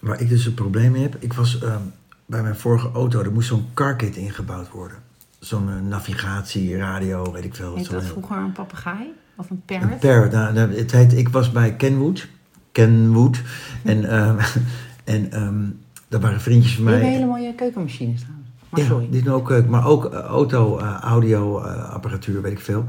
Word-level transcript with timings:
waar 0.00 0.20
ik 0.20 0.28
dus 0.28 0.46
een 0.46 0.54
probleem 0.54 0.92
mee 0.92 1.02
heb. 1.02 1.16
Ik 1.18 1.32
was 1.32 1.62
ehm, 1.62 1.80
bij 2.26 2.42
mijn 2.42 2.56
vorige 2.56 2.90
auto, 2.94 3.20
er 3.22 3.32
moest 3.32 3.48
zo'n 3.48 3.66
carkit 3.74 4.16
ingebouwd 4.16 4.70
worden. 4.70 4.96
Zo'n 5.38 5.68
eh, 5.68 5.80
navigatie, 5.88 6.76
radio, 6.76 7.32
weet 7.32 7.44
ik 7.44 7.54
veel. 7.54 7.74
Heet 7.76 7.90
dat 7.90 8.00
heel- 8.02 8.10
vroeger 8.10 8.36
een 8.36 8.52
papegaai? 8.52 9.06
Of 9.36 9.50
een 9.50 9.62
Een 9.66 9.78
parrot? 9.80 10.00
parrot. 10.00 10.32
Nou, 10.32 10.52
nou, 10.54 10.74
het 10.74 10.92
heet, 10.92 11.12
ik 11.16 11.28
was 11.28 11.52
bij 11.52 11.74
Kenwood. 11.76 12.28
Kenwood. 12.72 13.42
En, 13.84 14.04
ehm, 14.10 14.38
en 15.04 15.32
ehm 15.32 15.64
daar 16.08 16.20
waren 16.20 16.40
vriendjes 16.40 16.74
van 16.74 16.84
Die 16.84 16.92
mij. 16.94 17.02
hebben 17.02 17.18
hele 17.20 17.30
mooie 17.32 17.54
keukenmachines 17.54 18.20
trouwens. 18.20 18.48
Maar 18.70 18.80
ja, 18.80 18.86
sorry. 18.86 19.08
die 19.10 19.22
doen 19.22 19.34
ook, 19.34 19.50
eh, 19.50 19.64
maar 19.64 19.86
ook 19.86 20.04
eh, 20.04 20.18
auto, 20.20 20.78
eh, 20.78 20.96
audio, 21.00 21.60
eh, 21.62 21.90
apparatuur, 21.90 22.42
weet 22.42 22.52
ik 22.52 22.60
veel. 22.60 22.84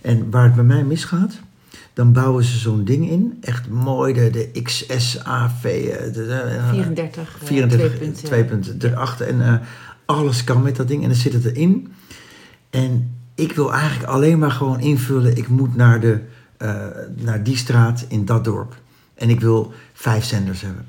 En 0.00 0.30
waar 0.30 0.44
het 0.44 0.54
bij 0.54 0.64
mij 0.64 0.84
misgaat, 0.84 1.40
dan 1.92 2.12
bouwen 2.12 2.44
ze 2.44 2.58
zo'n 2.58 2.84
ding 2.84 3.10
in. 3.10 3.38
Echt 3.40 3.68
mooi, 3.68 4.12
de, 4.12 4.30
de 4.30 4.62
XSAV. 4.62 5.64
eh, 5.64 6.02
de, 6.04 6.12
de, 6.12 6.34
eh, 6.34 6.70
34, 6.70 7.36
eh, 7.40 7.46
34, 7.46 7.98
2.0. 8.22 8.76
2.8 8.78 9.20
en 9.20 9.40
eh, 9.46 9.54
alles 10.04 10.44
kan 10.44 10.62
met 10.62 10.76
dat 10.76 10.88
ding 10.88 11.02
en 11.02 11.08
dan 11.08 11.18
zit 11.18 11.32
het 11.32 11.44
erin. 11.44 11.92
En 12.70 13.16
ik 13.34 13.52
wil 13.52 13.72
eigenlijk 13.72 14.10
alleen 14.10 14.38
maar 14.38 14.50
gewoon 14.50 14.80
invullen, 14.80 15.36
ik 15.36 15.48
moet 15.48 15.76
naar, 15.76 16.00
de, 16.00 16.20
eh, 16.56 16.86
naar 17.16 17.42
die 17.42 17.56
straat 17.56 18.04
in 18.08 18.24
dat 18.24 18.44
dorp. 18.44 18.76
En 19.14 19.30
ik 19.30 19.40
wil 19.40 19.72
vijf 19.92 20.24
zenders 20.24 20.60
hebben. 20.60 20.86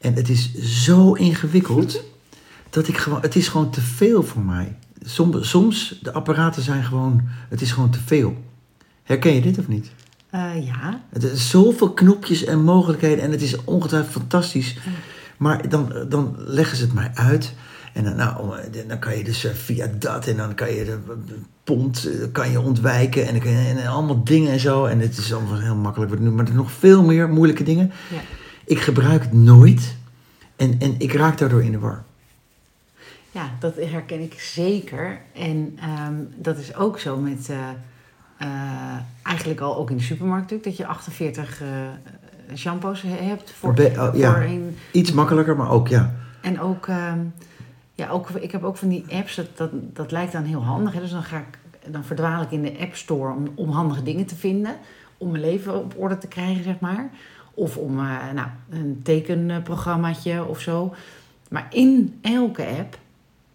En 0.00 0.14
het 0.14 0.28
is 0.28 0.54
zo 0.54 1.12
ingewikkeld 1.12 2.02
dat 2.70 2.88
ik 2.88 2.96
gewoon, 2.98 3.20
het 3.20 3.36
is 3.36 3.48
gewoon 3.48 3.70
te 3.70 3.80
veel 3.80 4.22
voor 4.22 4.42
mij. 4.42 4.76
Soms, 5.04 5.48
soms 5.50 5.98
de 6.02 6.12
apparaten 6.12 6.62
zijn 6.62 6.84
gewoon, 6.84 7.22
het 7.48 7.60
is 7.60 7.72
gewoon 7.72 7.90
te 7.90 8.00
veel. 8.04 8.36
Herken 9.08 9.34
je 9.34 9.40
dit 9.40 9.58
of 9.58 9.68
niet? 9.68 9.90
Eh, 10.30 10.66
ja. 10.66 11.00
Het 11.08 11.22
is 11.22 11.50
zoveel 11.50 11.92
knopjes 11.92 12.44
en 12.44 12.62
mogelijkheden 12.62 13.24
en 13.24 13.30
het 13.30 13.42
is 13.42 13.64
ongetwijfeld 13.64 14.12
fantastisch. 14.12 14.78
Maar 15.36 15.68
dan, 15.68 15.92
dan 16.08 16.34
leggen 16.38 16.76
ze 16.76 16.82
het 16.84 16.92
mij 16.92 17.10
uit. 17.14 17.54
En 17.92 18.04
dan, 18.04 18.16
nou, 18.16 18.54
dan 18.86 18.98
kan 18.98 19.16
je 19.16 19.24
dus 19.24 19.44
eh, 19.44 19.52
via 19.52 19.90
dat 19.98 20.26
en 20.26 20.36
dan 20.36 20.54
kan 20.54 20.72
je 20.72 20.84
de 20.84 20.98
eh, 21.64 22.32
kan 22.32 22.50
je 22.50 22.60
ontwijken 22.60 23.26
en, 23.26 23.32
dan 23.32 23.42
kan 23.42 23.50
je, 23.50 23.68
en 23.68 23.86
allemaal 23.86 24.24
dingen 24.24 24.52
en 24.52 24.60
zo. 24.60 24.84
En 24.84 25.00
het 25.00 25.18
is 25.18 25.32
allemaal 25.34 25.60
heel 25.60 25.76
makkelijk 25.76 26.18
nu, 26.18 26.30
maar 26.30 26.40
er 26.40 26.46
zijn 26.46 26.56
nog 26.56 26.72
veel 26.72 27.02
meer 27.02 27.28
moeilijke 27.28 27.64
dingen. 27.64 27.92
ja. 28.10 28.20
Ik 28.64 28.80
gebruik 28.80 29.22
het 29.22 29.32
nooit 29.32 29.96
en, 30.56 30.76
en 30.78 30.94
ik 30.98 31.12
raak 31.12 31.38
daardoor 31.38 31.62
in 31.62 31.72
de 31.72 31.78
war. 31.78 32.04
Ja, 33.30 33.50
dat 33.60 33.74
herken 33.76 34.20
ik 34.20 34.40
zeker. 34.40 35.20
En 35.34 35.78
ehm, 35.80 36.14
dat 36.36 36.58
is 36.58 36.74
ook 36.74 36.98
zo 36.98 37.16
met, 37.16 37.50
eigenlijk 39.22 39.60
al 39.60 39.76
ook 39.76 39.90
in 39.90 39.96
de 39.96 40.02
supermarkt 40.02 40.50
natuurlijk, 40.50 40.64
dat 40.64 40.76
je 40.76 40.92
48 40.92 41.62
eh, 42.48 42.56
shampoos 42.56 43.02
hebt 43.06 43.50
voor, 43.50 43.74
Be- 43.74 43.94
oh, 43.98 44.16
ja. 44.16 44.32
voor 44.32 44.42
een... 44.42 44.76
Iets 44.92 45.12
makkelijker, 45.12 45.56
maar 45.56 45.70
ook 45.70 45.88
ja. 45.88 46.14
En 46.40 46.60
ook, 46.60 46.86
ehm, 46.86 47.18
ja, 47.94 48.08
ook, 48.08 48.30
ik 48.30 48.52
heb 48.52 48.62
ook 48.62 48.76
van 48.76 48.88
die 48.88 49.04
apps, 49.10 49.34
dat, 49.34 49.56
dat, 49.56 49.70
dat 49.72 50.10
lijkt 50.10 50.32
dan 50.32 50.44
heel 50.44 50.64
handig. 50.64 50.92
Hè? 50.92 51.00
Dus 51.00 51.10
dan, 51.10 51.22
ga 51.22 51.38
ik, 51.38 51.58
dan 51.92 52.04
verdwaal 52.04 52.42
ik 52.42 52.50
in 52.50 52.62
de 52.62 52.76
App 52.80 52.94
Store 52.94 53.34
om, 53.34 53.48
om 53.54 53.70
handige 53.70 54.02
dingen 54.02 54.26
te 54.26 54.36
vinden. 54.36 54.76
Om 55.16 55.30
mijn 55.30 55.42
leven 55.42 55.74
op 55.74 55.94
orde 55.96 56.18
te 56.18 56.28
krijgen, 56.28 56.64
zeg 56.64 56.80
maar. 56.80 57.10
Of 57.54 57.76
om 57.76 57.98
eh, 57.98 58.32
nou, 58.34 58.48
een 58.70 59.00
tekenprogrammaatje 59.02 60.44
of 60.44 60.60
zo. 60.60 60.94
Maar 61.50 61.66
in 61.70 62.18
elke 62.22 62.66
app 62.66 62.98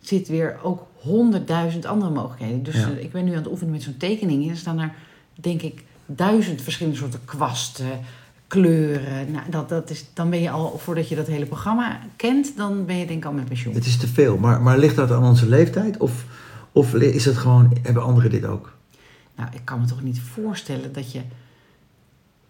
zit 0.07 0.27
weer 0.27 0.57
ook 0.63 0.85
honderdduizend 0.95 1.85
andere 1.85 2.11
mogelijkheden. 2.11 2.63
Dus 2.63 2.75
Ja. 2.75 2.87
ik 2.87 3.11
ben 3.11 3.23
nu 3.25 3.31
aan 3.31 3.37
het 3.37 3.51
oefenen 3.51 3.71
met 3.73 3.83
zo'n 3.83 3.97
tekening. 3.97 4.43
En 4.43 4.49
er 4.49 4.57
staan 4.57 4.79
er, 4.79 4.93
denk 5.33 5.61
ik, 5.61 5.83
duizend 6.05 6.61
verschillende 6.61 6.97
soorten 6.99 7.25
kwasten, 7.25 7.99
kleuren. 8.47 9.31
Nou, 9.31 9.49
dat, 9.49 9.69
dat 9.69 9.89
is, 9.89 10.05
dan 10.13 10.29
ben 10.29 10.41
je 10.41 10.49
al, 10.49 10.77
voordat 10.77 11.09
je 11.09 11.15
dat 11.15 11.27
hele 11.27 11.45
programma 11.45 11.99
kent, 12.15 12.57
dan 12.57 12.85
ben 12.85 12.95
je 12.95 13.05
denk 13.05 13.19
ik 13.19 13.25
al 13.25 13.33
met 13.33 13.45
pensioen. 13.45 13.73
Het 13.73 13.85
is 13.85 13.97
te 13.97 14.07
veel. 14.07 14.37
Maar, 14.37 14.61
maar 14.61 14.77
ligt 14.77 14.95
dat 14.95 15.11
aan 15.11 15.23
onze 15.23 15.47
leeftijd? 15.47 15.97
Of, 15.97 16.25
of 16.71 16.93
is 16.93 17.25
het 17.25 17.37
gewoon, 17.37 17.77
hebben 17.81 18.03
anderen 18.03 18.29
dit 18.29 18.45
ook? 18.45 18.73
Nou, 19.35 19.49
ik 19.53 19.61
kan 19.63 19.79
me 19.79 19.85
toch 19.85 20.03
niet 20.03 20.19
voorstellen 20.19 20.93
dat 20.93 21.11
je, 21.11 21.21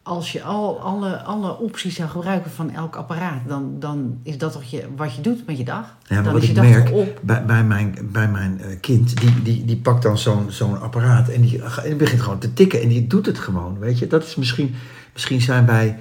als 0.03 0.31
je 0.31 0.43
al 0.43 0.79
alle, 0.79 1.23
alle 1.23 1.57
opties 1.57 1.95
zou 1.95 2.09
gebruiken 2.09 2.51
van 2.51 2.71
elk 2.71 2.95
apparaat, 2.95 3.41
dan, 3.47 3.75
dan 3.79 4.19
is 4.23 4.37
dat 4.37 4.51
toch 4.51 4.63
je, 4.63 4.87
wat 4.95 5.15
je 5.15 5.21
doet 5.21 5.45
met 5.45 5.57
je 5.57 5.63
dag. 5.63 5.97
Ja, 6.03 6.15
maar 6.15 6.23
dan 6.23 6.33
wat 6.33 6.41
is 6.41 6.47
je 6.47 6.55
ik 6.55 6.61
merk 6.61 7.19
bij, 7.21 7.45
bij 7.45 7.63
mijn, 7.63 7.97
bij 8.11 8.27
mijn 8.27 8.61
eh, 8.61 8.79
kind, 8.79 9.21
die, 9.21 9.41
die, 9.41 9.65
die 9.65 9.77
pakt 9.77 10.03
dan 10.03 10.17
zo'n 10.17 10.51
zo'n 10.51 10.81
apparaat 10.81 11.29
en 11.29 11.41
die, 11.41 11.61
begint 11.97 12.21
gewoon 12.21 12.39
te 12.39 12.53
tikken 12.53 12.81
en 12.81 12.87
die 12.87 13.07
doet 13.07 13.25
het 13.25 13.39
gewoon, 13.39 13.79
weet 13.79 13.99
je. 13.99 14.07
Dat 14.07 14.23
is 14.23 14.35
misschien, 14.35 14.75
misschien 15.13 15.41
zijn 15.41 15.65
wij 15.65 15.97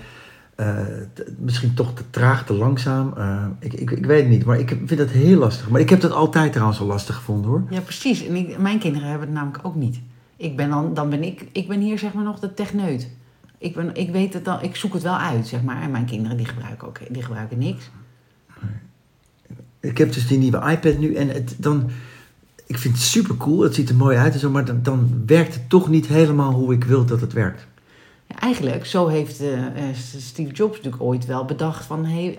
eh, 0.54 0.76
misschien 1.38 1.74
toch 1.74 1.94
te 1.94 2.02
traag, 2.10 2.46
te 2.46 2.54
langzaam. 2.54 3.12
eh, 3.16 3.46
ik, 3.58 3.72
ik, 3.72 3.90
ik 3.90 4.06
weet 4.06 4.20
het 4.20 4.30
niet, 4.30 4.44
maar 4.44 4.58
ik 4.58 4.68
vind 4.68 4.96
dat 4.96 5.10
heel 5.10 5.38
lastig. 5.38 5.68
Maar 5.68 5.80
ik 5.80 5.90
heb 5.90 6.00
dat 6.00 6.12
altijd 6.12 6.52
trouwens 6.52 6.80
al 6.80 6.86
lastig 6.86 7.14
gevonden 7.14 7.50
hoor. 7.50 7.62
Ja, 7.70 7.80
precies. 7.80 8.26
En 8.26 8.36
ik, 8.36 8.58
mijn 8.58 8.78
kinderen 8.78 9.08
hebben 9.08 9.26
het 9.26 9.36
namelijk 9.36 9.66
ook 9.66 9.74
niet. 9.74 10.00
Ik 10.36 10.56
ben 10.56 10.70
dan, 10.70 10.94
dan 10.94 11.10
ben 11.10 11.22
ik, 11.22 11.46
ik 11.52 11.68
ben 11.68 11.80
hier 11.80 11.98
zeg 11.98 12.12
maar 12.12 12.24
nog 12.24 12.38
de 12.38 12.54
techneut. 12.54 13.08
Ik, 13.62 13.74
ben, 13.74 13.94
ik 13.94 14.10
weet 14.10 14.32
het 14.32 14.44
dan, 14.44 14.62
ik 14.62 14.76
zoek 14.76 14.92
het 14.92 15.02
wel 15.02 15.16
uit, 15.16 15.46
zeg 15.46 15.62
maar. 15.62 15.82
En 15.82 15.90
mijn 15.90 16.04
kinderen 16.04 16.36
die 16.36 16.46
gebruiken 16.46 16.88
ook, 16.88 16.98
die 17.08 17.22
gebruiken 17.22 17.58
niks. 17.58 17.90
Ik 19.80 19.98
heb 19.98 20.12
dus 20.12 20.26
die 20.26 20.38
nieuwe 20.38 20.70
iPad 20.70 20.98
nu 20.98 21.14
en 21.14 21.28
het, 21.28 21.54
dan, 21.58 21.90
ik 22.66 22.78
vind 22.78 22.94
het 22.94 23.02
super 23.02 23.36
cool, 23.36 23.60
het 23.60 23.74
ziet 23.74 23.88
er 23.88 23.94
mooi 23.94 24.16
uit 24.16 24.32
en 24.32 24.40
zo, 24.40 24.50
maar 24.50 24.64
dan, 24.64 24.82
dan 24.82 25.22
werkt 25.26 25.54
het 25.54 25.68
toch 25.68 25.88
niet 25.88 26.06
helemaal 26.06 26.52
hoe 26.52 26.74
ik 26.74 26.84
wil 26.84 27.04
dat 27.04 27.20
het 27.20 27.32
werkt. 27.32 27.66
Ja, 28.26 28.38
eigenlijk, 28.38 28.86
zo 28.86 29.06
heeft 29.06 29.40
eh, 29.40 29.66
eh, 29.66 29.96
Steve 30.18 30.52
Jobs 30.52 30.76
natuurlijk 30.76 31.02
ooit 31.02 31.26
wel 31.26 31.44
bedacht 31.44 31.84
van... 31.84 32.04
Hey, 32.04 32.38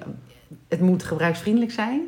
het 0.68 0.82
moet 0.82 1.04
gebruiksvriendelijk 1.04 1.72
zijn. 1.72 2.02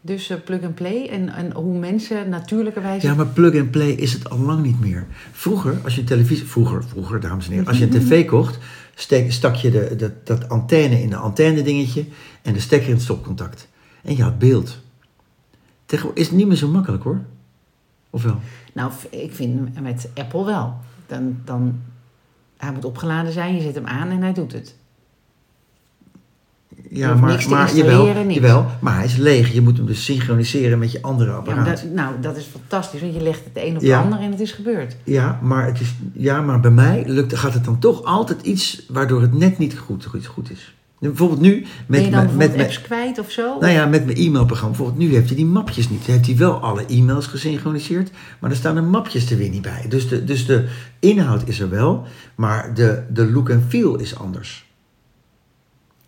Dus 0.00 0.30
eh, 0.30 0.36
plug 0.44 0.62
and 0.62 0.74
play. 0.74 1.08
En, 1.08 1.28
en 1.28 1.52
hoe 1.52 1.78
mensen 1.78 2.28
natuurlijkerwijs... 2.28 3.02
Ja, 3.02 3.14
maar 3.14 3.26
plug 3.26 3.60
and 3.60 3.70
play 3.70 3.90
is 3.90 4.12
het 4.12 4.30
al 4.30 4.38
lang 4.38 4.62
niet 4.62 4.80
meer. 4.80 5.06
Vroeger, 5.32 5.80
als 5.84 5.94
je 5.94 6.00
een 6.00 6.06
televisie... 6.06 6.46
Vroeger, 6.46 6.84
vroeger, 6.84 7.20
dames 7.20 7.46
en 7.46 7.50
heren. 7.50 7.66
Als 7.66 7.78
je 7.78 7.84
een 7.84 7.90
tv 7.90 8.26
kocht, 8.26 8.58
steek, 8.94 9.32
stak 9.32 9.54
je 9.54 9.70
de, 9.70 9.96
dat, 9.96 10.26
dat 10.26 10.48
antenne 10.48 11.02
in 11.02 11.10
de 11.10 11.16
antenne 11.16 11.62
dingetje... 11.62 12.04
en 12.42 12.52
de 12.52 12.60
stekker 12.60 12.88
in 12.88 12.94
het 12.94 13.02
stopcontact. 13.02 13.68
En 14.02 14.16
je 14.16 14.22
had 14.22 14.38
beeld. 14.38 14.78
Tegenwoordig 15.86 16.22
is 16.22 16.28
het 16.28 16.38
niet 16.38 16.46
meer 16.46 16.56
zo 16.56 16.68
makkelijk, 16.68 17.02
hoor. 17.02 17.20
Of 18.10 18.22
wel? 18.22 18.40
Nou, 18.72 18.92
ik 19.10 19.34
vind 19.34 19.80
met 19.80 20.10
Apple 20.14 20.44
wel. 20.44 20.74
Dan, 21.06 21.36
dan, 21.44 21.80
hij 22.56 22.72
moet 22.72 22.84
opgeladen 22.84 23.32
zijn, 23.32 23.54
je 23.54 23.62
zet 23.62 23.74
hem 23.74 23.86
aan 23.86 24.08
en 24.08 24.22
hij 24.22 24.32
doet 24.32 24.52
het. 24.52 24.76
Ja, 26.90 27.14
maar, 27.14 27.44
maar 27.48 27.74
jawel, 27.74 28.24
niks. 28.24 28.34
jawel, 28.34 28.66
maar 28.80 28.94
hij 28.94 29.04
is 29.04 29.16
leeg. 29.16 29.52
Je 29.52 29.60
moet 29.60 29.76
hem 29.76 29.86
dus 29.86 30.04
synchroniseren 30.04 30.78
met 30.78 30.92
je 30.92 31.02
andere 31.02 31.30
Ja, 31.30 31.36
apparaat. 31.36 31.66
dat, 31.66 31.84
nou, 31.94 32.14
dat 32.20 32.36
is 32.36 32.44
fantastisch, 32.44 33.00
want 33.00 33.14
je 33.14 33.22
legt 33.22 33.40
het 33.44 33.64
een 33.64 33.76
op 33.76 33.82
Ja. 33.82 33.98
de 33.98 34.04
ander 34.04 34.18
en 34.20 34.30
het 34.30 34.40
is 34.40 34.52
gebeurd. 34.52 34.96
Ja, 35.04 35.38
maar, 35.42 35.66
het 35.66 35.80
is, 35.80 35.94
ja, 36.12 36.40
maar 36.40 36.60
bij 36.60 36.70
mij 36.70 37.02
lukt, 37.06 37.36
gaat 37.36 37.54
het 37.54 37.64
dan 37.64 37.78
toch 37.78 38.04
altijd 38.04 38.42
iets 38.42 38.82
waardoor 38.88 39.20
het 39.20 39.34
net 39.38 39.58
niet 39.58 39.78
goed, 39.78 40.04
goed, 40.04 40.26
goed 40.26 40.50
is. 40.50 40.74
Bijvoorbeeld 40.98 41.40
nu 41.40 41.64
met, 41.86 42.04
je 42.04 42.10
dan 42.10 42.36
met, 42.36 42.56
apps 42.58 42.80
kwijt 42.80 43.18
of 43.18 43.30
zo? 43.30 43.58
nou 43.60 43.72
ja, 43.72 43.86
met 43.86 44.04
mijn 44.04 44.16
e-mailprogramma. 44.18 44.76
Bijvoorbeeld 44.76 45.08
nu 45.08 45.14
heeft 45.14 45.26
hij 45.26 45.36
die 45.36 45.46
mapjes 45.46 45.88
niet. 45.90 46.04
Heeft 46.04 46.26
hij 46.26 46.36
wel 46.36 46.54
alle 46.60 46.84
e-mails 46.86 47.26
gesynchroniseerd, 47.26 48.10
maar 48.38 48.50
er 48.50 48.56
staan 48.56 48.74
de 48.74 48.80
mapjes 48.80 49.30
er 49.30 49.36
weer 49.36 49.48
niet 49.50 49.62
bij. 49.62 49.84
Dus 49.88 50.08
de, 50.08 50.24
dus 50.24 50.46
de 50.46 50.68
inhoud 50.98 51.42
is 51.48 51.60
er 51.60 51.70
wel, 51.70 52.04
maar 52.34 52.74
de, 52.74 53.02
de 53.12 53.30
look 53.30 53.48
en 53.48 53.64
feel 53.68 53.98
is 53.98 54.18
anders. 54.18 54.68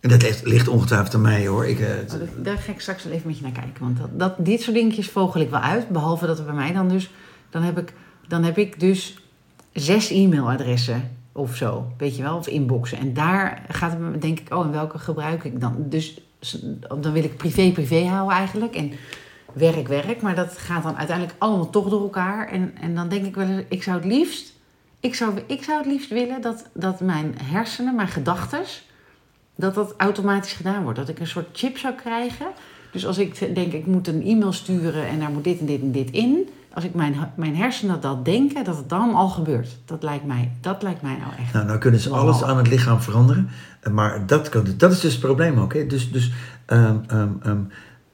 En 0.03 0.09
dat 0.09 0.21
ligt, 0.21 0.45
ligt 0.45 0.67
ongetwijfeld 0.67 1.13
aan 1.13 1.21
mij 1.21 1.47
hoor. 1.47 1.65
Ik, 1.65 1.79
eh, 1.79 1.87
Oh, 1.87 2.43
Daar 2.43 2.57
ga 2.57 2.71
ik 2.71 2.79
straks 2.79 3.03
wel 3.03 3.13
even 3.13 3.27
met 3.27 3.37
je 3.37 3.43
naar 3.43 3.51
kijken. 3.51 3.83
Want 3.83 3.97
dat, 3.97 4.09
dat, 4.19 4.45
dit 4.45 4.61
soort 4.61 4.75
dingetjes 4.75 5.09
vogel 5.09 5.41
ik 5.41 5.49
wel 5.49 5.59
uit. 5.59 5.89
Behalve 5.89 6.25
dat 6.25 6.39
er 6.39 6.45
bij 6.45 6.53
mij 6.53 6.73
dan 6.73 6.87
dus... 6.87 7.11
Dan 7.49 7.61
heb 7.61 7.77
ik, 7.77 7.93
dan 8.27 8.43
heb 8.43 8.57
ik 8.57 8.79
dus 8.79 9.17
zes 9.71 10.09
e-mailadressen 10.09 11.17
of 11.31 11.55
zo. 11.55 11.91
Weet 11.97 12.15
je 12.15 12.23
wel? 12.23 12.37
Of 12.37 12.47
inboxen. 12.47 12.97
En 12.97 13.13
daar 13.13 13.65
gaat 13.67 13.91
het 13.91 14.21
denk 14.21 14.39
ik... 14.39 14.53
Oh, 14.53 14.65
en 14.65 14.71
welke 14.71 14.99
gebruik 14.99 15.43
ik 15.43 15.61
dan? 15.61 15.75
Dus 15.77 16.21
dan 16.87 17.11
wil 17.11 17.23
ik 17.23 17.37
privé-privé 17.37 18.05
houden 18.05 18.37
eigenlijk. 18.37 18.75
En 18.75 18.91
werk-werk. 19.53 20.21
Maar 20.21 20.35
dat 20.35 20.57
gaat 20.57 20.83
dan 20.83 20.97
uiteindelijk 20.97 21.37
allemaal 21.39 21.69
toch 21.69 21.89
door 21.89 22.01
elkaar. 22.01 22.47
En, 22.47 22.73
en 22.81 22.95
dan 22.95 23.09
denk 23.09 23.25
ik 23.25 23.35
wel 23.35 23.47
eens... 23.47 23.63
Ik 23.69 23.83
zou 23.83 23.97
het 23.97 24.05
liefst... 24.05 24.53
Ik 24.99 25.15
zou, 25.15 25.39
ik 25.47 25.63
zou 25.63 25.77
het 25.77 25.87
liefst 25.87 26.09
willen 26.09 26.41
dat, 26.41 26.69
dat 26.73 26.99
mijn 26.99 27.35
hersenen, 27.41 27.95
mijn 27.95 28.07
gedachtes 28.07 28.83
dat 29.55 29.73
dat 29.73 29.93
automatisch 29.97 30.53
gedaan 30.53 30.83
wordt. 30.83 30.99
Dat 30.99 31.09
ik 31.09 31.19
een 31.19 31.27
soort 31.27 31.47
chip 31.51 31.77
zou 31.77 31.93
krijgen. 31.93 32.47
Dus 32.91 33.05
als 33.05 33.17
ik 33.17 33.55
denk, 33.55 33.73
ik 33.73 33.85
moet 33.85 34.07
een 34.07 34.23
e-mail 34.23 34.53
sturen 34.53 35.07
en 35.07 35.19
daar 35.19 35.31
moet 35.31 35.43
dit 35.43 35.59
en 35.59 35.65
dit 35.65 35.81
en 35.81 35.91
dit 35.91 36.11
in. 36.11 36.49
Als 36.73 36.83
ik 36.83 36.93
mijn, 36.93 37.15
mijn 37.35 37.55
hersenen 37.55 38.01
dat 38.01 38.25
denken, 38.25 38.63
dat 38.63 38.77
het 38.77 38.89
dan 38.89 39.13
al 39.13 39.29
gebeurt. 39.29 39.77
Dat 39.85 40.03
lijkt 40.03 40.25
mij, 40.25 40.51
dat 40.61 40.83
lijkt 40.83 41.01
mij 41.01 41.17
nou 41.17 41.31
echt. 41.39 41.53
Nou, 41.53 41.65
nou 41.65 41.77
kunnen 41.77 41.99
ze 41.99 42.09
alles 42.09 42.43
aan 42.43 42.57
het 42.57 42.67
lichaam 42.67 43.01
veranderen. 43.01 43.49
Maar 43.91 44.27
dat, 44.27 44.49
kan, 44.49 44.65
dat 44.77 44.91
is 44.91 44.99
dus 44.99 45.11
het 45.11 45.21
probleem 45.21 45.59
ook. 45.59 45.73
Hè? 45.73 45.87
Dus, 45.87 46.11
dus 46.11 46.31
ehm, 46.65 46.97
ehm, 47.07 47.29
ehm, 47.41 47.59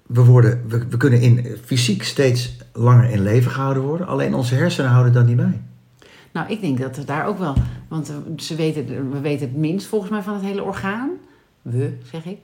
we, 0.08 0.24
worden, 0.24 0.64
we, 0.68 0.86
we 0.90 0.98
kunnen 0.98 1.22
in, 1.22 1.58
fysiek 1.66 2.04
steeds 2.04 2.56
langer 2.74 3.10
in 3.10 3.24
leven 3.24 3.52
gehouden 3.52 3.84
worden. 3.84 4.08
Alleen 4.08 4.34
onze 4.34 4.56
hersenen 4.56 4.92
houden 4.92 5.14
dat 5.14 5.26
niet 5.26 5.36
bij. 5.36 5.62
Nou, 6.32 6.50
ik 6.50 6.62
denk 6.62 6.80
dat 6.80 6.96
we 6.96 7.04
daar 7.04 7.26
ook 7.26 7.38
wel... 7.38 7.56
Want 7.88 8.14
ze 8.38 8.56
weten, 8.56 9.12
we 9.12 9.20
weten 9.20 9.48
het 9.48 9.58
minst 9.58 9.88
volgens 9.88 10.12
mij 10.12 10.22
van 10.22 10.34
het 10.34 10.44
hele 10.44 10.64
orgaan. 10.64 11.10
We, 11.62 11.98
zeg 12.04 12.26
ik. 12.26 12.38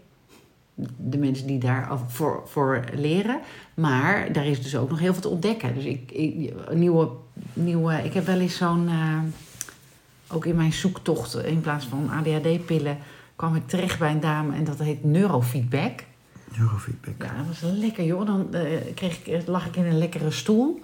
de 0.97 1.17
mensen 1.17 1.47
die 1.47 1.59
daar 1.59 1.99
voor, 2.07 2.43
voor 2.45 2.83
leren. 2.93 3.39
Maar 3.73 4.33
daar 4.33 4.45
is 4.45 4.61
dus 4.61 4.75
ook 4.75 4.89
nog 4.89 4.99
heel 4.99 5.13
veel 5.13 5.21
te 5.21 5.29
ontdekken. 5.29 5.75
Dus 5.75 5.83
ik, 5.83 6.11
nieuwe, 6.73 7.09
nieuwe, 7.53 7.93
ik 7.93 8.13
heb 8.13 8.25
wel 8.25 8.39
eens 8.39 8.57
zo'n, 8.57 8.87
eh, 8.87 9.19
ook 10.27 10.45
in 10.45 10.55
mijn 10.55 10.73
zoektocht, 10.73 11.35
in 11.35 11.61
plaats 11.61 11.85
van 11.85 12.09
ADHD-pillen, 12.09 12.97
kwam 13.35 13.55
ik 13.55 13.67
terecht 13.67 13.99
bij 13.99 14.11
een 14.11 14.19
dame 14.19 14.55
en 14.55 14.63
dat 14.63 14.79
heet 14.79 15.03
neurofeedback. 15.03 16.03
Neurofeedback. 16.57 17.21
Ja, 17.23 17.37
dat 17.37 17.45
was 17.61 17.71
lekker 17.71 18.05
joh. 18.05 18.25
Dan 18.25 18.53
eh, 18.53 18.61
kreeg 18.93 19.25
ik, 19.25 19.47
lag 19.47 19.65
ik 19.65 19.75
in 19.75 19.85
een 19.85 19.97
lekkere 19.97 20.31
stoel. 20.31 20.81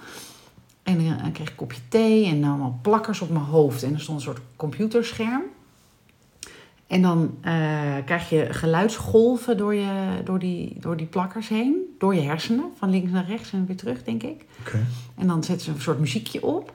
En 0.84 1.00
eh, 1.00 1.22
dan 1.22 1.32
kreeg 1.32 1.46
ik 1.46 1.50
een 1.50 1.56
kopje 1.56 1.82
thee 1.90 2.26
en 2.26 2.44
allemaal 2.44 2.80
plakkers 2.82 3.22
op 3.22 3.30
mijn 3.30 3.46
hoofd. 3.46 3.84
En 3.84 3.94
er 3.94 4.00
stond 4.00 4.18
een 4.18 4.24
soort 4.24 4.42
computerscherm. 4.56 5.44
En 6.92 7.02
dan 7.02 7.38
eh, 7.42 7.54
krijg 8.06 8.30
je 8.30 8.48
geluidsgolven 8.50 9.58
door, 9.58 9.76
je, 9.76 10.22
door, 10.24 10.40
die, 10.40 10.78
door 10.80 10.98
die 10.98 11.06
plakkers 11.06 11.48
heen. 11.48 11.96
Door 11.98 12.16
je 12.16 12.22
hersenen, 12.22 12.66
van 12.78 12.90
links 12.90 13.12
naar 13.12 13.26
rechts 13.26 13.54
en 13.54 13.66
weer 13.66 13.76
terug, 13.76 14.04
denk 14.04 14.24
ik. 14.24 14.46
En 15.16 15.28
dan 15.28 15.44
zetten 15.44 15.66
ze 15.66 15.72
een 15.72 15.82
soort 15.82 16.00
muziekje 16.00 16.44
op. 16.44 16.74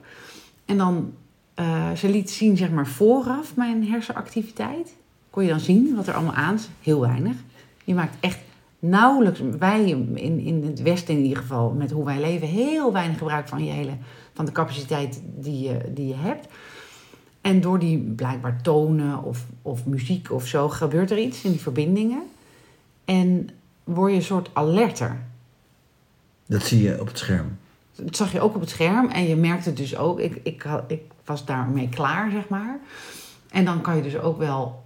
En 0.65 0.77
dan, 0.77 1.13
eh, 1.53 1.91
ze 1.91 2.09
liet 2.09 2.29
zien, 2.29 2.57
zeg 2.57 2.71
maar, 2.71 2.87
vooraf 2.87 3.55
mijn 3.55 3.87
hersenactiviteit. 3.87 4.95
Kon 5.29 5.43
je 5.43 5.49
dan 5.49 5.59
zien 5.59 5.95
wat 5.95 6.07
er 6.07 6.13
allemaal 6.13 6.33
aan 6.33 6.59
zit. 6.59 6.69
Heel 6.81 7.01
weinig. 7.01 7.35
Je 7.83 7.93
maakt 7.93 8.15
echt 8.19 8.39
nauwelijks, 8.79 9.41
wij 9.59 9.89
in, 9.89 10.39
in 10.39 10.63
het 10.65 10.81
Westen 10.81 11.15
in 11.15 11.23
ieder 11.23 11.37
geval, 11.37 11.71
met 11.71 11.91
hoe 11.91 12.05
wij 12.05 12.19
leven, 12.19 12.47
heel 12.47 12.93
weinig 12.93 13.17
gebruik 13.17 13.47
van 13.47 13.65
je 13.65 13.71
hele, 13.71 13.93
van 14.33 14.45
de 14.45 14.51
capaciteit 14.51 15.21
die 15.35 15.59
je, 15.59 15.91
die 15.93 16.07
je 16.07 16.15
hebt. 16.15 16.47
En 17.41 17.61
door 17.61 17.79
die 17.79 17.97
blijkbaar 17.97 18.61
tonen 18.61 19.23
of, 19.23 19.45
of 19.61 19.85
muziek 19.85 20.31
of 20.31 20.47
zo, 20.47 20.69
gebeurt 20.69 21.11
er 21.11 21.19
iets 21.19 21.43
in 21.43 21.51
die 21.51 21.59
verbindingen. 21.59 22.21
En 23.05 23.49
word 23.83 24.11
je 24.11 24.17
een 24.17 24.23
soort 24.23 24.49
alerter. 24.53 25.21
Dat 26.45 26.63
zie 26.63 26.83
je 26.83 26.99
op 26.99 27.07
het 27.07 27.17
scherm. 27.17 27.57
Dat 27.95 28.15
zag 28.15 28.31
je 28.31 28.41
ook 28.41 28.55
op 28.55 28.61
het 28.61 28.69
scherm 28.69 29.09
en 29.09 29.27
je 29.27 29.35
merkte 29.35 29.69
het 29.69 29.77
dus 29.77 29.97
ook. 29.97 30.19
Ik, 30.19 30.39
ik, 30.43 30.65
ik 30.87 31.01
was 31.25 31.45
daarmee 31.45 31.89
klaar, 31.89 32.31
zeg 32.31 32.49
maar. 32.49 32.79
En 33.51 33.65
dan 33.65 33.81
kan 33.81 33.95
je 33.95 34.01
dus 34.01 34.17
ook 34.17 34.37
wel 34.37 34.83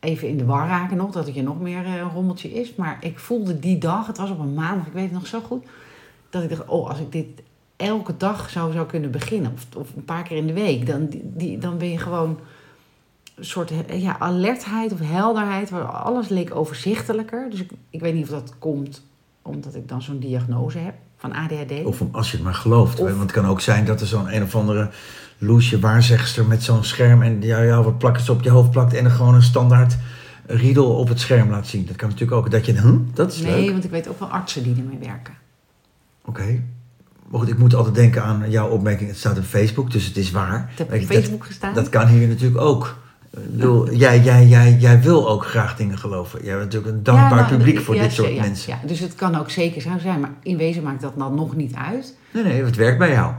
even 0.00 0.28
in 0.28 0.36
de 0.36 0.44
war 0.44 0.68
raken 0.68 0.96
nog, 0.96 1.12
dat 1.12 1.26
het 1.26 1.34
je 1.34 1.42
nog 1.42 1.60
meer 1.60 1.84
eh, 1.84 1.94
een 1.94 2.10
rommeltje 2.10 2.52
is. 2.52 2.74
Maar 2.74 2.98
ik 3.00 3.18
voelde 3.18 3.58
die 3.58 3.78
dag, 3.78 4.06
het 4.06 4.16
was 4.18 4.30
op 4.30 4.38
een 4.38 4.54
maandag, 4.54 4.86
ik 4.86 4.92
weet 4.92 5.04
het 5.04 5.12
nog 5.12 5.26
zo 5.26 5.40
goed, 5.40 5.64
dat 6.30 6.42
ik 6.42 6.48
dacht, 6.48 6.66
oh, 6.66 6.88
als 6.88 6.98
ik 6.98 7.12
dit 7.12 7.26
elke 7.82 8.16
dag 8.16 8.50
zou, 8.50 8.72
zou 8.72 8.86
kunnen 8.86 9.10
beginnen, 9.10 9.52
of, 9.54 9.66
of 9.76 9.88
een 9.96 10.04
paar 10.04 10.22
keer 10.22 10.36
in 10.36 10.46
de 10.46 10.52
week, 10.52 10.86
dan, 10.86 11.08
die, 11.22 11.58
dan 11.58 11.78
ben 11.78 11.90
je 11.90 11.98
gewoon 11.98 12.38
een 13.36 13.44
soort 13.44 13.72
ja, 13.94 14.18
alertheid 14.18 14.92
of 14.92 14.98
helderheid, 15.02 15.70
waar 15.70 15.84
alles 15.84 16.28
leek 16.28 16.54
overzichtelijker. 16.54 17.46
Dus 17.50 17.60
ik, 17.60 17.70
ik 17.90 18.00
weet 18.00 18.14
niet 18.14 18.22
of 18.22 18.28
dat 18.30 18.54
komt 18.58 19.02
omdat 19.42 19.74
ik 19.74 19.88
dan 19.88 20.02
zo'n 20.02 20.18
diagnose 20.18 20.78
heb 20.78 20.94
van 21.16 21.32
ADHD. 21.32 21.84
Of 21.84 22.02
als 22.12 22.30
je 22.30 22.36
het 22.36 22.44
maar 22.44 22.54
gelooft. 22.54 23.00
Of- 23.00 23.08
Want 23.08 23.20
het 23.20 23.32
kan 23.32 23.46
ook 23.46 23.60
zijn 23.60 23.84
dat 23.84 24.00
er 24.00 24.06
zo'n 24.06 24.34
een 24.34 24.42
of 24.42 24.54
andere 24.56 24.90
loesje 25.38 25.78
waarzegster 25.78 26.44
met 26.46 26.62
zo'n 26.62 26.84
scherm 26.84 27.22
en 27.22 27.42
ja, 27.42 27.62
ja, 27.62 27.82
wat 27.82 27.98
plakkers 27.98 28.28
op 28.28 28.42
je 28.42 28.50
hoofd 28.50 28.70
plakt 28.70 28.94
en 28.94 29.04
er 29.04 29.10
gewoon 29.10 29.34
een 29.34 29.42
standaard 29.42 29.96
riedel 30.46 30.96
op 30.96 31.08
het 31.08 31.20
scherm 31.20 31.50
laat 31.50 31.66
zien. 31.66 31.86
Dat 31.86 31.96
kan 31.96 32.08
natuurlijk 32.08 32.38
ook. 32.38 32.50
Dat 32.50 32.66
je, 32.66 32.78
hm, 32.80 32.98
dat 33.14 33.32
is 33.32 33.40
Nee, 33.40 33.60
leuk. 33.60 33.70
want 33.70 33.84
ik 33.84 33.90
weet 33.90 34.08
ook 34.08 34.18
wel 34.18 34.28
artsen 34.28 34.62
die 34.62 34.76
ermee 34.76 34.98
werken. 34.98 35.34
Oké. 36.24 36.62
Maar 37.32 37.40
goed, 37.40 37.50
ik 37.50 37.58
moet 37.58 37.74
altijd 37.74 37.94
denken 37.94 38.22
aan 38.22 38.44
jouw 38.48 38.68
opmerking. 38.68 39.08
Het 39.08 39.18
staat 39.18 39.38
op 39.38 39.44
Facebook, 39.44 39.90
dus 39.90 40.06
het 40.06 40.16
is 40.16 40.30
waar. 40.30 40.66
Het 40.68 40.78
heb 40.78 40.92
op 40.92 40.98
dat- 40.98 41.16
Facebook 41.16 41.44
gestaan. 41.44 41.74
Dat 41.74 41.88
kan 41.88 42.06
hier 42.06 42.28
natuurlijk 42.28 42.60
ook. 42.60 42.96
Ik 43.30 43.50
bedoel, 43.50 43.94
jij, 43.94 44.20
jij, 44.20 44.46
jij, 44.46 44.76
jij 44.80 45.02
wil 45.02 45.28
ook 45.28 45.46
graag 45.46 45.76
dingen 45.76 45.98
geloven. 45.98 46.44
Jij 46.44 46.56
bent 46.56 46.64
natuurlijk 46.64 46.92
een 46.92 47.02
dankbaar 47.02 47.38
Ja, 47.38 47.44
nou, 47.44 47.56
publiek 47.56 47.80
voor 47.80 47.94
ja, 47.94 48.02
dit 48.02 48.12
soort 48.12 48.34
ja, 48.34 48.40
mensen. 48.40 48.72
Ja, 48.72 48.86
dus 48.86 49.00
het 49.00 49.14
kan 49.14 49.34
ook 49.38 49.50
zeker 49.50 49.80
zo 49.80 49.90
zijn, 50.00 50.20
maar 50.20 50.30
in 50.42 50.56
wezen 50.56 50.82
maakt 50.82 51.00
dat 51.00 51.12
dan 51.16 51.34
nog 51.34 51.56
niet 51.56 51.74
uit. 51.74 52.16
Nee, 52.32 52.42
nee, 52.42 52.64
het 52.64 52.76
werkt 52.76 52.98
bij 52.98 53.10
jou. 53.10 53.32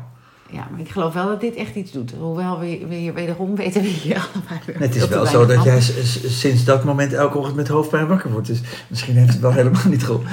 Ja, 0.50 0.68
maar 0.72 0.80
ik 0.80 0.90
geloof 0.90 1.14
wel 1.14 1.28
dat 1.28 1.42
dit 1.42 1.56
echt 1.56 1.76
iets 1.76 1.92
doet. 1.92 2.14
Hoewel 2.20 2.60
we, 2.60 2.86
we 2.90 2.96
hier 2.96 3.14
wederom 3.14 3.56
weten 3.56 3.82
wie 3.82 4.16
allebei 4.34 4.60
weer 4.66 4.80
Het 4.80 4.96
is 4.96 5.08
wel 5.08 5.26
zo 5.26 5.46
dat 5.46 5.64
jij 5.64 5.82
sinds 6.28 6.66
dat 6.66 6.84
moment 6.84 7.14
elke 7.14 7.38
ochtend 7.38 7.56
met 7.56 7.68
hoofdpijn 7.68 8.08
wakker 8.08 8.32
wordt. 8.32 8.48
Dus 8.48 8.62
misschien 8.88 9.16
heeft 9.16 9.32
het 9.32 9.42
wel 9.42 9.52
helemaal 9.52 9.88
niet 9.90 10.04
geholpen. 10.04 10.30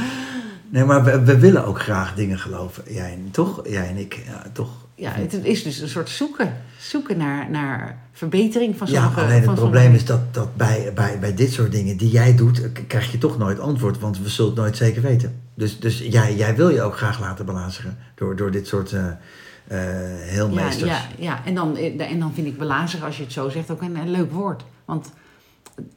Nee, 0.71 0.85
maar 0.85 1.05
we, 1.05 1.21
we 1.25 1.39
willen 1.39 1.65
ook 1.67 1.81
graag 1.81 2.15
dingen 2.15 2.39
geloven. 2.39 2.83
Jij 2.89 3.13
en, 3.13 3.29
toch? 3.31 3.61
Jij 3.69 3.89
en 3.89 3.97
ik, 3.97 4.23
ja, 4.27 4.43
toch? 4.53 4.71
Ja, 4.95 5.11
het 5.13 5.33
is 5.45 5.63
dus 5.63 5.81
een 5.81 5.89
soort 5.89 6.09
zoeken. 6.09 6.55
Zoeken 6.79 7.17
naar, 7.19 7.51
naar 7.51 7.99
verbetering 8.13 8.77
van 8.77 8.87
Ja, 8.91 9.03
sommige... 9.03 9.21
alleen 9.21 9.43
het 9.43 9.55
probleem 9.55 9.73
sommige- 9.83 9.97
is 9.97 10.05
dat, 10.05 10.35
dat 10.35 10.57
bij, 10.57 10.93
bij, 10.95 11.19
bij 11.19 11.35
dit 11.35 11.53
soort 11.53 11.73
dingen 11.73 11.97
die 11.97 12.11
jij 12.11 12.35
doet, 12.37 12.73
k- 12.73 12.85
krijg 12.89 13.13
je 13.13 13.19
toch 13.19 13.39
nooit 13.39 13.61
antwoord, 13.61 13.99
want 13.99 14.19
we 14.23 14.29
zullen 14.29 14.51
het 14.51 14.61
nooit 14.61 14.77
zeker 14.77 15.03
weten. 15.03 15.41
Dus, 15.55 15.81
dus 15.81 15.99
jij, 15.99 16.35
jij 16.37 16.57
wil 16.57 16.69
je 16.69 16.83
ook 16.83 16.97
graag 16.97 17.21
laten 17.21 17.47
belazeren 17.47 17.97
door, 18.15 18.37
door 18.37 18.51
dit 18.51 18.67
soort 18.67 18.93
eh 18.93 19.07
eh 19.07 19.79
Ja, 20.27 20.33
heelmeesters. 20.33 20.91
ja, 20.91 21.01
ja. 21.19 21.41
En, 21.45 21.55
dan, 21.55 21.77
en 21.77 22.19
dan 22.19 22.33
vind 22.35 22.47
ik 22.47 22.59
belazeren, 22.59 23.07
als 23.07 23.17
je 23.17 23.23
het 23.23 23.33
zo 23.33 23.49
zegt, 23.49 23.71
ook 23.71 23.83
een, 23.83 23.97
een 23.97 24.11
leuk 24.11 24.33
woord. 24.33 24.63
Want, 24.85 25.13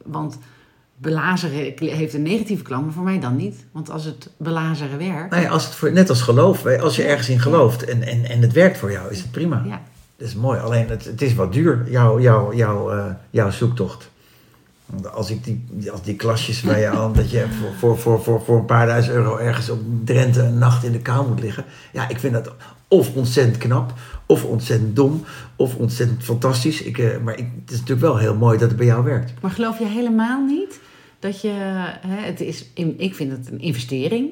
want 0.04 0.38
belazeren 1.04 1.74
heeft 1.78 2.14
een 2.14 2.22
negatieve 2.22 2.62
klank, 2.62 2.84
maar 2.84 2.92
voor 2.92 3.04
mij 3.04 3.20
dan 3.20 3.36
niet. 3.36 3.64
Want 3.72 3.90
als 3.90 4.04
het 4.04 4.30
belazeren 4.36 4.98
werkt... 4.98 5.30
Nee, 5.30 5.50
als 5.50 5.64
het 5.64 5.74
voor, 5.74 5.92
net 5.92 6.08
als 6.08 6.22
geloof, 6.22 6.66
als 6.66 6.96
je 6.96 7.02
ergens 7.02 7.28
in 7.28 7.40
gelooft 7.40 7.84
en, 7.84 8.02
en, 8.02 8.24
en 8.24 8.40
het 8.40 8.52
werkt 8.52 8.78
voor 8.78 8.92
jou, 8.92 9.10
is 9.10 9.18
het 9.18 9.30
prima. 9.30 9.62
Ja, 9.66 9.80
Dat 10.16 10.28
is 10.28 10.34
mooi, 10.34 10.60
alleen 10.60 10.88
het, 10.88 11.04
het 11.04 11.22
is 11.22 11.34
wat 11.34 11.52
duur, 11.52 11.90
jouw, 11.90 12.20
jouw, 12.20 12.54
jouw, 12.54 12.90
eh, 12.90 13.04
jouw 13.30 13.50
zoektocht. 13.50 14.10
Want 14.86 15.12
als 15.12 15.30
ik 15.30 15.44
die, 15.44 15.90
als 15.90 16.02
die 16.02 16.16
klasjes 16.16 16.62
waar 16.62 16.78
je 16.78 16.90
al, 16.90 17.12
dat 17.12 17.30
je 17.30 17.46
voor, 17.58 17.74
voor, 17.78 17.98
voor, 17.98 18.22
voor, 18.22 18.42
voor 18.44 18.58
een 18.58 18.64
paar 18.64 18.86
duizend 18.86 19.14
euro 19.14 19.36
ergens 19.36 19.70
op 19.70 19.80
Drenthe 20.04 20.42
een 20.42 20.58
nacht 20.58 20.84
in 20.84 20.92
de 20.92 21.00
kou 21.00 21.28
moet 21.28 21.40
liggen. 21.40 21.64
Ja, 21.92 22.08
ik 22.08 22.18
vind 22.18 22.32
dat 22.32 22.52
of 22.88 23.14
ontzettend 23.14 23.58
knap, 23.58 23.92
of 24.26 24.44
ontzettend 24.44 24.96
dom, 24.96 25.24
of 25.56 25.74
ontzettend 25.74 26.22
fantastisch. 26.22 26.82
Ik, 26.82 26.98
eh, 26.98 27.18
maar 27.18 27.38
ik, 27.38 27.48
het 27.60 27.70
is 27.70 27.78
natuurlijk 27.78 28.06
wel 28.06 28.16
heel 28.16 28.36
mooi 28.36 28.58
dat 28.58 28.68
het 28.68 28.76
bij 28.76 28.86
jou 28.86 29.04
werkt. 29.04 29.32
Maar 29.40 29.50
geloof 29.50 29.78
je 29.78 29.86
helemaal 29.86 30.44
niet 30.46 30.80
dat 31.24 31.40
je... 31.40 31.50
Hè, 32.06 32.26
het 32.26 32.40
is, 32.40 32.64
ik 32.96 33.14
vind 33.14 33.30
het 33.32 33.50
een 33.50 33.60
investering. 33.60 34.28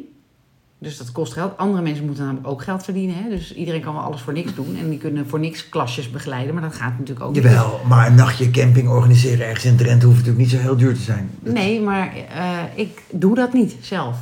Dus 0.78 0.98
dat 0.98 1.12
kost 1.12 1.32
geld. 1.32 1.56
Andere 1.56 1.82
mensen 1.82 2.04
moeten 2.04 2.24
namelijk 2.24 2.48
ook 2.48 2.62
geld 2.62 2.84
verdienen. 2.84 3.16
Hè? 3.16 3.28
Dus 3.28 3.54
iedereen 3.54 3.80
kan 3.80 3.94
wel 3.94 4.02
alles 4.02 4.20
voor 4.20 4.32
niks 4.32 4.54
doen. 4.54 4.76
En 4.80 4.88
die 4.90 4.98
kunnen 4.98 5.28
voor 5.28 5.38
niks 5.40 5.68
klasjes 5.68 6.10
begeleiden. 6.10 6.54
Maar 6.54 6.62
dat 6.62 6.74
gaat 6.74 6.98
natuurlijk 6.98 7.26
ook 7.26 7.34
niet. 7.34 7.42
Jawel, 7.42 7.80
maar 7.88 8.06
een 8.06 8.14
nachtje 8.14 8.50
camping 8.50 8.88
organiseren 8.88 9.46
ergens 9.46 9.64
in 9.64 9.76
Drenthe 9.76 10.06
hoeft 10.06 10.18
natuurlijk 10.18 10.44
niet 10.44 10.54
zo 10.54 10.62
heel 10.62 10.76
duur 10.76 10.94
te 10.94 11.00
zijn. 11.00 11.30
Dat- 11.40 11.54
Nee, 11.54 11.80
maar 11.80 12.12
eh, 12.36 12.58
ik 12.74 13.02
doe 13.10 13.34
dat 13.34 13.52
niet 13.52 13.76
zelf. 13.80 14.16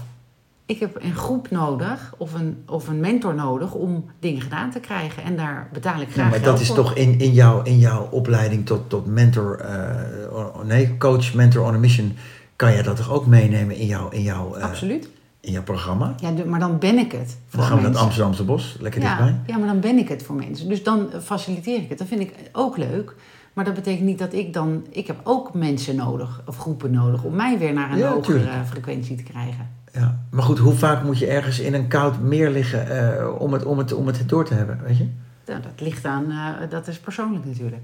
Ik 0.67 0.81
heb 0.81 0.99
een 1.03 1.15
groep 1.15 1.51
nodig 1.51 2.15
of 2.19 2.35
een, 2.35 2.63
of 2.67 2.89
een 2.89 3.01
mentor 3.01 3.35
nodig 3.35 3.75
om 3.75 4.05
dingen 4.21 4.41
gedaan 4.43 4.71
te 4.71 4.81
krijgen. 4.81 5.23
En 5.23 5.37
daar 5.37 5.69
betaal 5.73 6.01
ik 6.01 6.11
graag 6.11 6.17
Ja, 6.25 6.31
maar 6.31 6.33
geld 6.41 6.45
dat 6.45 6.61
is 6.61 6.67
voor. 6.67 6.77
toch 6.77 6.95
in, 6.95 7.19
in, 7.21 7.33
jouw, 7.33 7.63
in 7.63 7.79
jouw 7.79 8.09
opleiding 8.11 8.67
tot, 8.67 8.89
tot 8.91 9.07
mentor, 9.07 9.59
eh, 9.59 10.63
nee, 10.65 10.97
coach, 10.99 11.35
mentor 11.35 11.63
on 11.65 11.75
a 11.75 11.79
mission, 11.79 12.13
kan 12.61 12.73
je 12.73 12.83
dat 12.83 12.97
toch 12.97 13.11
ook 13.11 13.27
meenemen 13.27 13.77
in 13.77 13.87
jouw, 13.87 14.09
in 14.09 14.23
jouw, 14.23 14.55
eh, 14.55 14.63
Absoluut. 14.65 15.09
in 15.41 15.53
jouw 15.53 15.63
programma? 15.63 16.15
Ja, 16.21 16.45
maar 16.47 16.61
dan 16.61 16.79
ben 16.79 16.99
ik 16.99 17.13
het 17.13 17.37
voor 17.49 17.59
Dan 17.59 17.69
gaan 17.69 17.77
we 17.77 17.83
naar 17.83 17.93
het. 17.93 18.01
Amsterdamse 18.01 18.45
bos, 18.45 18.77
lekker 18.81 19.01
ja, 19.01 19.17
dichtbij. 19.17 19.41
ja, 19.47 19.59
maar 19.59 19.67
dan 19.69 19.81
ben 19.81 19.99
ik 19.99 20.09
het 20.09 20.23
voor 20.23 20.35
mensen. 20.35 20.69
Dus 20.69 20.83
dan 20.83 21.09
faciliteer 21.23 21.83
ik 21.83 21.89
het. 21.89 21.99
Dat 21.99 22.09
vind 22.09 22.21
ik 22.21 22.35
ook 22.53 22.77
leuk. 22.77 23.15
Maar 23.53 23.65
dat 23.65 23.75
betekent 23.75 24.05
niet 24.07 24.19
dat 24.19 24.33
ik 24.33 24.53
dan... 24.53 24.87
Ik 24.91 25.07
heb 25.07 25.21
ook 25.25 25.55
mensen 25.55 25.97
nodig, 25.97 26.43
of 26.47 26.57
groepen 26.57 26.91
nodig... 26.91 27.23
om 27.23 27.35
mij 27.35 27.59
weer 27.59 27.73
naar 27.73 27.91
een 27.93 27.99
Ja, 27.99 28.13
hogere 28.13 28.39
tuurlijk. 28.39 28.67
frequentie 28.67 29.17
te 29.17 29.23
krijgen. 29.23 29.69
Ja. 29.93 30.21
Maar 30.31 30.43
goed, 30.43 30.59
hoe 30.59 30.75
vaak 30.75 31.05
moet 31.05 31.19
je 31.19 31.27
ergens 31.27 31.61
in 31.61 31.75
een 31.75 31.89
koud 31.89 32.21
meer 32.21 32.51
liggen 32.51 32.89
eh, 33.19 33.41
om, 33.41 33.53
het, 33.53 33.65
om, 33.65 33.79
het, 33.79 33.93
om 33.93 34.07
het 34.07 34.29
door 34.29 34.45
te 34.45 34.55
hebben, 34.55 34.81
weet 34.83 34.97
je? 34.99 35.09
Nou, 35.47 35.61
dat 35.63 35.81
ligt 35.81 36.05
aan... 36.05 36.31
eh, 36.31 36.71
dat 36.71 36.89
is 36.89 36.99
persoonlijk 36.99 37.45
natuurlijk. 37.45 37.83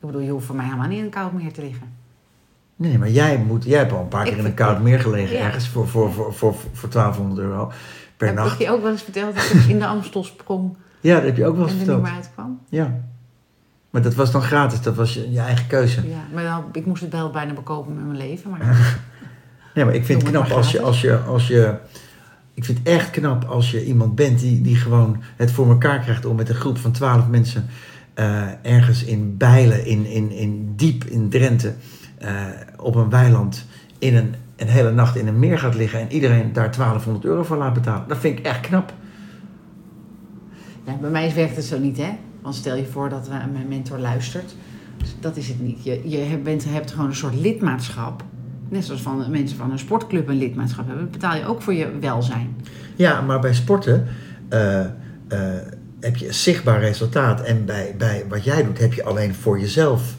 Ik 0.00 0.06
bedoel, 0.06 0.20
je 0.20 0.30
hoeft 0.30 0.46
voor 0.46 0.56
mij 0.56 0.64
helemaal 0.64 0.88
niet 0.88 0.98
in 0.98 1.04
een 1.04 1.10
koud 1.10 1.32
meer 1.32 1.52
te 1.52 1.60
liggen. 1.62 2.01
Nee, 2.82 2.98
maar 2.98 3.10
jij, 3.10 3.38
moet, 3.38 3.64
jij 3.64 3.78
hebt 3.78 3.92
al 3.92 4.00
een 4.00 4.08
paar 4.08 4.24
keer 4.24 4.38
in 4.38 4.44
een 4.44 4.54
koud 4.54 4.82
meer 4.82 5.00
gelegen, 5.00 5.38
ergens 5.38 5.68
voor, 5.68 5.88
voor, 5.88 6.12
voor, 6.12 6.34
voor, 6.34 6.54
voor 6.72 6.90
1200 6.90 7.40
euro 7.40 7.72
per 8.16 8.26
heb 8.26 8.36
nacht. 8.36 8.52
ik 8.52 8.66
je 8.66 8.72
ook 8.72 8.82
wel 8.82 8.90
eens 8.90 9.02
verteld 9.02 9.34
dat 9.34 9.44
ik 9.44 9.64
in 9.68 9.78
de 9.78 9.86
Amstel 9.86 10.24
sprong... 10.24 10.76
Ja, 11.00 11.14
dat 11.14 11.24
heb 11.24 11.36
je 11.36 11.46
ook 11.46 11.56
wel 11.56 11.66
en 11.66 11.72
eens 11.72 11.80
er 11.80 11.86
niet 11.86 11.86
verteld. 11.86 12.02
meer 12.02 12.22
uitkwam? 12.22 12.60
Ja. 12.68 13.00
Maar 13.90 14.02
dat 14.02 14.14
was 14.14 14.32
dan 14.32 14.42
gratis, 14.42 14.80
dat 14.80 14.94
was 14.94 15.14
je, 15.14 15.32
je 15.32 15.40
eigen 15.40 15.66
keuze. 15.66 16.08
Ja, 16.08 16.24
maar 16.34 16.44
dan, 16.44 16.64
ik 16.72 16.86
moest 16.86 17.02
het 17.02 17.12
wel 17.12 17.30
bijna 17.30 17.52
bekopen 17.52 17.94
met 17.94 18.04
mijn 18.04 18.16
leven. 18.16 18.50
Maar 18.50 18.60
Nee, 19.74 19.84
maar 19.84 19.94
ik 19.94 20.04
vind 20.04 20.22
het 20.22 20.30
knap 20.30 20.50
als 20.50 20.70
je, 20.70 20.80
als 20.80 21.00
je, 21.00 21.16
als 21.16 21.48
je. 21.48 21.74
Ik 22.54 22.64
vind 22.64 22.78
het 22.78 22.86
echt 22.86 23.10
knap 23.10 23.44
als 23.44 23.70
je 23.70 23.84
iemand 23.84 24.14
bent 24.14 24.38
die, 24.38 24.60
die 24.60 24.76
gewoon 24.76 25.22
het 25.36 25.50
voor 25.50 25.68
elkaar 25.68 26.00
krijgt 26.00 26.24
om 26.24 26.36
met 26.36 26.48
een 26.48 26.54
groep 26.54 26.78
van 26.78 26.92
twaalf 26.92 27.28
mensen 27.28 27.66
eh, 28.14 28.42
ergens 28.62 29.04
in 29.04 29.36
Bijlen, 29.36 29.86
in, 29.86 30.06
in, 30.06 30.30
in 30.30 30.72
diep 30.76 31.04
in 31.04 31.28
Drenthe, 31.28 31.74
eh, 32.22 32.44
op 32.76 32.94
een 32.94 33.10
weiland, 33.10 33.66
in 33.98 34.16
een, 34.16 34.34
een 34.56 34.68
hele 34.68 34.92
nacht 34.92 35.16
in 35.16 35.26
een 35.26 35.38
meer 35.38 35.58
gaat 35.58 35.74
liggen 35.74 36.00
en 36.00 36.12
iedereen 36.12 36.52
daar 36.52 36.72
1200 36.76 37.24
euro 37.24 37.42
voor 37.42 37.56
laat 37.56 37.74
betalen. 37.74 38.08
Dat 38.08 38.18
vind 38.18 38.38
ik 38.38 38.44
echt 38.46 38.60
knap. 38.60 38.92
ja, 40.84 40.96
bij 41.00 41.10
mij 41.10 41.34
werkt 41.34 41.56
het 41.56 41.64
zo 41.64 41.78
niet, 41.78 41.96
hè? 41.96 42.10
Want 42.42 42.54
stel 42.54 42.76
je 42.76 42.86
voor 42.86 43.08
dat 43.08 43.28
we- 43.28 43.50
mijn 43.52 43.68
mentor 43.68 43.98
luistert. 43.98 44.54
Dat 45.20 45.36
is 45.36 45.48
het 45.48 45.60
niet. 45.60 45.84
Je, 45.84 46.00
je 46.08 46.16
hebt- 46.18 46.42
bent, 46.42 46.64
hebt 46.68 46.90
gewoon 46.90 47.06
een 47.06 47.14
soort 47.16 47.34
lidmaatschap 47.34 48.24
Net 48.68 48.84
zoals 48.84 49.02
van 49.02 49.30
mensen 49.30 49.56
van 49.56 49.70
een 49.70 49.78
sportclub 49.78 50.28
een 50.28 50.38
lidmaatschap 50.38 50.86
hebben, 50.86 51.10
betaal 51.10 51.36
je 51.36 51.46
ook 51.46 51.62
voor 51.62 51.74
je 51.74 51.98
welzijn. 52.00 52.56
Ja, 52.96 53.20
maar 53.20 53.40
bij 53.40 53.54
sporten 53.54 54.06
eh, 54.48 54.80
eh, 54.80 54.88
heb 56.00 56.16
je 56.16 56.32
zichtbaar 56.32 56.80
resultaat. 56.80 57.40
En 57.42 57.64
bij, 57.64 57.94
bij 57.98 58.24
wat 58.28 58.44
jij 58.44 58.64
doet 58.64 58.78
heb 58.78 58.92
je 58.92 59.04
alleen 59.04 59.34
voor 59.34 59.60
jezelf 59.60 60.16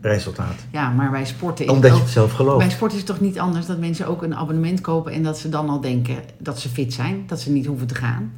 resultaat. 0.00 0.54
Ja, 0.72 0.90
maar 0.90 1.10
bij 1.10 1.24
sporten 1.26 1.64
is 1.64 1.70
Omdat 1.70 1.94
je 1.94 2.00
het 2.00 2.10
zelf 2.10 2.32
gelooft. 2.32 2.58
bij 2.58 2.70
sport 2.70 2.92
is 2.92 2.98
het 2.98 3.06
toch 3.06 3.20
niet 3.20 3.38
anders 3.38 3.66
dat 3.66 3.78
mensen 3.78 4.06
ook 4.06 4.22
een 4.22 4.34
abonnement 4.34 4.80
kopen 4.80 5.12
en 5.12 5.22
dat 5.22 5.38
ze 5.38 5.48
dan 5.48 5.68
al 5.68 5.80
denken 5.80 6.16
dat 6.38 6.58
ze 6.60 6.68
fit 6.68 6.92
zijn, 6.92 7.24
dat 7.26 7.40
ze 7.40 7.50
niet 7.50 7.66
hoeven 7.66 7.86
te 7.86 7.94
gaan. 7.94 8.32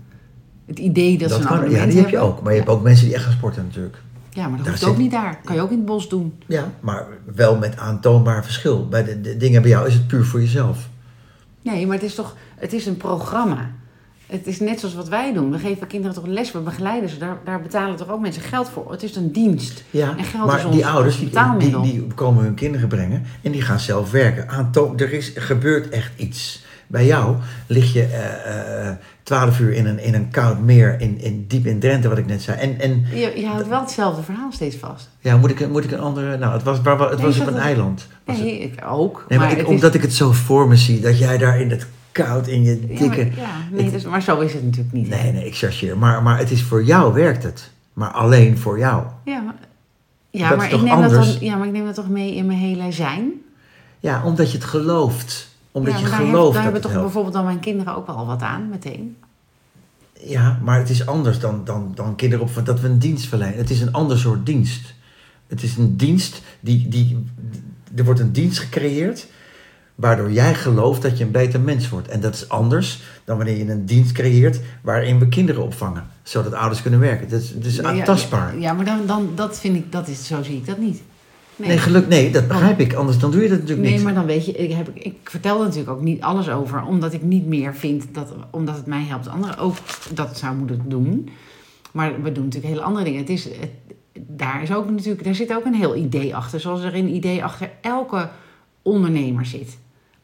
Het 0.67 0.79
idee 0.79 1.19
dat, 1.19 1.31
ze 1.31 1.37
een 1.37 1.43
kan- 1.43 1.51
abonnement 1.57 1.85
ja, 1.85 1.91
die 1.93 2.01
heb 2.01 2.11
je 2.11 2.19
ook. 2.19 2.43
Maar 2.43 2.53
je 2.53 2.59
ja. 2.59 2.65
hebt 2.65 2.77
ook 2.77 2.83
mensen 2.83 3.05
die 3.07 3.15
echt 3.15 3.25
gaan 3.25 3.33
sporten 3.33 3.65
natuurlijk. 3.65 4.03
Ja, 4.31 4.49
maar 4.49 4.57
dat 4.57 4.67
Daar 4.67 4.75
hoeft 4.75 4.87
ook 4.87 4.97
niet 4.99 5.11
daar. 5.11 5.41
Kan 5.45 5.55
je 5.55 5.61
ook 5.63 5.71
in 5.71 5.77
het 5.77 5.87
bos 5.87 6.09
doen. 6.09 6.33
Ja, 6.47 6.73
maar 6.81 7.07
wel 7.35 7.57
met 7.59 7.77
aantoonbaar 7.77 8.45
verschil. 8.45 8.89
Bij 8.89 9.05
de, 9.05 9.21
de 9.21 9.37
dingen 9.37 9.63
bij 9.63 9.71
jou 9.71 9.87
is 9.87 9.95
het 9.95 10.07
puur 10.07 10.25
voor 10.25 10.41
jezelf. 10.41 10.89
Nee, 11.63 11.87
maar 11.87 11.95
het 11.97 12.05
is 12.05 12.15
toch 12.15 12.37
het 12.57 12.73
is 12.73 12.87
een 12.87 12.97
programma. 12.97 13.71
Het 14.29 14.47
is 14.47 14.61
net 14.61 14.81
zoals 14.81 14.95
wat 14.95 15.09
wij 15.09 15.33
doen. 15.33 15.51
We 15.51 15.59
geven 15.59 15.87
kinderen 15.87 16.15
toch 16.17 16.27
les, 16.27 16.53
we 16.53 16.59
begeleiden 16.59 17.09
ze. 17.09 17.19
Daar, 17.19 17.37
daar 17.45 17.63
betalen 17.63 17.97
toch 17.97 18.09
ook 18.11 18.21
mensen 18.21 18.43
geld 18.43 18.69
voor. 18.69 18.91
Het 18.91 19.03
is 19.03 19.17
een 19.17 19.33
dienst. 19.33 19.83
Ja, 19.91 20.09
En 20.17 20.25
geld 20.25 20.49
is 20.49 20.55
maar 20.57 20.67
ons- 20.67 20.75
die 20.75 20.87
ouders 20.87 21.19
die, 21.19 21.31
die, 21.59 21.81
die 21.81 22.07
komen 22.15 22.45
hun 22.45 22.55
kinderen 22.55 22.89
brengen 22.89 23.25
en 23.43 23.53
die 23.53 23.63
gaan 23.63 23.81
zelf 23.81 24.11
werken. 24.11 24.49
Aantoon, 24.49 24.99
er 24.99 25.13
is, 25.13 25.33
gebeurt 25.35 25.89
echt 25.89 26.13
iets. 26.17 26.67
Bij 26.87 27.07
jou 27.07 27.37
lig 27.67 27.93
je 27.93 28.03
eh, 28.05 28.91
twaalf 29.23 29.61
uur 29.61 29.73
in 29.73 29.87
een, 29.87 29.99
in 29.99 30.15
een 30.15 30.31
koud 30.31 30.61
meer 30.61 31.01
in, 31.01 31.21
in, 31.21 31.45
diep 31.49 31.67
in 31.67 31.79
Drenthe, 31.81 32.09
wat 32.09 32.19
ik 32.19 32.27
net 32.27 32.43
zei. 32.43 32.59
En, 32.59 32.81
en 32.81 33.05
Je, 33.15 33.33
je 33.41 33.47
houdt 33.47 33.69
wel 33.69 33.81
hetzelfde 33.81 34.23
verhaal 34.23 34.53
steeds 34.53 34.77
vast. 34.77 35.09
ja, 35.21 35.37
moet 35.37 35.51
ik, 35.51 35.69
moet 35.69 35.85
ik 35.85 35.91
een 35.91 36.01
andere... 36.01 36.39
Nou, 36.39 36.53
het 36.53 36.63
was, 36.63 36.77
het 37.11 37.21
was 37.21 37.41
op 37.41 37.47
een 37.47 37.57
eiland. 37.57 38.07
Was 38.25 38.37
het. 38.37 38.45
Nee, 38.45 38.59
ik 38.59 38.85
ook. 38.89 39.25
Nee, 39.29 39.39
maar 39.39 39.59
ik, 39.59 39.69
omdat 39.69 39.95
ik 39.95 40.03
het 40.03 40.13
zo 40.15 40.33
voor 40.33 40.69
me 40.69 40.77
zie, 40.77 41.01
dat 41.01 41.19
jij 41.19 41.39
daar 41.39 41.61
in 41.61 41.71
het 41.71 41.87
koud, 42.25 42.47
in 42.47 42.63
je 42.63 42.87
dikke... 42.87 43.05
Ja, 43.05 43.25
maar, 43.25 43.37
ja, 43.37 43.57
nee, 43.71 43.91
dus, 43.91 44.05
maar 44.05 44.23
zo 44.23 44.41
is 44.41 44.53
het 44.53 44.65
natuurlijk 44.65 44.93
niet. 44.93 45.09
Nee, 45.09 45.33
nee, 45.33 45.47
ik 45.47 45.57
chargeer. 45.57 45.99
Maar, 45.99 46.23
maar 46.23 46.39
het 46.39 46.51
is 46.51 46.63
voor 46.63 46.85
jou 46.85 47.13
werkt 47.13 47.43
het. 47.43 47.71
Maar 47.93 48.11
alleen 48.11 48.59
voor 48.59 48.79
jou. 48.79 49.07
Ja, 49.25 49.41
maar, 49.41 49.55
ja, 50.31 50.69
ik 50.69 50.83
neem 50.83 51.01
dat 51.01 51.11
dan, 51.11 51.37
ja, 51.41 51.57
maar 51.57 51.67
ik 51.67 51.73
neem 51.73 51.85
dat 51.85 51.95
toch 51.95 52.09
mee 52.09 52.35
in 52.35 52.47
mijn 52.47 52.59
hele 52.59 52.93
zijn. 52.93 53.31
Ja, 54.01 54.25
omdat 54.25 54.51
je 54.51 54.59
het 54.59 54.67
gelooft. 54.67 55.49
Omdat 55.73 55.93
ja, 55.93 55.99
je 55.99 56.05
daar, 56.05 56.21
gelooft 56.21 56.55
daar 56.55 56.63
hebben 56.63 56.81
toch 56.81 56.91
helpt. 56.91 57.07
bijvoorbeeld 57.07 57.35
dan 57.35 57.45
mijn 57.45 57.61
kinderen 57.61 57.97
ook 57.97 58.07
wel 58.07 58.27
wat 58.27 58.43
aan, 58.43 58.69
meteen. 58.69 59.17
Ja, 60.21 60.59
maar 60.63 60.79
het 60.79 60.91
is 60.91 61.07
anders 61.07 61.39
dan, 61.39 61.65
dan, 61.65 61.93
dan 61.95 62.17
kinderopvang. 62.17 62.67
Dat 62.67 62.81
we 62.81 62.89
een 62.89 62.99
dienst 62.99 63.27
verlenen. 63.27 63.57
Het 63.57 63.71
is 63.71 63.81
een 63.81 63.93
ander 63.93 64.19
soort 64.19 64.47
dienst. 64.47 64.95
Het 65.47 65.63
is 65.63 65.77
een 65.77 65.97
dienst 65.97 66.43
die, 66.61 66.89
die... 66.89 67.25
Er 67.95 68.05
wordt 68.05 68.21
een 68.21 68.33
dienst 68.33 68.59
gecreëerd... 68.59 69.27
waardoor 69.99 70.33
jij 70.33 70.55
gelooft 70.55 71.03
dat 71.03 71.19
je 71.19 71.25
een 71.25 71.31
beter 71.31 71.61
mens 71.61 71.89
wordt. 71.89 72.09
En 72.09 72.21
dat 72.21 72.35
is 72.35 72.49
anders 72.49 73.03
dan 73.25 73.37
wanneer 73.37 73.57
je 73.57 73.71
een 73.71 73.87
dienst 73.87 74.13
creëert... 74.13 74.61
waarin 74.83 75.19
we 75.19 75.29
kinderen 75.29 75.63
opvangen. 75.63 76.07
Zodat 76.23 76.53
ouders 76.53 76.83
kunnen 76.83 77.01
werken. 77.01 77.29
Dat 77.29 77.41
is, 77.41 77.55
dat 77.55 77.65
is 77.65 77.77
Ja, 77.77 77.83
aantastbaar. 77.83 78.55
Ja, 78.55 78.61
ja, 78.61 78.73
maar 78.73 78.85
dan, 78.85 79.07
dan, 79.07 79.31
dat 79.35 79.59
vind 79.59 79.77
ik, 79.77 79.93
dat 79.93 80.09
is, 80.09 80.27
zo 80.27 80.43
zie 80.43 80.57
ik 80.57 80.67
dat 80.67 80.79
niet. 80.79 81.03
Nee, 81.57 81.79
geluk, 81.79 82.09
nee, 82.09 82.31
dat 82.31 82.49
begrijp 82.49 82.81
ik. 82.81 82.95
Anders 82.95 83.19
dan 83.19 83.31
doe 83.31 83.43
je 83.43 83.49
dat 83.49 83.59
natuurlijk 83.59 83.89
Nee, 83.89 83.97
niet. 83.97 84.05
maar 84.05 84.15
dan 84.15 84.27
weet 84.27 84.47
je, 84.47 84.53
ik, 84.53 84.73
heb, 84.73 84.89
ik 84.95 85.17
vertel 85.25 85.59
er 85.59 85.65
natuurlijk 85.65 85.91
ook 85.91 86.03
niet 86.03 86.23
alles 86.23 86.49
over, 86.49 86.83
omdat 86.83 87.13
ik 87.13 87.23
niet 87.23 87.47
meer 87.47 87.75
vind 87.75 88.05
dat, 88.13 88.33
omdat 88.51 88.77
het 88.77 88.87
mij 88.87 89.05
helpt, 89.05 89.29
anderen 89.29 89.59
ook 89.59 89.77
dat 90.15 90.39
zou 90.39 90.57
moeten 90.57 90.83
doen. 90.87 91.29
Maar 91.93 92.23
we 92.23 92.33
doen 92.33 92.45
natuurlijk 92.45 92.73
hele 92.73 92.87
andere 92.87 93.05
dingen. 93.05 93.21
Het 93.21 93.31
is, 93.31 93.45
het, 93.45 93.71
daar, 94.27 94.63
is 94.63 94.73
ook 94.73 94.91
natuurlijk, 94.91 95.25
daar 95.25 95.35
zit 95.35 95.55
ook 95.55 95.65
een 95.65 95.75
heel 95.75 95.97
idee 95.97 96.37
achter, 96.37 96.61
zoals 96.61 96.83
er 96.83 96.95
een 96.95 97.15
idee 97.15 97.45
achter 97.45 97.71
elke 97.81 98.29
ondernemer 98.83 99.47
zit. 99.47 99.79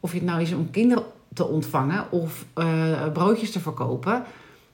Of 0.05 0.13
je 0.13 0.19
het 0.19 0.27
nou 0.27 0.41
is 0.41 0.53
om 0.53 0.71
kinderen 0.71 1.05
te 1.35 1.47
ontvangen 1.47 2.05
of 2.11 2.45
eh, 2.55 2.67
broodjes 3.13 3.51
te 3.51 3.61
verkopen. 3.61 4.23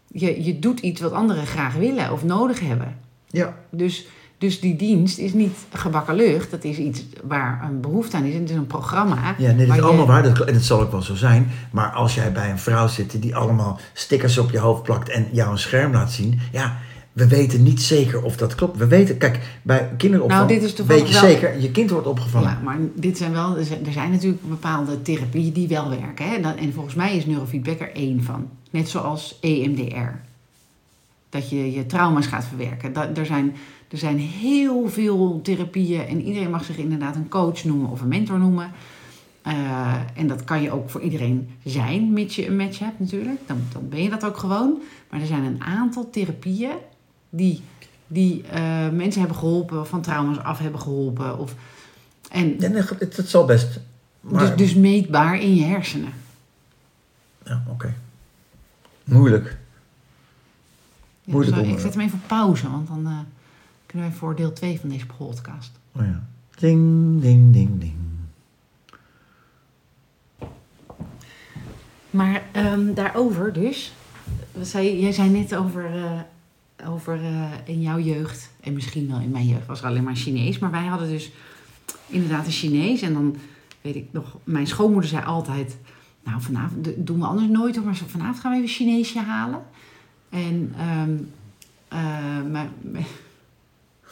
Je, 0.07 0.45
je 0.45 0.59
doet 0.59 0.81
iets 0.81 1.01
wat 1.01 1.13
anderen 1.13 1.47
graag 1.47 1.75
willen 1.75 2.13
of 2.13 2.25
nodig 2.25 2.61
hebben. 2.61 2.97
Ja, 3.27 3.57
Dus, 3.71 4.07
dus 4.39 4.61
die 4.61 4.77
dienst 4.77 5.19
is 5.19 5.33
niet 5.33 5.57
gebakken 5.73 6.15
lucht. 6.15 6.51
Dat 6.51 6.65
is 6.65 6.77
iets 6.79 7.03
waar 7.25 7.61
een 7.65 7.81
behoefte 7.81 8.17
aan 8.17 8.25
is. 8.25 8.35
En 8.35 8.41
het 8.41 8.51
is 8.51 8.57
een 8.57 8.67
programma. 8.67 9.35
Ja, 9.39 9.53
nee, 9.53 9.67
dat 9.67 9.77
is 9.77 9.83
je- 9.83 9.83
allemaal 9.89 10.07
waar. 10.07 10.23
Dat, 10.23 10.41
en 10.41 10.55
dat 10.55 10.63
zal 10.63 10.81
ook 10.81 10.91
wel 10.91 11.03
zo 11.03 11.15
zijn. 11.15 11.51
Maar 11.73 11.91
als 11.91 12.15
jij 12.15 12.33
bij 12.33 12.51
een 12.51 12.59
vrouw 12.59 12.87
zit 12.89 13.23
die 13.23 13.37
allemaal 13.37 13.79
stickers 13.93 14.39
op 14.39 14.51
je 14.51 14.59
hoofd 14.59 14.83
plakt 14.83 15.09
en 15.09 15.27
jou 15.33 15.51
een 15.51 15.59
scherm 15.59 15.93
laat 15.93 16.13
zien. 16.13 16.41
Ja, 16.53 16.77
we 17.13 17.29
weten 17.29 17.63
niet 17.63 17.83
zeker 17.83 18.23
of 18.23 18.37
dat 18.37 18.55
klopt. 18.55 18.77
We 18.79 18.87
weten, 18.87 19.17
kijk, 19.17 19.59
bij 19.63 19.91
kinderopvang 19.97 20.49
Nou, 20.49 20.61
dit 20.61 20.63
is 20.63 20.87
weet 20.87 21.07
je 21.07 21.13
wel- 21.13 21.23
zeker, 21.23 21.61
je 21.61 21.71
kind 21.71 21.91
wordt 21.91 22.07
opgevangen. 22.07 22.49
Ja, 22.51 22.61
maar 22.65 22.79
dit 22.95 23.17
zijn 23.19 23.33
wel, 23.33 23.57
er 23.57 23.65
zijn- 23.65 23.87
er 23.87 23.93
zijn 23.93 24.11
natuurlijk 24.11 24.49
bepaalde 24.49 25.03
therapieën 25.03 25.53
die 25.53 25.69
wel 25.69 25.89
werken. 25.89 26.29
Hè? 26.29 26.37
En 26.37 26.73
volgens 26.73 26.95
mij 26.95 27.17
is 27.17 27.27
neurofeedback 27.27 27.81
er 27.81 27.93
één 27.95 28.23
van. 28.23 28.49
Net 28.71 28.89
zoals 28.89 29.39
EMDR. 29.41 30.21
Dat 31.29 31.51
je 31.51 31.73
je 31.73 31.87
trauma's 31.87 32.27
gaat 32.27 32.45
verwerken. 32.45 32.93
Dat, 32.93 33.19
er, 33.19 33.27
zijn, 33.27 33.55
er 33.91 33.99
zijn 33.99 34.19
heel 34.19 34.89
veel 34.89 35.41
therapieën 35.43 36.07
en 36.07 36.23
iedereen 36.23 36.51
mag 36.51 36.65
zich 36.65 36.77
inderdaad 36.77 37.17
een 37.17 37.29
coach 37.29 37.65
noemen 37.65 37.91
of 37.91 38.01
een 38.01 38.09
mentor 38.09 38.39
noemen. 38.39 38.71
Eh, 39.43 39.95
en 40.15 40.27
dat 40.27 40.45
kan 40.45 40.63
je 40.63 40.71
ook 40.73 40.91
voor 40.91 41.01
iedereen 41.01 41.49
zijn, 41.65 42.13
mits 42.13 42.37
je 42.37 42.47
een 42.47 42.57
match 42.57 42.79
hebt 42.79 42.99
natuurlijk. 43.01 43.39
Dan, 43.47 43.57
dan 43.73 43.89
ben 43.89 44.03
je 44.03 44.11
dat 44.11 44.25
ook 44.25 44.37
gewoon. 44.37 44.79
Maar 45.11 45.21
er 45.21 45.27
zijn 45.27 45.45
een 45.45 45.63
aantal 45.63 46.11
therapieën 46.11 46.71
die, 47.31 47.63
die 48.07 48.43
eh, 48.47 48.89
mensen 48.89 49.21
hebben 49.21 49.39
geholpen, 49.39 49.87
van 49.87 50.01
trauma's 50.03 50.39
af 50.39 50.59
hebben 50.59 50.81
geholpen. 50.81 51.39
Of, 51.39 51.55
en 52.31 52.61
Ja, 52.61 52.69
nee, 52.69 52.83
het, 52.99 53.17
het 53.17 53.29
zal 53.29 53.45
best. 53.45 53.81
Maar, 54.21 54.47
dus, 54.47 54.57
dus 54.57 54.75
meetbaar 54.75 55.41
in 55.41 55.55
je 55.55 55.65
hersenen. 55.65 56.13
ja, 57.45 57.63
oké. 57.69 57.95
Moeilijk. 59.05 59.59
Ja, 61.25 61.33
Moeilijk 61.33 61.57
zo- 61.57 61.63
ik 61.73 61.79
zet 61.79 61.95
hem 61.95 62.03
even 62.03 62.19
op 62.23 62.29
pauze, 62.29 62.71
want 62.71 62.87
dan 62.89 63.07
eh, 63.07 63.19
kunnen 63.87 64.09
wij 64.09 64.17
voor 64.17 64.37
deel 64.37 64.53
2 64.53 64.81
van 64.81 64.89
deze 64.89 65.07
podcast. 65.07 65.71
Oh 65.93 66.03
ja. 66.03 66.23
Ding, 66.59 67.21
ding, 67.21 67.53
ding, 67.53 67.81
ding. 67.81 67.95
Maar 72.11 72.43
ehm, 72.53 72.95
daarover 72.95 73.53
dus. 73.53 73.93
Jij 74.73 75.13
zei 75.13 75.29
net 75.31 75.55
over, 75.55 75.85
eh, 75.97 76.21
over 76.87 77.25
eh, 77.25 77.51
in 77.65 77.81
jouw 77.81 77.99
jeugd, 77.99 78.51
en 78.61 78.73
misschien 78.73 79.09
wel 79.09 79.21
in 79.21 79.31
mijn 79.31 79.47
jeugd, 79.47 79.67
was 79.67 79.81
er 79.81 79.87
alleen 79.87 80.05
maar 80.05 80.17
Chinees. 80.17 80.59
Maar 80.59 80.71
wij 80.71 80.87
hadden 80.87 81.09
dus 81.09 81.31
inderdaad 82.07 82.47
een 82.47 82.53
Chinees. 82.53 83.03
En 83.03 83.13
dan 83.13 83.37
weet 83.81 83.95
ik 83.97 84.07
nog, 84.11 84.37
mijn 84.45 84.67
schoonmoeder 84.67 85.11
zei 85.11 85.25
altijd... 85.25 85.77
Nou, 86.25 86.41
vanavond 86.43 86.89
doen 86.97 87.19
we 87.19 87.25
anders 87.27 87.49
nooit 87.49 87.77
hoor, 87.77 87.85
maar 87.85 87.97
vanavond 87.97 88.41
gaan 88.41 88.51
we 88.51 88.57
even 88.57 88.69
Chineesje 88.69 89.19
halen. 89.19 89.63
En 90.29 90.75
mijn- 92.51 92.71
mijn- 92.81 93.07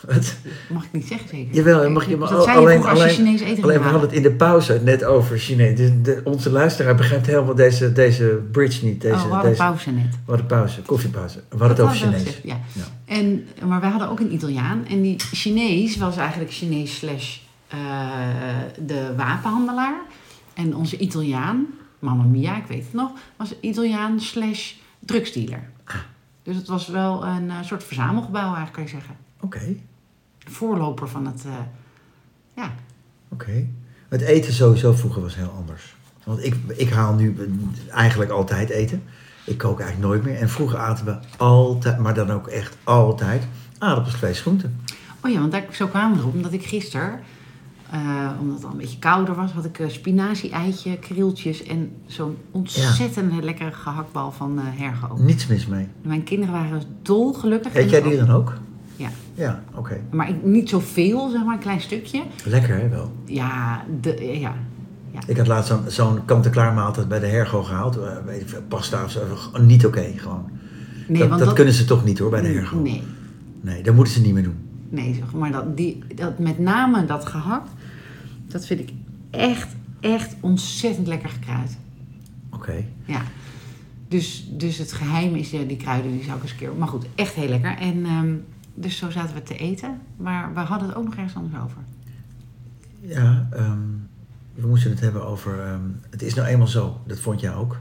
Wat? 0.07 0.37
mag 0.73 0.85
ik 0.85 0.93
niet 0.93 1.07
zeggen 1.07 1.28
zeker? 1.28 1.55
Jawel, 1.55 1.83
je 1.83 1.88
mag 1.88 2.02
je 2.05 2.11
Dus 2.11 2.19
maar 2.19 2.28
dat 2.28 2.45
zei 2.45 2.57
je 2.57 2.62
alleen, 2.62 2.81
vroeger 2.83 2.90
als 2.90 2.99
je 2.99 3.05
alleen, 3.05 3.17
Chinees 3.17 3.40
eten 3.40 3.55
ging 3.55 3.62
alleen 3.64 3.78
we 3.78 3.83
hadden 3.85 4.00
het 4.02 4.12
in 4.12 4.23
de 4.23 4.33
pauze 4.33 4.81
net 4.85 5.05
over 5.05 5.38
Chinees. 5.38 5.76
De, 5.76 6.00
de- 6.00 6.21
onze 6.25 6.50
luisteraar 6.50 6.95
begrijpt 6.95 7.26
helemaal 7.26 7.55
deze, 7.55 7.93
deze 7.93 8.40
bridge 8.52 8.85
niet. 8.85 9.00
Deze, 9.00 9.14
oh, 9.14 9.23
we 9.23 9.28
hadden 9.28 9.50
deze, 9.50 9.62
pauze 9.62 9.90
net. 9.90 10.11
We 10.11 10.19
hadden 10.26 10.47
pauze, 10.47 10.83
koffiepauze. 10.83 11.37
We 11.37 11.43
hadden 11.49 11.69
het 11.69 11.76
Dat 11.76 11.87
over 11.87 11.99
we 11.99 12.05
Chinees. 12.05 12.23
gezegd, 12.23 12.40
ja. 12.45 12.61
Ja. 12.73 12.83
En, 13.05 13.47
maar 13.67 13.81
wij 13.81 13.90
hadden 13.90 14.09
ook 14.09 14.21
een 14.21 14.33
Italiaan. 14.33 14.87
En 14.87 15.02
die 15.02 15.19
Chinees 15.19 15.97
was 15.97 16.17
eigenlijk 16.17 16.52
Chinees 16.52 16.97
slash 16.97 17.38
eh, 17.69 17.78
de 18.87 19.12
wapenhandelaar. 19.17 20.00
En 20.55 20.76
onze 20.76 20.97
Italiaan, 20.99 21.67
Mamma 21.99 22.23
Mia, 22.25 22.57
ik 22.57 22.67
weet 22.69 22.85
het 22.85 22.93
nog, 22.93 23.11
was 23.37 23.55
Italiaan 23.61 24.21
slash 24.21 24.73
drugsdealer. 25.00 25.71
Ah. 25.85 25.95
Dus 26.43 26.57
het 26.57 26.69
was 26.69 26.88
wel 26.88 27.25
een 27.26 27.50
eh, 27.50 27.57
soort 27.62 27.85
verzamelgebouw 27.85 28.43
eigenlijk, 28.55 28.73
kan 28.73 28.83
je 28.83 28.88
zeggen. 28.88 29.17
Oké, 29.40 29.61
Voorloper 30.49 31.09
van 31.09 31.26
het, 31.26 31.45
eh, 31.47 31.52
ja. 32.57 32.75
oké. 33.28 33.67
Het 34.09 34.21
eten 34.21 34.52
sowieso 34.52 34.93
vroeger 34.93 35.23
was 35.23 35.37
heel 35.37 35.55
anders. 35.57 35.97
Want 36.25 36.45
ik, 36.45 36.57
ik 36.76 36.90
haal 36.90 37.14
nu 37.14 37.37
eigenlijk 37.90 38.31
altijd 38.31 38.69
eten. 38.69 39.02
Ik 39.45 39.59
kook 39.59 39.81
eigenlijk 39.81 40.11
nooit 40.11 40.25
meer. 40.25 40.37
En 40.37 40.49
vroeger 40.49 40.78
aten 40.78 41.05
we 41.05 41.19
altijd, 41.37 41.99
maar 41.99 42.14
dan 42.14 42.31
ook 42.31 42.47
echt 42.47 42.76
altijd, 42.85 43.47
aardappels, 43.78 44.14
vlees, 44.14 44.40
groenten. 44.40 44.81
Oh 45.25 45.31
ja, 45.31 45.40
want 45.40 45.52
daar, 45.52 45.67
zo 45.73 45.87
kwamen 45.87 46.17
we 46.17 46.23
erop. 46.23 46.35
Omdat 46.35 46.52
ik 46.52 46.64
gisteren, 46.64 47.21
eh, 47.90 48.31
omdat 48.40 48.57
het 48.57 48.64
al 48.64 48.71
een 48.71 48.76
beetje 48.76 48.99
kouder 48.99 49.35
was, 49.35 49.52
had 49.52 49.64
ik 49.64 49.78
eh, 49.78 49.88
spinazie, 49.88 50.50
eitje, 50.50 50.99
krieltjes 50.99 51.62
en 51.62 51.93
zo'n 52.07 52.37
ontzettend 52.50 53.45
lekkere 53.45 53.73
gehaktbal 53.73 54.33
van 54.33 54.59
eh 54.59 54.64
Hergo. 54.81 55.17
Niets 55.17 55.47
mis 55.47 55.67
mee. 55.67 55.88
Mijn 56.02 56.25
kinderen 56.25 56.55
waren 56.55 56.83
dolgelukkig. 57.02 57.75
Eet 57.75 57.90
jij 57.90 58.02
die 58.02 58.17
dan 58.17 58.31
ook? 58.31 58.52
Ja. 58.99 59.09
Ja, 59.35 59.62
oké. 59.75 60.00
Maar 60.11 60.28
ik, 60.28 60.45
niet 60.45 60.69
zoveel, 60.69 61.31
zeg 61.31 61.45
maar, 61.45 61.55
een 61.55 61.61
klein 61.61 61.81
stukje. 61.81 62.23
Lekker 62.45 62.78
hè, 62.78 62.88
wel. 62.88 63.12
Ja, 63.25 63.85
de, 64.00 64.38
ja. 64.40 64.55
Ik 65.26 65.37
had 65.37 65.47
laatst 65.47 65.69
zo'n 65.69 65.83
zo'n 65.87 66.25
kant-en-klaar 66.25 66.75
maaltijd 66.75 67.09
bij 67.09 67.19
de 67.19 67.26
Hergo 67.26 67.62
gehaald. 67.62 67.97
Eh, 67.97 68.17
Weet 68.26 68.40
ik 68.40 68.49
veel, 68.49 68.62
pasta 68.69 69.05
of 69.05 69.11
zo. 69.11 69.21
Niet 69.61 69.87
oké, 69.87 70.12
gewoon. 70.17 70.45
Nee, 71.09 71.19
dat 71.19 71.28
want 71.28 71.40
dat, 71.40 71.52
kunnen 71.52 71.75
ze 71.75 71.85
toch 71.85 72.05
niet 72.05 72.19
hoor, 72.19 72.31
bij 72.31 72.40
de 72.40 72.49
Hergo. 72.49 72.81
Nee, 72.81 73.02
Nee, 73.61 73.83
dat 73.83 73.95
moeten 73.95 74.14
ze 74.14 74.21
niet 74.21 74.35
meer 74.35 74.43
doen. 74.43 74.57
nee 74.88 75.14
zeg 75.14 75.33
maar 75.33 75.52
dat, 75.52 75.76
die, 75.76 76.02
dat, 76.14 76.38
met 76.38 76.59
name 76.59 77.05
dat 77.05 77.26
gehakt, 77.26 77.71
dat 78.47 78.67
vind 78.67 78.81
ik 78.81 78.90
echt 79.31 79.69
echt 80.00 80.37
ontzettend 80.40 81.07
lekker 81.07 81.28
gekruid. 81.28 81.78
Oké. 82.50 82.85
Ja. 83.05 83.23
Dus, 84.09 84.49
dus 84.52 84.78
het 84.78 84.93
geheim 84.93 85.35
is 85.35 85.50
ja, 85.50 85.62
die 85.62 85.76
kruiden, 85.76 86.11
die 86.12 86.25
zou 86.25 86.37
ik 86.37 86.43
eens 86.43 86.50
een 86.52 86.59
keer... 86.59 86.71
Maar 86.78 86.88
goed, 86.88 87.07
echt 87.14 87.35
heel 87.35 87.49
lekker. 87.49 87.76
En 87.78 88.05
ehm, 88.05 88.35
dus 88.80 88.97
zo 88.97 89.11
zaten 89.11 89.35
we 89.35 89.42
te 89.42 89.56
eten. 89.56 90.00
Maar 90.16 90.54
we 90.54 90.61
hadden 90.61 90.88
het 90.88 90.97
ook 90.97 91.04
nog 91.04 91.14
ergens 91.14 91.35
anders 91.35 91.62
over. 91.62 91.78
Ja, 93.00 93.49
ehm, 93.52 93.78
we 94.54 94.66
moesten 94.66 94.90
het 94.90 95.00
hebben 95.00 95.26
over... 95.26 95.61
ehm, 95.61 95.80
het 96.11 96.23
is 96.23 96.35
nou 96.35 96.49
eenmaal 96.49 96.66
zo. 96.66 97.00
Dat 97.06 97.20
vond 97.20 97.40
jij 97.40 97.54
ook. 97.54 97.76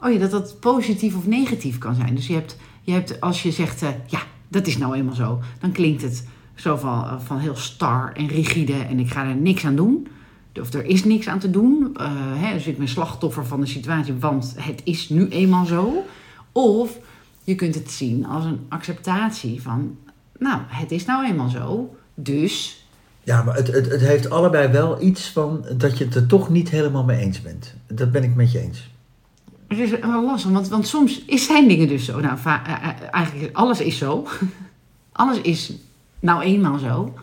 Oh 0.00 0.12
ja, 0.12 0.18
dat 0.18 0.30
dat 0.30 0.60
positief 0.60 1.16
of 1.16 1.26
negatief 1.26 1.78
kan 1.78 1.94
zijn. 1.94 2.14
Dus 2.14 2.26
je 2.26 2.34
hebt, 2.34 2.56
je 2.82 2.92
hebt 2.92 3.20
als 3.20 3.42
je 3.42 3.52
zegt, 3.52 3.82
eh, 3.82 3.88
ja, 4.06 4.20
dat 4.48 4.66
is 4.66 4.78
nou 4.78 4.94
eenmaal 4.94 5.14
zo. 5.14 5.40
Dan 5.60 5.72
klinkt 5.72 6.02
het 6.02 6.26
zo 6.54 6.76
van, 6.76 7.04
eh, 7.04 7.20
van 7.20 7.38
heel 7.38 7.56
star 7.56 8.12
en 8.12 8.26
rigide 8.26 8.72
en 8.72 8.98
ik 8.98 9.10
ga 9.10 9.24
er 9.24 9.36
niks 9.36 9.64
aan 9.64 9.76
doen. 9.76 10.08
Of 10.60 10.72
er 10.72 10.84
is 10.84 11.04
niks 11.04 11.28
aan 11.28 11.38
te 11.38 11.50
doen. 11.50 11.90
Eh, 11.96 12.12
hè, 12.14 12.52
dus 12.52 12.66
ik 12.66 12.78
ben 12.78 12.88
slachtoffer 12.88 13.46
van 13.46 13.60
de 13.60 13.66
situatie, 13.66 14.14
want 14.14 14.54
het 14.58 14.80
is 14.84 15.08
nu 15.08 15.28
eenmaal 15.28 15.66
zo. 15.66 16.04
Of 16.52 16.98
je 17.46 17.54
kunt 17.54 17.74
het 17.74 17.90
zien 17.90 18.26
als 18.26 18.44
een 18.44 18.66
acceptatie 18.68 19.62
van, 19.62 19.96
nou, 20.38 20.60
het 20.66 20.90
is 20.90 21.04
nou 21.04 21.26
eenmaal 21.26 21.48
zo. 21.48 21.96
Dus, 22.14 22.84
Ja, 23.22 23.42
maar 23.42 23.54
het, 23.54 23.66
het, 23.66 23.90
het 23.90 24.00
heeft 24.00 24.30
allebei 24.30 24.68
wel 24.68 25.02
iets 25.02 25.30
van 25.30 25.64
dat 25.76 25.98
je 25.98 26.04
het 26.04 26.14
er 26.14 26.26
toch 26.26 26.48
niet 26.48 26.68
helemaal 26.68 27.04
mee 27.04 27.18
eens 27.18 27.42
bent. 27.42 27.74
Dat 27.86 28.12
ben 28.12 28.22
ik 28.22 28.34
met 28.34 28.52
je 28.52 28.60
eens. 28.60 28.90
het 29.68 29.78
is 29.78 29.90
wel 29.90 30.24
lastig, 30.24 30.50
want, 30.50 30.68
want 30.68 30.86
soms 30.86 31.24
is, 31.24 31.46
zijn 31.46 31.68
dingen 31.68 31.88
dus 31.88 32.04
zo. 32.04 32.20
Nou, 32.20 32.38
eh, 32.44 32.54
eh, 32.54 32.88
eigenlijk 33.10 33.56
alles 33.56 33.80
is 33.80 33.98
zo. 33.98 34.26
alles 35.12 35.40
is 35.40 35.72
nou 36.20 36.42
eenmaal 36.42 36.78
zo. 36.78 37.14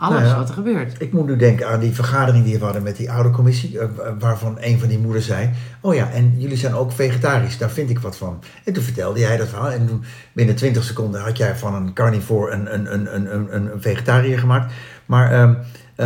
Alles 0.00 0.18
Nou 0.18 0.30
ja. 0.30 0.36
wat 0.36 0.48
er 0.48 0.54
gebeurt. 0.54 1.00
Ik 1.00 1.12
moet 1.12 1.26
nu 1.26 1.36
denken 1.36 1.68
aan 1.68 1.80
die 1.80 1.94
vergadering 1.94 2.44
die 2.44 2.58
we 2.58 2.64
hadden 2.64 2.82
met 2.82 2.96
die 2.96 3.10
oude 3.10 3.30
commissie, 3.30 3.78
eh, 3.78 3.88
waarvan 4.18 4.56
een 4.60 4.78
van 4.78 4.88
die 4.88 4.98
moeders 4.98 5.26
zei: 5.26 5.50
Oh 5.80 5.94
ja, 5.94 6.10
en 6.10 6.34
jullie 6.36 6.56
zijn 6.56 6.74
ook 6.74 6.92
vegetarisch, 6.92 7.58
daar 7.58 7.70
vind 7.70 7.90
ik 7.90 7.98
wat 7.98 8.16
van. 8.16 8.42
En 8.64 8.72
toen 8.72 8.82
vertelde 8.82 9.20
jij 9.20 9.36
dat 9.36 9.48
verhaal. 9.48 9.70
En 9.70 9.86
toen 9.86 10.04
binnen 10.32 10.56
20 10.56 10.84
seconden 10.84 11.20
had 11.20 11.36
jij 11.36 11.56
van 11.56 11.74
een 11.74 11.92
carnivore 11.92 12.52
een, 12.52 12.74
een, 12.74 12.94
een, 12.94 13.14
een, 13.14 13.34
een, 13.34 13.54
een, 13.54 13.82
vegetariër 13.82 14.38
gemaakt. 14.38 14.72
Maar 15.06 15.32
eh 15.32 15.50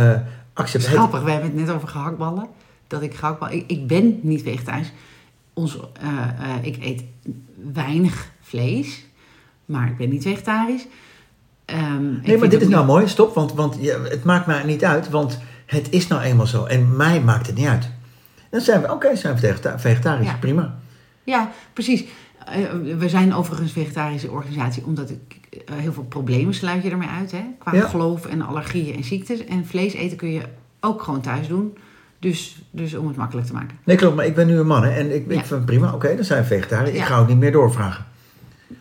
Het 0.01 0.23
accept 0.53 0.83
is 0.83 0.89
grappig, 0.89 1.21
we 1.23 1.31
hebben 1.31 1.49
het 1.49 1.59
net 1.59 1.75
over 1.75 1.87
gehaktballen. 1.87 2.47
Dat 2.87 3.01
ik 3.01 3.13
gehaktballen... 3.13 3.55
Ik, 3.55 3.63
ik 3.67 3.87
ben 3.87 4.19
niet 4.21 4.41
vegetarisch. 4.41 4.91
Ons, 5.53 5.79
eh, 6.01 6.55
ik 6.61 6.83
eet 6.83 7.03
weinig 7.73 8.31
vlees. 8.41 9.05
Maar 9.65 9.87
ik 9.87 9.97
ben 9.97 10.09
niet 10.09 10.23
vegetarisch. 10.23 10.87
Ehm, 11.65 12.21
Nee, 12.21 12.37
maar 12.37 12.49
dit 12.49 12.61
is 12.61 12.67
nou 12.67 12.85
mooi, 12.85 13.07
stop, 13.07 13.35
want, 13.35 13.53
want 13.53 13.77
je- 13.81 14.07
het 14.09 14.23
maakt 14.23 14.45
mij 14.47 14.63
niet 14.63 14.83
uit, 14.83 15.09
want 15.09 15.39
het 15.65 15.87
is 15.89 16.07
nou 16.07 16.21
eenmaal 16.21 16.47
zo. 16.47 16.65
En 16.65 16.95
mij 16.95 17.21
maakt 17.21 17.47
het 17.47 17.55
niet 17.55 17.67
uit. 17.67 17.89
Dan 18.49 18.61
zijn 18.61 18.81
we, 18.81 18.91
oké, 18.91 19.15
zijn 19.15 19.33
we 19.33 19.39
vegeta- 19.39 19.79
vegetarisch, 19.79 20.27
Ja. 20.27 20.37
prima. 20.39 20.77
Ja, 21.23 21.51
precies. 21.73 22.03
Eh, 22.45 22.97
we 22.97 23.09
zijn 23.09 23.33
overigens 23.33 23.75
een 23.75 23.81
vegetarische 23.83 24.31
organisatie, 24.31 24.85
omdat 24.85 25.09
ik 25.09 25.39
eh, 25.65 25.75
heel 25.75 25.93
veel 25.93 26.03
problemen 26.03 26.53
sluit 26.53 26.83
je 26.83 26.89
ermee 26.89 27.07
uit. 27.19 27.31
Hè? 27.31 27.41
Qua 27.59 27.75
Ja. 27.75 27.87
geloof 27.87 28.25
en 28.25 28.41
allergieën 28.41 28.95
en 28.95 29.03
ziektes. 29.03 29.45
En 29.45 29.65
vlees 29.65 29.93
eten 29.93 30.17
kun 30.17 30.31
je 30.31 30.41
ook 30.79 31.01
gewoon 31.01 31.21
thuis 31.21 31.47
doen. 31.47 31.77
Dus, 32.19 32.61
dus 32.71 32.93
om 32.95 33.07
het 33.07 33.15
makkelijk 33.17 33.47
te 33.47 33.53
maken. 33.53 33.77
Nee, 33.83 33.95
klopt, 33.97 34.15
maar 34.15 34.25
ik 34.25 34.35
ben 34.35 34.47
nu 34.47 34.57
een 34.57 34.67
man 34.67 34.83
hè, 34.83 34.89
en 34.89 35.15
ik, 35.15 35.25
ik 35.27 35.33
Ja. 35.35 35.43
vind 35.43 35.65
prima, 35.65 35.93
oké, 35.93 36.15
dan 36.15 36.25
zijn 36.25 36.41
we 36.41 36.47
vegetarisch. 36.47 36.89
Ik 36.89 36.95
Ja. 36.97 37.05
ga 37.05 37.17
ook 37.19 37.27
niet 37.27 37.37
meer 37.37 37.51
doorvragen. 37.51 38.05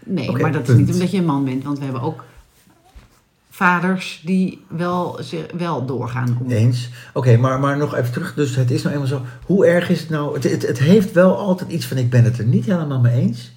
Nee, 0.05 0.31
maar 0.37 0.53
dat 0.53 0.69
is 0.69 0.77
niet 0.77 0.93
omdat 0.93 1.11
je 1.11 1.19
een 1.19 1.25
man 1.25 1.45
bent. 1.45 1.65
Want 1.65 1.79
we 1.79 1.85
hebben 1.85 2.03
ook 2.03 2.25
vaders 3.55 4.23
die 4.25 4.65
wel, 4.69 5.21
wel 5.57 5.87
doorgaan. 5.87 6.39
Om, 6.45 6.51
Eens. 6.51 6.89
Oké, 7.13 7.37
maar, 7.37 7.61
maar 7.61 7.77
nog 7.77 7.95
even 7.97 8.13
terug. 8.13 8.35
Dus 8.35 8.57
het 8.57 8.71
is 8.71 8.83
nou 8.83 8.95
eenmaal 8.95 9.09
zo. 9.09 9.23
Hoe 9.47 9.67
erg 9.67 9.91
is 9.91 10.01
het 10.01 10.09
nou? 10.11 10.35
Het, 10.35 10.43
het, 10.51 10.67
het 10.67 10.79
heeft 10.79 11.13
wel 11.13 11.37
altijd 11.37 11.71
iets 11.73 11.87
van: 11.87 11.97
ik 11.97 12.11
ben 12.11 12.25
het 12.25 12.39
er 12.39 12.45
niet 12.45 12.65
helemaal 12.65 13.01
mee 13.01 13.21
eens. 13.21 13.53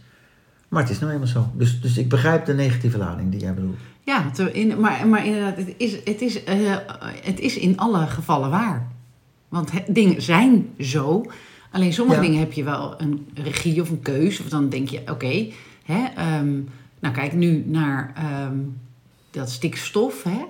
Maar 0.67 0.81
het 0.81 0.91
is 0.91 0.99
nou 0.99 1.11
eenmaal 1.13 1.27
zo. 1.27 1.49
Dus, 1.53 1.81
dus 1.81 1.97
ik 1.97 2.09
begrijp 2.09 2.45
de 2.45 2.53
negatieve 2.53 2.97
lading 2.97 3.31
die 3.31 3.39
jij 3.39 3.53
bedoelt. 3.53 3.77
Ja, 4.03 4.29
te- 4.31 4.51
in, 4.51 4.79
maar, 4.79 5.07
maar 5.07 5.25
inderdaad, 5.25 5.57
het 5.57 5.73
is, 5.77 5.93
het, 6.03 6.21
is, 6.21 6.43
eh, 6.43 6.55
het 7.23 7.39
is 7.39 7.57
in 7.57 7.77
alle 7.77 8.07
gevallen 8.07 8.49
waar. 8.49 8.87
Want 9.49 9.71
dingen 9.87 10.21
zijn 10.21 10.69
zo. 10.79 11.25
Alleen 11.71 11.93
sommige 11.93 12.19
Ja. 12.21 12.25
dingen 12.25 12.39
heb 12.39 12.53
je 12.53 12.63
wel 12.63 12.93
een 13.01 13.27
regie 13.33 13.81
of 13.81 13.89
een 13.89 14.01
keus. 14.01 14.39
Of 14.39 14.49
dan 14.49 14.69
denk 14.69 14.89
je, 14.89 15.01
oké, 15.11 15.47
hè, 15.85 16.05
ehm, 16.15 16.53
nou 16.99 17.13
kijk 17.13 17.33
nu 17.33 17.63
naar 17.67 18.13
ehm, 18.15 18.57
dat 19.35 19.49
stikstof, 19.49 20.23
hè. 20.23 20.45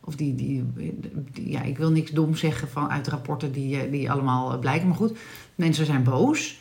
Of 0.00 0.14
die, 0.16 0.34
die, 0.34 0.64
ja, 1.32 1.62
ik 1.62 1.78
wil 1.78 1.90
niks 1.90 2.10
dom 2.10 2.34
zeggen 2.34 2.68
van 2.68 2.90
uit 2.90 3.08
rapporten 3.08 3.52
die, 3.52 3.80
eh, 3.80 3.90
die 3.90 4.10
allemaal 4.10 4.58
blijken. 4.58 4.88
Maar 4.88 4.96
goed, 4.96 5.18
mensen 5.54 5.86
zijn 5.86 6.02
boos. 6.02 6.60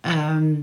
Ehm, 0.00 0.54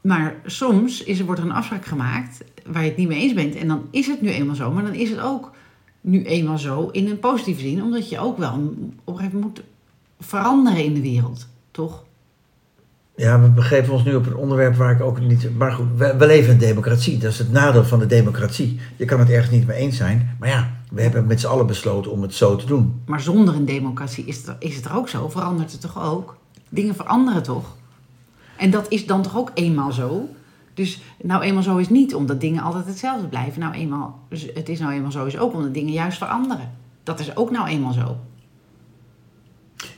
maar 0.00 0.40
soms 0.44 1.04
is 1.04 1.20
wordt 1.20 1.40
er 1.40 1.46
een 1.46 1.52
afspraak 1.52 1.84
gemaakt 1.84 2.44
waar 2.66 2.82
je 2.82 2.88
het 2.88 2.98
niet 2.98 3.08
mee 3.08 3.20
eens 3.20 3.34
bent. 3.34 3.54
En 3.54 3.68
dan 3.68 3.86
is 3.90 4.06
het 4.06 4.20
nu 4.20 4.28
eenmaal 4.28 4.54
zo. 4.54 4.72
Maar 4.72 4.84
dan 4.84 4.94
is 4.94 5.10
het 5.10 5.20
ook 5.20 5.52
nu 6.00 6.24
eenmaal 6.24 6.58
zo 6.58 6.88
in 6.88 7.08
een 7.08 7.18
positieve 7.18 7.60
zin. 7.60 7.82
Omdat 7.82 8.08
je 8.08 8.18
ook 8.18 8.38
wel 8.38 8.52
op 9.04 9.14
een 9.14 9.16
gegeven 9.16 9.38
moment 9.38 9.56
moet 9.58 9.62
veranderen 10.18 10.84
in 10.84 10.94
de 10.94 11.00
wereld. 11.00 11.48
Toch? 11.70 12.04
Ja, 13.22 13.40
we 13.40 13.48
begeven 13.48 13.92
ons 13.92 14.04
nu 14.04 14.14
op 14.14 14.26
een 14.26 14.36
onderwerp 14.36 14.74
waar 14.74 14.92
ik 14.92 15.00
ook 15.00 15.20
niet. 15.20 15.56
Maar 15.58 15.72
goed, 15.72 15.86
we, 15.96 16.26
leven 16.26 16.52
in 16.52 16.58
democratie. 16.58 17.18
Dat 17.18 17.32
is 17.32 17.38
het 17.38 17.52
nadeel 17.52 17.84
van 17.84 17.98
de 17.98 18.06
democratie. 18.06 18.80
Je 18.96 19.04
kan 19.04 19.18
het 19.18 19.30
ergens 19.30 19.50
niet 19.50 19.66
mee 19.66 19.76
eens 19.76 19.96
zijn. 19.96 20.36
Maar 20.38 20.48
ja, 20.48 20.70
we 20.90 21.02
hebben 21.02 21.26
met 21.26 21.40
z'n 21.40 21.46
allen 21.46 21.66
besloten 21.66 22.10
om 22.10 22.22
het 22.22 22.34
zo 22.34 22.56
te 22.56 22.66
doen. 22.66 23.02
Maar 23.06 23.20
zonder 23.20 23.54
een 23.54 23.64
democratie 23.64 24.24
is 24.24 24.36
het, 24.36 24.56
is 24.58 24.76
het 24.76 24.84
er 24.84 24.94
ook 24.94 25.08
zo. 25.08 25.28
Verandert 25.28 25.72
het 25.72 25.80
toch 25.80 26.02
ook? 26.02 26.36
Dingen 26.68 26.94
veranderen 26.94 27.42
toch? 27.42 27.76
En 28.56 28.70
dat 28.70 28.86
is 28.88 29.06
dan 29.06 29.22
toch 29.22 29.36
ook 29.36 29.50
eenmaal 29.54 29.92
zo? 29.92 30.28
Dus 30.74 31.02
nou 31.20 31.42
eenmaal 31.42 31.62
zo 31.62 31.76
is 31.76 31.88
niet 31.88 32.14
omdat 32.14 32.40
dingen 32.40 32.62
altijd 32.62 32.86
hetzelfde 32.86 33.26
blijven. 33.26 33.60
Nou 33.60 33.74
eenmaal, 33.74 34.20
het 34.54 34.68
is 34.68 34.78
nou 34.78 34.92
eenmaal 34.92 35.10
zo 35.12 35.24
is 35.24 35.38
ook 35.38 35.54
omdat 35.54 35.74
dingen 35.74 35.92
juist 35.92 36.18
veranderen. 36.18 36.70
Dat 37.02 37.20
is 37.20 37.36
ook 37.36 37.50
nou 37.50 37.68
eenmaal 37.68 37.92
zo. 37.92 38.16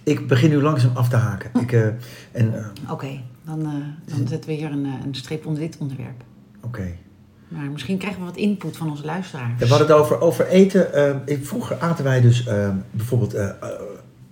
Ik 0.02 0.28
begin 0.28 0.50
nu 0.50 0.62
langzaam 0.62 0.90
af 0.96 1.08
te 1.08 1.16
haken. 1.16 1.50
Ik, 1.60 1.72
eh, 1.72 1.86
en, 2.32 2.54
eh, 2.54 2.92
Oké, 2.92 3.20
dan, 3.44 3.60
eh, 3.60 4.16
dan 4.16 4.28
zetten 4.28 4.50
we 4.50 4.56
hier 4.56 4.70
een, 4.70 4.84
een 5.04 5.14
streep 5.14 5.46
onder 5.46 5.60
dit 5.62 5.76
onderwerp. 5.78 6.22
Oké. 6.60 6.86
Maar 7.48 7.70
misschien 7.70 7.98
krijgen 7.98 8.20
we 8.20 8.26
wat 8.26 8.36
input 8.36 8.76
van 8.76 8.90
onze 8.90 9.04
luisteraars. 9.04 9.50
Ja, 9.58 9.64
we 9.66 9.68
hadden 9.68 9.86
het 9.86 9.96
over, 9.96 10.20
over 10.20 10.46
eten. 10.46 11.22
Ik, 11.24 11.46
vroeger 11.46 11.78
aten 11.78 12.04
wij 12.04 12.20
dus 12.20 12.48
bijvoorbeeld 12.90 13.36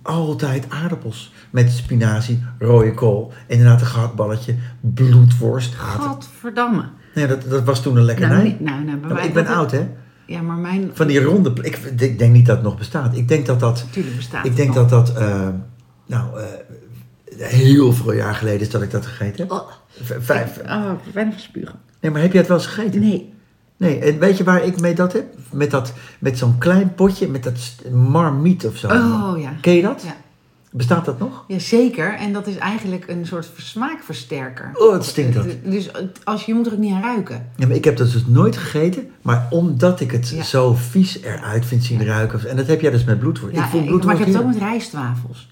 altijd 0.01 0.65
aardappels 0.69 1.33
met 1.49 1.71
spinazie, 1.71 2.43
rode 2.59 2.93
kool, 2.93 3.33
inderdaad 3.47 3.81
een 3.81 3.87
gehaktballetje, 3.87 4.55
bloedworst. 4.81 5.75
Godverdamme. 5.75 6.83
Nee, 7.15 7.27
dat, 7.27 7.49
dat 7.49 7.63
was 7.63 7.81
toen 7.81 7.95
een 7.97 8.03
lekkernij. 8.03 8.35
Nou, 8.37 8.47
niet- 8.49 8.59
nou, 8.59 8.83
nou, 8.83 9.13
maar 9.13 9.25
ik 9.25 9.33
ben 9.33 9.47
oud, 9.47 9.71
hè? 9.71 9.87
Ja, 10.27 10.41
maar 10.41 10.57
mijn... 10.57 10.91
Van 10.93 11.07
die 11.07 11.23
ronde. 11.23 11.53
Ik, 11.61 11.77
ik 11.77 12.19
denk 12.19 12.33
niet 12.33 12.45
dat 12.45 12.55
het 12.55 12.65
nog 12.65 12.77
bestaat. 12.77 13.15
Ik 13.17 13.27
denk 13.27 13.45
dat 13.45 13.59
dat. 13.59 13.83
Natuurlijk 13.85 14.15
bestaat 14.15 14.45
Ik 14.45 14.55
denk 14.55 14.73
nog. 14.73 14.89
dat 14.89 14.89
dat. 14.89 15.17
eh, 15.17 15.47
nou, 16.05 16.39
eh, 16.39 16.45
heel 17.47 17.93
veel 17.93 18.13
jaar 18.13 18.35
geleden 18.35 18.59
is 18.61 18.69
dat 18.69 18.81
ik 18.81 18.91
dat 18.91 19.05
gegeten 19.05 19.37
heb. 19.41 19.51
Oh, 19.51 19.69
Vijf. 20.19 20.57
ik- 20.57 20.69
oh, 20.69 20.91
verspugen. 21.31 21.79
Nee, 21.99 22.11
maar 22.11 22.21
heb 22.21 22.31
jij 22.31 22.39
het 22.39 22.49
wel 22.49 22.57
eens 22.57 22.67
gegeten? 22.67 22.99
Nee. 22.99 23.33
Nee, 23.77 23.99
en 23.99 24.19
weet 24.19 24.37
je 24.37 24.43
waar 24.43 24.63
ik 24.63 24.79
mee 24.79 24.93
dat 24.95 25.13
heb? 25.13 25.25
Met, 25.51 25.71
dat, 25.71 25.93
met 26.19 26.37
zo'n 26.37 26.57
klein 26.57 26.93
potje, 26.93 27.27
met 27.27 27.43
dat 27.43 27.75
marmiet 27.91 28.65
of 28.65 28.77
zo. 28.77 28.87
Oh 28.87 29.33
ja. 29.37 29.53
Ken 29.61 29.73
je 29.73 29.81
dat? 29.81 30.03
Ja. 30.05 30.15
Bestaat 30.75 31.05
dat 31.05 31.19
nog? 31.19 31.43
ja, 31.47 31.59
zeker. 31.59 32.13
En 32.15 32.33
dat 32.33 32.47
is 32.47 32.55
eigenlijk 32.57 33.07
een 33.07 33.25
soort 33.25 33.49
smaakversterker. 33.57 34.71
Oh, 34.73 34.93
het 34.93 35.03
stinkt 35.05 35.33
dat. 35.33 35.45
Dus 35.63 35.85
het- 35.85 36.19
als, 36.23 36.45
je 36.45 36.53
moet 36.53 36.65
er 36.67 36.73
ook 36.73 36.79
niet 36.79 36.93
aan 36.93 37.01
ruiken. 37.01 37.49
Ja, 37.55 37.67
maar 37.67 37.75
ik 37.75 37.83
heb 37.83 37.97
dat 37.97 38.11
dus 38.11 38.25
nooit 38.27 38.57
gegeten, 38.57 39.09
maar 39.21 39.47
omdat 39.49 39.99
ik 39.99 40.11
het 40.11 40.29
Ja. 40.29 40.43
zo 40.43 40.73
vies 40.73 41.21
eruit 41.21 41.65
vind 41.65 41.83
zien 41.83 42.05
ruiken. 42.05 42.49
En 42.49 42.55
dat 42.55 42.67
heb 42.67 42.81
jij 42.81 42.91
dus 42.91 43.03
met 43.03 43.19
bloedworst. 43.19 43.55
Ja, 43.55 43.65
ik 43.73 44.03
maar 44.03 44.13
ik 44.13 44.19
heb 44.19 44.27
het 44.27 44.37
ook 44.37 44.45
met 44.45 44.57
rijstwafels. 44.57 45.47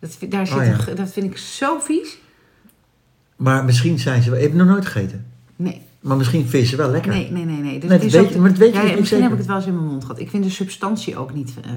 Dat, 0.00 0.16
vind- 0.18 0.30
daar 0.32 0.46
zit 0.46 0.56
Oh, 0.56 0.64
een 0.66 0.78
ge- 0.78 0.94
dat 0.94 1.10
vind 1.10 1.26
ik 1.26 1.36
zo 1.38 1.78
vies. 1.78 2.18
Maar 3.36 3.64
misschien 3.64 3.98
zijn 3.98 4.22
ze 4.22 4.30
wel... 4.30 4.38
Ik 4.38 4.44
heb 4.44 4.54
nog 4.54 4.66
nooit 4.66 4.86
gegeten. 4.86 5.26
Nee, 5.56 5.82
Maar 6.00 6.16
misschien 6.16 6.48
vind 6.48 6.62
je 6.62 6.68
ze 6.68 6.76
wel 6.76 6.90
lekker. 6.90 7.12
nee, 7.12 7.30
nee, 7.30 7.44
nee. 7.44 7.60
nee. 7.60 7.78
Dus 7.78 7.90
het 7.90 8.02
is 8.04 8.12
weet 8.12 8.24
ook- 8.24 8.36
maar 8.36 8.48
dat 8.48 8.58
weet 8.58 8.68
je 8.68 8.74
ja, 8.74 8.80
dus 8.80 8.90
niet 8.90 8.98
Misschien 9.00 9.22
heb 9.22 9.32
ik 9.32 9.38
het 9.38 9.46
wel 9.46 9.56
eens 9.56 9.66
in 9.66 9.74
mijn 9.74 9.86
mond 9.86 10.02
gehad. 10.04 10.20
Ik 10.20 10.30
vind 10.30 10.44
de 10.44 10.50
substantie 10.50 11.16
ook 11.16 11.34
niet... 11.34 11.54
eh, 11.64 11.70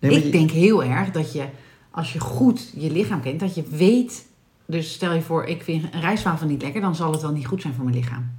Nee, 0.00 0.16
ik 0.16 0.24
je- 0.24 0.30
denk 0.30 0.50
heel 0.50 0.84
erg 0.84 1.10
dat 1.10 1.32
je, 1.32 1.48
als 1.90 2.12
je 2.12 2.20
goed 2.20 2.70
je 2.76 2.90
lichaam 2.90 3.20
kent, 3.20 3.40
dat 3.40 3.54
je 3.54 3.62
weet. 3.70 4.26
Dus 4.66 4.92
stel 4.92 5.12
je 5.14 5.22
voor, 5.22 5.44
ik 5.44 5.62
vind 5.62 5.94
een 5.94 6.00
rijstwafel 6.00 6.46
niet 6.46 6.62
lekker, 6.62 6.80
dan 6.80 6.94
zal 6.94 7.12
het 7.12 7.22
wel 7.22 7.32
niet 7.32 7.46
goed 7.46 7.60
zijn 7.60 7.74
voor 7.74 7.84
mijn 7.84 7.96
lichaam. 7.96 8.30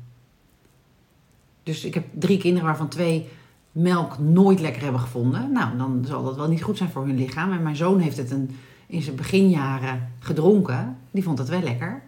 Dus 1.63 1.83
ik 1.85 1.93
heb 1.93 2.05
drie 2.13 2.37
kinderen 2.37 2.67
waarvan 2.67 2.87
twee 2.87 3.29
melk 3.71 4.19
nooit 4.19 4.59
lekker 4.59 4.81
hebben 4.81 5.01
gevonden. 5.01 5.51
Nou, 5.51 5.77
dan 5.77 6.03
zal 6.07 6.23
dat 6.23 6.35
wel 6.35 6.47
niet 6.47 6.63
goed 6.63 6.77
zijn 6.77 6.89
voor 6.89 7.05
hun 7.05 7.17
lichaam. 7.17 7.51
En 7.51 7.63
mijn 7.63 7.75
zoon 7.75 7.99
heeft 7.99 8.17
het 8.17 8.31
een, 8.31 8.55
in 8.87 9.01
zijn 9.01 9.15
beginjaren 9.15 10.09
gedronken. 10.19 10.97
Die 11.11 11.23
vond 11.23 11.37
het 11.37 11.49
wel 11.49 11.61
lekker. 11.61 12.01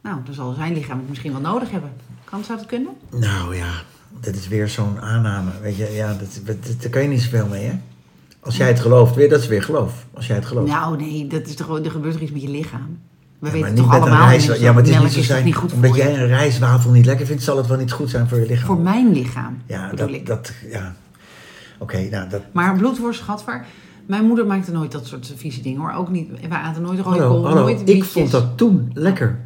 Nou, 0.00 0.18
dan 0.24 0.34
zal 0.34 0.52
zijn 0.52 0.72
lichaam 0.74 0.98
het 0.98 1.08
misschien 1.08 1.32
wel 1.32 1.40
nodig 1.40 1.70
hebben. 1.70 1.92
Kan, 2.24 2.44
zou 2.44 2.58
dat 2.58 2.66
kunnen? 2.66 2.92
Nou 3.10 3.56
ja, 3.56 3.82
dat 4.20 4.34
is 4.34 4.48
weer 4.48 4.68
zo'n 4.68 5.00
aanname. 5.00 5.50
Weet 5.60 5.76
je, 5.76 5.90
ja, 5.92 6.14
dat, 6.14 6.40
dat, 6.44 6.80
daar 6.80 6.90
kan 6.90 7.02
je 7.02 7.08
niet 7.08 7.20
zoveel 7.22 7.46
mee, 7.46 7.64
hè? 7.64 7.78
Als 8.48 8.56
jij 8.56 8.68
het 8.68 8.80
gelooft, 8.80 9.14
weer, 9.14 9.28
dat 9.28 9.40
is 9.40 9.46
weer 9.46 9.62
geloof. 9.62 10.06
Als 10.14 10.26
jij 10.26 10.36
het 10.36 10.46
gelooft. 10.46 10.70
Nou 10.72 10.96
nee, 10.96 11.26
dat 11.26 11.46
is 11.46 11.54
toch, 11.54 11.66
gewoon- 11.66 11.84
er 11.84 11.90
gebeurt 11.90 12.14
er 12.14 12.22
iets 12.22 12.30
met 12.32 12.42
je 12.42 12.48
lichaam. 12.48 12.98
We 13.38 13.46
Ja, 13.46 13.52
weten 13.52 13.74
toch 13.74 13.90
allemaal 14.00 14.28
rijst, 14.28 14.58
ja, 14.60 14.72
maar 14.72 14.82
het 14.82 14.90
is 14.92 14.98
niet 14.98 15.12
zo 15.12 15.22
zijn, 15.22 15.44
niet 15.44 15.54
goed 15.54 15.72
omdat 15.72 15.94
jij 15.94 16.14
een 16.20 16.26
rijstwafel 16.26 16.90
niet 16.90 17.06
lekker 17.06 17.26
vindt, 17.26 17.42
zal 17.42 17.56
het 17.56 17.66
wel 17.66 17.76
niet 17.78 17.92
goed 17.92 18.10
zijn 18.10 18.28
voor 18.28 18.38
je 18.38 18.46
lichaam. 18.46 18.66
Voor 18.66 18.78
mijn 18.78 19.12
lichaam, 19.12 19.58
ja, 19.66 19.92
dat, 19.92 20.08
ik. 20.08 20.26
dat, 20.26 20.52
ja. 20.70 20.94
Oké, 21.78 22.08
nou, 22.10 22.28
dat, 22.28 22.42
Maar 22.52 22.76
bloedworst, 22.76 23.20
gadver. 23.20 23.64
Mijn 24.06 24.24
moeder 24.26 24.46
maakte 24.46 24.72
nooit 24.72 24.92
dat 24.92 25.06
soort 25.06 25.32
vieze 25.36 25.60
dingen 25.60 25.80
hoor. 25.80 25.92
Ook 25.92 26.08
niet. 26.08 26.30
Wij 26.48 26.58
aten 26.58 26.82
nooit 26.82 26.98
rode 27.00 27.18
hallo, 27.18 27.28
kool, 27.34 27.46
hallo. 27.46 27.60
nooit 27.62 27.78
Ik 27.80 27.84
bietjes. 27.86 28.08
vond 28.08 28.30
dat 28.30 28.56
toen 28.58 28.90
lekker. 28.94 29.38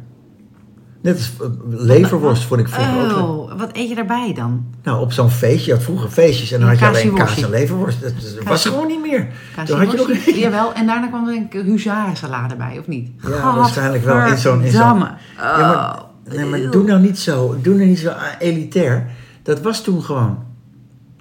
Net 1.03 1.15
als 1.15 1.31
eh, 1.41 1.47
leverworst 1.69 2.43
vond 2.43 2.59
ik 2.59 2.67
vroeger 2.69 3.17
ook. 3.17 3.29
Oh, 3.51 3.59
wat 3.59 3.69
eet 3.73 3.89
je 3.89 3.95
daarbij 3.95 4.33
dan? 4.35 4.65
Nou, 4.83 5.01
op 5.01 5.11
zo'n 5.11 5.29
feestje, 5.29 5.65
je 5.65 5.73
had 5.73 5.83
vroeger 5.83 6.09
feestjes 6.09 6.51
en 6.51 6.59
dan 6.59 6.69
had 6.69 6.79
je 6.79 6.85
alleen 6.87 7.13
kaas 7.13 7.41
en 7.41 7.49
leverworst. 7.49 8.01
Dat, 8.01 8.13
dat 8.35 8.43
was 8.43 8.65
gewoon 8.65 8.87
niet 8.87 9.01
meer. 9.01 9.27
Toen 9.65 9.77
had 9.77 9.91
je 9.91 9.97
nog 9.97 10.05
Kaasworstje? 10.07 10.39
Jawel, 10.39 10.73
en 10.73 10.85
daarna 10.85 11.07
kwam 11.07 11.27
er 11.27 11.35
een 11.35 11.61
huzarensalade 11.65 12.55
bij, 12.55 12.77
of 12.79 12.87
niet? 12.87 13.09
Ja, 13.27 13.55
waarschijnlijk 13.55 14.03
wel. 14.03 14.25
In 14.25 14.37
zo'n- 14.37 14.61
in 14.63 14.71
zo'n- 14.71 14.81
Gadverdamme. 14.81 15.11
Ja, 15.37 15.57
maar, 15.67 16.01
Oh, 16.29 16.35
nee, 16.35 16.45
maar 16.45 16.71
doe 16.71 16.83
nou 16.83 17.01
niet 17.01 17.19
zo, 17.19 17.55
doe 17.61 17.75
nou 17.75 17.87
niet 17.87 17.99
zo 17.99 18.11
elitair. 18.39 19.09
Dat 19.43 19.61
was 19.61 19.81
toen 19.83 20.03
gewoon. 20.03 20.37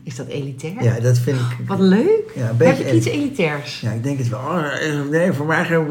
Is 0.04 0.16
dat 0.16 0.26
elitair? 0.26 0.82
Ja, 0.82 1.00
dat 1.00 1.18
vind 1.18 1.36
ik. 1.36 1.66
Wat 1.66 1.78
leuk. 1.78 2.32
Ja, 2.34 2.48
een 2.48 2.56
beetje 2.56 2.74
Heb 2.74 2.86
ik 2.86 2.92
iets 2.92 3.06
elitairs? 3.06 3.80
Ja, 3.80 3.90
ik 3.90 4.02
denk 4.02 4.18
het 4.18 4.28
wel. 4.28 4.40
Oh, 4.40 4.64
eh, 4.80 5.00
nee, 5.10 5.32
voor 5.32 5.46
mij 5.46 5.64
geen 5.64 5.86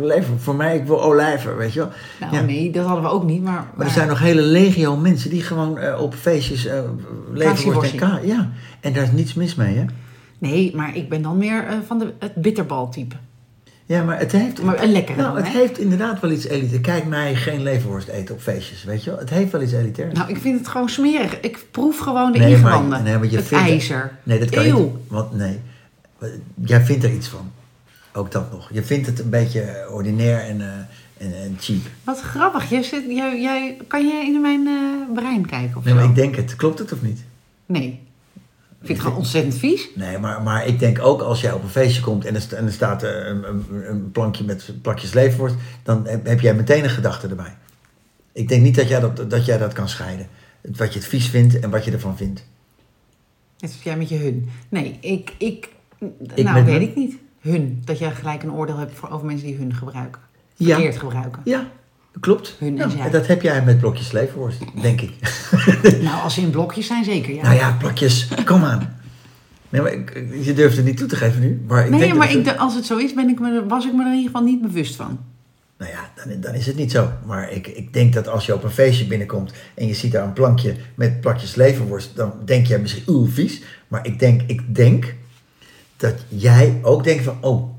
leven. 0.00 0.40
Voor 0.40 0.54
mij, 0.54 0.76
ik 0.76 0.84
wil 0.84 1.02
olijven, 1.02 1.56
weet 1.56 1.72
je 1.72 1.78
wel. 1.78 1.90
Nou 2.20 2.34
Ja. 2.34 2.40
nee, 2.42 2.70
dat 2.70 2.86
hadden 2.86 3.04
we 3.04 3.10
ook 3.10 3.24
niet, 3.24 3.42
maar... 3.42 3.66
Maar 3.74 3.86
er 3.86 3.92
zijn 3.92 4.08
nog 4.08 4.18
hele 4.18 4.42
legio 4.42 4.96
mensen 4.96 5.30
die 5.30 5.42
gewoon 5.42 5.78
eh, 5.78 6.00
op 6.00 6.14
feestjes 6.14 6.66
eh 6.66 6.80
leverworst 7.32 7.92
en 7.92 7.98
ka. 7.98 8.20
Ja, 8.22 8.50
en 8.80 8.92
daar 8.92 9.02
is 9.02 9.12
niets 9.12 9.34
mis 9.34 9.54
mee, 9.54 9.76
hè? 9.76 9.84
Nee, 10.38 10.76
maar 10.76 10.96
ik 10.96 11.08
ben 11.08 11.22
dan 11.22 11.38
meer 11.38 11.64
eh, 11.66 11.76
van 11.86 11.98
de, 11.98 12.12
het 12.18 12.34
bitterbal 12.34 12.88
type. 12.88 13.14
Ja, 13.88 14.02
maar 14.04 14.18
het 14.18 14.32
heeft... 14.32 14.62
Maar 14.62 14.82
een 14.82 14.92
lekkere 14.92 15.18
Nou, 15.22 15.34
dan, 15.34 15.44
het 15.44 15.52
hè? 15.52 15.58
heeft 15.58 15.78
inderdaad 15.78 16.20
wel 16.20 16.30
iets 16.30 16.46
elitair. 16.46 16.80
Kijk 16.80 17.04
mij 17.06 17.34
geen 17.34 17.62
leverworst 17.62 18.08
eten 18.08 18.34
op 18.34 18.40
feestjes, 18.40 18.84
weet 18.84 19.04
je 19.04 19.10
wel. 19.10 19.18
Het 19.18 19.30
heeft 19.30 19.52
wel 19.52 19.62
iets 19.62 19.72
elitair. 19.72 20.12
Nou, 20.12 20.28
ik 20.30 20.36
vind 20.38 20.58
het 20.58 20.68
gewoon 20.68 20.88
smerig. 20.88 21.40
Ik 21.40 21.66
proef 21.70 21.98
gewoon 21.98 22.32
de 22.32 22.38
Nee, 22.38 22.48
maar- 22.56 22.58
ingewanden. 22.72 23.02
nee, 23.02 23.18
want 23.18 23.30
je 23.30 23.36
het 23.36 23.46
vindt 23.46 23.64
het- 23.64 23.72
ijzer. 23.72 24.12
Nee, 24.22 24.38
dat 24.38 24.50
kan 24.50 24.64
Eeuw. 24.64 24.78
niet. 24.78 24.92
Want 25.08 25.34
nee, 25.36 25.58
jij 26.64 26.80
vindt 26.84 27.04
er 27.04 27.12
iets 27.12 27.28
van. 27.28 27.50
Ook 28.12 28.30
dat 28.32 28.52
nog. 28.52 28.68
Je 28.72 28.82
vindt 28.82 29.06
het 29.06 29.18
een 29.18 29.30
beetje 29.30 29.86
ordinair 29.92 30.40
en, 30.40 30.60
eh, 30.60 31.26
en, 31.26 31.42
en 31.42 31.56
cheap. 31.60 31.80
Wat 32.04 32.20
grappig. 32.20 32.70
Jij 32.70 32.82
zit, 32.82 33.04
jij, 33.08 33.40
jij, 33.40 33.76
kan 33.86 34.08
jij 34.08 34.26
in 34.26 34.40
mijn 34.40 34.66
eh, 34.66 35.14
brein 35.14 35.46
kijken 35.46 35.76
of 35.76 35.84
Nee, 35.84 35.92
zo? 35.94 36.00
maar 36.00 36.08
ik 36.08 36.14
denk 36.14 36.36
het. 36.36 36.56
Klopt 36.56 36.78
het 36.78 36.92
of 36.92 37.02
niet? 37.02 37.20
Nee. 37.66 38.00
Ik 38.80 38.86
vind 38.86 38.98
het 38.98 39.06
gewoon 39.06 39.22
ontzettend 39.22 39.54
vies. 39.54 39.88
Nee, 39.94 40.18
maar, 40.18 40.42
maar 40.42 40.66
ik 40.66 40.78
denk 40.78 40.98
ook 41.02 41.20
als 41.20 41.40
jij 41.40 41.52
op 41.52 41.62
een 41.62 41.68
feestje 41.68 42.02
komt 42.02 42.24
en 42.24 42.34
er, 42.34 42.46
en 42.54 42.66
er 42.66 42.72
staat 42.72 43.02
eh, 43.02 43.26
een, 43.26 43.64
een, 43.88 44.10
plankje 44.10 44.44
met 44.44 44.72
plakjes 44.82 45.12
leverworst, 45.12 45.54
dan 45.82 46.06
heb, 46.06 46.40
jij 46.40 46.54
meteen 46.54 46.84
een 46.84 46.90
gedachte 46.90 47.28
erbij. 47.28 47.56
Ik 48.32 48.48
denk 48.48 48.62
niet 48.62 48.74
dat 48.74 48.88
jij 48.88 49.00
dat, 49.00 49.30
dat 49.30 49.44
jij 49.44 49.58
dat 49.58 49.72
kan 49.72 49.88
scheiden. 49.88 50.28
Wat 50.76 50.92
je 50.92 50.98
het 50.98 51.08
vies 51.08 51.28
vindt 51.28 51.60
en 51.60 51.70
wat 51.70 51.84
je 51.84 51.92
ervan 51.92 52.16
vindt. 52.16 52.44
Net 53.58 53.70
als 53.70 53.82
jij 53.82 53.96
met 53.96 54.08
je 54.08 54.16
hun. 54.16 54.48
Nee, 54.68 54.98
ik... 55.00 55.34
ik, 55.38 55.68
Ik 56.34 56.44
nou, 56.44 56.64
weet 56.64 56.72
hun? 56.72 56.82
ik 56.82 56.96
niet. 56.96 57.16
Hun. 57.40 57.82
Dat 57.84 57.98
jij 57.98 58.10
gelijk 58.10 58.42
een 58.42 58.52
oordeel 58.52 58.76
hebt 58.76 58.94
voor, 58.94 59.10
over 59.10 59.26
mensen 59.26 59.46
die 59.46 59.56
hun 59.56 59.74
gebruiken. 59.74 60.20
Ja. 60.54 60.74
Verkeerd 60.74 60.98
gebruiken. 60.98 61.42
Ja, 61.44 61.70
klopt. 62.20 62.56
Hun 62.58 62.80
en 62.80 62.90
Ja, 62.96 63.08
dat 63.08 63.26
heb 63.26 63.42
jij 63.42 63.64
met 63.64 63.78
blokjes 63.78 64.12
leverworst, 64.12 64.60
denk 64.82 65.00
ik. 65.00 65.12
Nou, 66.02 66.22
als 66.22 66.34
ze 66.34 66.40
in 66.40 66.50
blokjes 66.50 66.86
zijn, 66.86 67.04
zeker, 67.04 67.34
ja. 67.34 67.42
Nou 67.42 67.54
ja, 67.54 67.76
plakjes, 67.78 68.28
kom 68.44 68.64
aan. 68.64 68.96
Nee, 69.68 69.82
maar 69.82 69.92
ik, 69.92 70.26
je 70.40 70.52
durft 70.52 70.76
het 70.76 70.84
niet 70.84 70.96
toe 70.96 71.08
te 71.08 71.16
geven 71.16 71.40
nu. 71.40 71.62
Maar 71.66 71.84
ik 71.84 71.90
nee, 71.90 72.00
denk 72.00 72.14
maar 72.14 72.32
dat 72.32 72.46
ik, 72.46 72.56
als 72.56 72.74
het 72.74 72.86
zo 72.86 72.96
is, 72.96 73.14
ben 73.14 73.28
ik 73.28 73.40
me, 73.40 73.66
was 73.66 73.86
ik 73.86 73.92
me 73.92 74.00
er 74.00 74.06
in 74.06 74.16
ieder 74.16 74.30
geval 74.30 74.46
niet 74.46 74.62
bewust 74.62 74.94
van. 74.94 75.18
Nou 75.78 75.90
ja, 75.90 76.10
dan, 76.14 76.40
dan 76.40 76.54
is 76.54 76.66
het 76.66 76.76
niet 76.76 76.90
zo. 76.90 77.10
Maar 77.26 77.52
ik, 77.52 77.66
ik 77.66 77.92
denk 77.92 78.12
dat 78.12 78.28
als 78.28 78.46
je 78.46 78.54
op 78.54 78.64
een 78.64 78.70
feestje 78.70 79.06
binnenkomt 79.06 79.52
en 79.74 79.86
je 79.86 79.94
ziet 79.94 80.12
daar 80.12 80.24
een 80.24 80.32
plankje 80.32 80.74
met 80.94 81.20
plakjes 81.20 81.54
leverworst, 81.54 82.16
dan 82.16 82.32
denk 82.44 82.66
jij 82.66 82.78
misschien, 82.78 83.02
oeh, 83.06 83.30
vies. 83.30 83.62
Maar 83.88 84.06
ik 84.06 84.18
denk, 84.18 84.42
ik 84.46 84.74
denk 84.74 85.14
dat 85.96 86.14
jij 86.28 86.78
ook 86.82 87.04
denkt 87.04 87.24
van, 87.24 87.36
oh, 87.40 87.77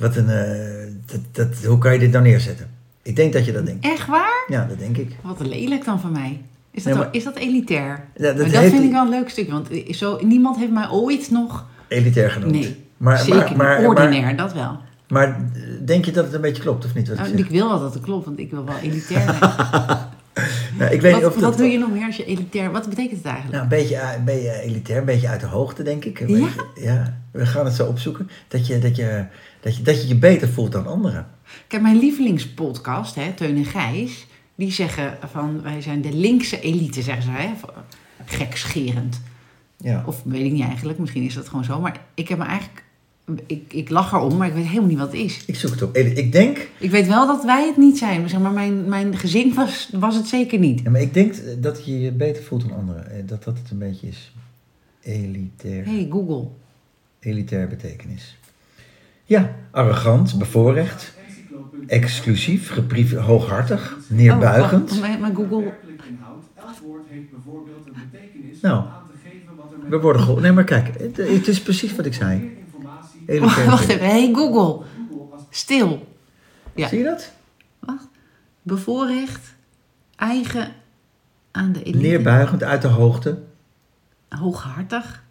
wat 0.00 0.16
een, 0.16 0.28
eh, 0.28 0.86
dat, 1.06 1.20
dat, 1.32 1.64
hoe 1.64 1.78
kan 1.78 1.92
je 1.92 1.98
dit 1.98 2.10
nou 2.10 2.24
neerzetten? 2.24 2.70
Ik 3.02 3.16
denk 3.16 3.32
dat 3.32 3.44
je 3.44 3.52
dat 3.52 3.66
denkt. 3.66 3.84
Echt 3.84 4.06
waar? 4.06 4.44
Ja, 4.48 4.66
dat 4.68 4.78
denk 4.78 4.96
ik. 4.96 5.16
Wat 5.22 5.46
lelijk 5.46 5.84
dan 5.84 6.00
van 6.00 6.12
mij. 6.12 6.40
Is 6.70 6.82
dat, 6.82 6.94
Nee, 6.96 7.06
is 7.10 7.24
dat 7.24 7.36
elitair? 7.36 8.04
Ja, 8.16 8.22
dat 8.22 8.36
maar 8.36 8.44
dat 8.44 8.54
heeft- 8.54 8.72
vind 8.72 8.84
ik 8.84 8.90
wel 8.90 9.02
een 9.02 9.10
leuk 9.10 9.28
stukje. 9.28 9.52
Want 9.52 9.68
zo, 9.90 10.18
niemand 10.22 10.56
heeft 10.56 10.72
mij 10.72 10.88
ooit 10.90 11.30
nog... 11.30 11.66
Elitair 11.88 12.30
genoemd. 12.30 12.52
Nee, 12.52 12.84
maar, 12.96 13.18
zeker 13.18 13.56
maar, 13.56 13.84
Ordinair, 13.86 14.36
dat 14.36 14.52
wel. 14.52 14.78
Maar, 15.08 15.40
denk 15.84 16.04
je 16.04 16.12
dat 16.12 16.24
het 16.24 16.34
een 16.34 16.40
beetje 16.40 16.62
klopt 16.62 16.84
of 16.84 16.94
niet? 16.94 17.08
Wat 17.08 17.18
ik 17.18 17.24
Nou, 17.24 17.36
ik 17.36 17.50
wil 17.50 17.68
wel 17.68 17.80
dat 17.80 17.94
het 17.94 18.02
klopt, 18.02 18.24
want 18.24 18.38
ik 18.38 18.50
wil 18.50 18.64
wel 18.64 18.78
elitair 18.82 19.34
zijn. 19.38 19.98
Nou, 20.78 20.92
ik 20.92 21.00
weet 21.00 21.12
wat 21.12 21.24
of 21.24 21.32
dat, 21.32 21.42
wat 21.42 21.56
doe 21.56 21.66
je 21.66 21.78
nog 21.78 21.90
meer 21.90 22.06
als 22.06 22.16
je 22.16 22.24
elitair... 22.24 22.70
Wat 22.70 22.88
betekent 22.88 23.16
het 23.16 23.26
eigenlijk? 23.26 23.52
Nou, 23.52 23.62
een 23.62 23.78
beetje, 23.78 23.96
eh, 23.96 24.16
een 24.16 24.24
beetje 24.24 24.60
elitair, 24.60 24.98
een 24.98 25.04
beetje 25.04 25.28
uit 25.28 25.40
de 25.40 25.46
hoogte, 25.46 25.82
denk 25.82 26.04
ik. 26.04 26.28
Ja? 26.28 26.48
ja, 26.74 27.18
we 27.30 27.46
gaan 27.46 27.64
het 27.64 27.74
zo 27.74 27.86
opzoeken. 27.86 28.30
Dat 28.48 28.66
je 28.66 28.78
dat 28.78 28.96
je, 28.96 29.24
dat 29.60 29.76
je, 29.76 29.82
dat 29.82 30.02
je, 30.02 30.08
je 30.08 30.16
beter 30.16 30.48
voelt 30.48 30.72
dan 30.72 30.86
anderen. 30.86 31.26
Kijk, 31.66 31.82
mijn 31.82 31.98
lievelingspodcast, 31.98 33.14
hè, 33.14 33.32
Teun 33.32 33.56
en 33.56 33.64
Gijs... 33.64 34.26
die 34.54 34.72
zeggen 34.72 35.18
van, 35.30 35.62
wij 35.62 35.80
zijn 35.80 36.02
de 36.02 36.12
linkse 36.12 36.60
elite, 36.60 37.02
zeggen 37.02 37.22
ze. 37.22 37.30
Hè? 37.30 37.50
Gekscherend. 38.24 39.20
Ja. 39.76 40.02
Of 40.06 40.22
weet 40.24 40.44
ik 40.44 40.52
niet 40.52 40.62
eigenlijk, 40.64 40.98
misschien 40.98 41.22
is 41.22 41.34
dat 41.34 41.48
gewoon 41.48 41.64
zo. 41.64 41.80
Maar 41.80 42.00
ik 42.14 42.28
heb 42.28 42.38
me 42.38 42.44
eigenlijk... 42.44 42.84
Ik, 43.46 43.72
ik 43.72 43.90
lach 43.90 44.12
erom, 44.12 44.36
maar 44.36 44.48
ik 44.48 44.54
weet 44.54 44.66
helemaal 44.66 44.88
niet 44.88 44.98
wat 44.98 45.12
het 45.12 45.20
is. 45.20 45.44
Ik 45.46 45.56
zoek 45.56 45.70
het 45.70 45.82
op. 45.82 45.96
Ik 45.96 46.32
denk, 46.32 46.68
Ik 46.78 46.90
weet 46.90 47.06
wel 47.06 47.26
dat 47.26 47.44
wij 47.44 47.66
het 47.66 47.76
niet 47.76 47.98
zijn. 47.98 48.28
Zeg 48.28 48.40
maar 48.40 48.52
mijn, 48.52 48.88
mijn 48.88 49.16
gezin 49.18 49.54
was, 49.54 49.88
was 49.92 50.16
het 50.16 50.26
zeker 50.26 50.58
niet. 50.58 50.80
ja, 50.84 50.90
maar 50.90 51.00
ik 51.00 51.14
denk 51.14 51.34
dat 51.58 51.84
je 51.84 52.00
je 52.00 52.12
beter 52.12 52.42
voelt 52.42 52.60
dan 52.68 52.72
anderen. 52.78 53.10
Eh, 53.10 53.22
Dat 53.26 53.44
dat 53.44 53.58
het 53.58 53.70
een 53.70 53.78
beetje 53.78 54.08
is. 54.08 54.32
Elitair. 55.02 55.84
hey, 55.84 56.06
Google. 56.10 56.48
Elitair 57.20 57.68
betekenis. 57.68 58.38
Ja, 59.30 59.54
arrogant, 59.70 60.38
bevoorrecht, 60.38 61.14
exclusief, 61.86 62.74
hooghartig, 63.14 63.96
neerbuigend. 64.06 64.92
Oh, 64.92 65.00
mijn, 65.00 65.20
mijn 65.20 65.34
Google. 65.34 65.62
Werkelijk 65.62 66.02
inhoud. 66.08 66.44
Elk 66.56 66.78
woord 66.82 67.02
heeft 67.08 67.30
bijvoorbeeld 67.30 67.86
een 67.86 67.94
betekenis 68.10 68.60
Nou. 68.60 68.78
om 68.78 68.88
aan 68.88 69.02
te 69.10 69.28
geven 69.28 69.56
wat 69.56 69.72
er 69.72 69.78
met 69.78 69.88
We 69.88 70.00
worden 70.00 70.20
geholpen. 70.20 70.44
Nee, 70.44 70.52
maar 70.52 70.64
kijk, 70.64 70.98
het, 70.98 71.16
het 71.16 71.48
is 71.48 71.62
precies 71.62 71.96
wat 71.96 72.06
ik 72.06 72.14
zei. 72.14 72.56
Wacht 73.66 73.88
even. 73.88 74.06
Hey, 74.06 74.30
Google. 74.34 74.84
Stil. 75.50 76.06
Ja. 76.74 76.88
Zie 76.88 76.98
je 76.98 77.04
dat? 77.04 77.32
Wacht. 77.78 78.08
Bevoorrecht. 78.62 79.54
Eigen 80.16 80.72
aan 81.50 81.72
de 81.72 81.82
elite. 81.82 82.06
Neerbuigend, 82.06 82.62
uit 82.62 82.82
de 82.82 82.88
hoogte. 82.88 83.42
Hooghartig. 84.28 85.24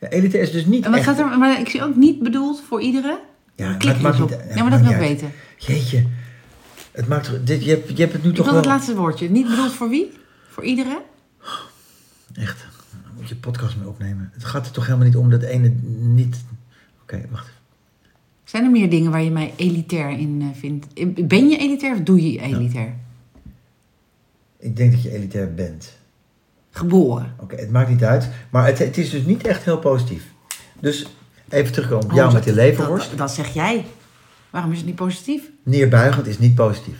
Ja, 0.00 0.08
elitair 0.08 0.42
is 0.42 0.52
dus 0.52 0.66
niet 0.66 0.84
En 0.84 0.90
wat 0.90 0.98
echt... 1.00 1.08
gaat 1.08 1.18
er, 1.18 1.38
maar 1.38 1.60
ik 1.60 1.68
zie 1.68 1.82
ook 1.84 1.96
niet 1.96 2.22
bedoeld 2.22 2.60
voor 2.60 2.80
iedereen. 2.80 3.18
Ja, 3.56 3.66
maar 3.66 3.86
het 3.86 4.00
maakt 4.00 4.18
niet... 4.18 4.36
ja, 4.54 4.62
maar 4.62 4.70
dat 4.70 4.80
wil 4.80 4.90
ik 4.90 4.96
weten. 4.96 5.32
Jeetje. 5.56 6.06
Het 6.90 7.08
maakt. 7.08 7.46
Dit, 7.46 7.64
je, 7.64 7.70
hebt, 7.70 7.88
je 7.88 8.00
hebt 8.02 8.12
het 8.12 8.22
nu 8.22 8.28
Ik 8.28 8.34
toch 8.34 8.44
wil 8.44 8.54
wel... 8.54 8.62
het 8.62 8.70
laatste 8.70 8.96
woordje. 8.96 9.30
Niet 9.30 9.48
bedoeld 9.48 9.72
voor 9.72 9.88
wie? 9.88 10.12
Voor 10.48 10.64
iedereen? 10.64 11.02
Echt. 12.34 12.66
Dan 12.90 13.12
moet 13.16 13.28
je 13.28 13.36
podcast 13.36 13.76
mee 13.76 13.88
opnemen. 13.88 14.30
Het 14.32 14.44
gaat 14.44 14.66
er 14.66 14.72
toch 14.72 14.84
helemaal 14.84 15.06
niet 15.06 15.16
om 15.16 15.30
dat 15.30 15.42
ene 15.42 15.72
niet... 15.98 16.36
Oké, 17.02 17.20
wacht. 17.30 17.50
Zijn 18.44 18.64
er 18.64 18.70
meer 18.70 18.90
dingen 18.90 19.10
waar 19.10 19.22
je 19.22 19.30
mij 19.30 19.52
elitair 19.56 20.10
in 20.10 20.38
eh, 20.42 20.58
vindt? 20.58 20.86
Ben 21.28 21.48
je 21.48 21.56
elitair 21.56 21.92
of 21.94 22.00
doe 22.00 22.32
je 22.32 22.40
elitair? 22.40 22.94
Ik 24.58 24.76
denk 24.76 24.92
dat 24.92 25.02
je 25.02 25.10
elitair 25.10 25.54
bent. 25.54 25.96
Geboren. 26.70 27.34
Oké, 27.38 27.56
het 27.56 27.70
maakt 27.70 27.88
niet 27.88 28.04
uit. 28.04 28.28
Maar 28.50 28.66
het, 28.66 28.78
het 28.78 28.98
is 28.98 29.10
dus 29.10 29.24
niet 29.24 29.46
echt 29.46 29.64
heel 29.64 29.78
positief. 29.78 30.24
Dus 30.80 31.06
even 31.48 31.72
terugkomen 31.72 32.04
op 32.04 32.10
Oh, 32.10 32.16
jou 32.16 32.26
dat- 32.26 32.34
met 32.34 32.44
die 32.44 32.54
leverworst. 32.54 33.08
Dat, 33.08 33.18
dat 33.18 33.30
zeg 33.30 33.54
jij. 33.54 33.84
Waarom 34.50 34.70
is 34.72 34.76
het 34.78 34.86
niet 34.86 34.96
positief? 34.96 35.50
Neerbuigend 35.62 36.26
is 36.26 36.38
niet 36.38 36.54
positief. 36.54 36.96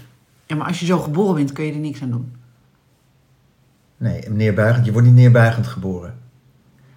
Ja, 0.46 0.56
maar 0.56 0.66
als 0.66 0.80
je 0.80 0.86
zo 0.86 0.98
geboren 0.98 1.34
bent, 1.34 1.52
kun 1.52 1.64
je 1.64 1.72
er 1.72 1.78
niks 1.78 2.02
aan 2.02 2.10
doen. 2.10 2.32
Nee, 3.96 4.20
neerbuigend. 4.30 4.84
Je 4.86 4.92
wordt 4.92 5.06
niet 5.06 5.16
neerbuigend 5.16 5.66
geboren. 5.66 6.14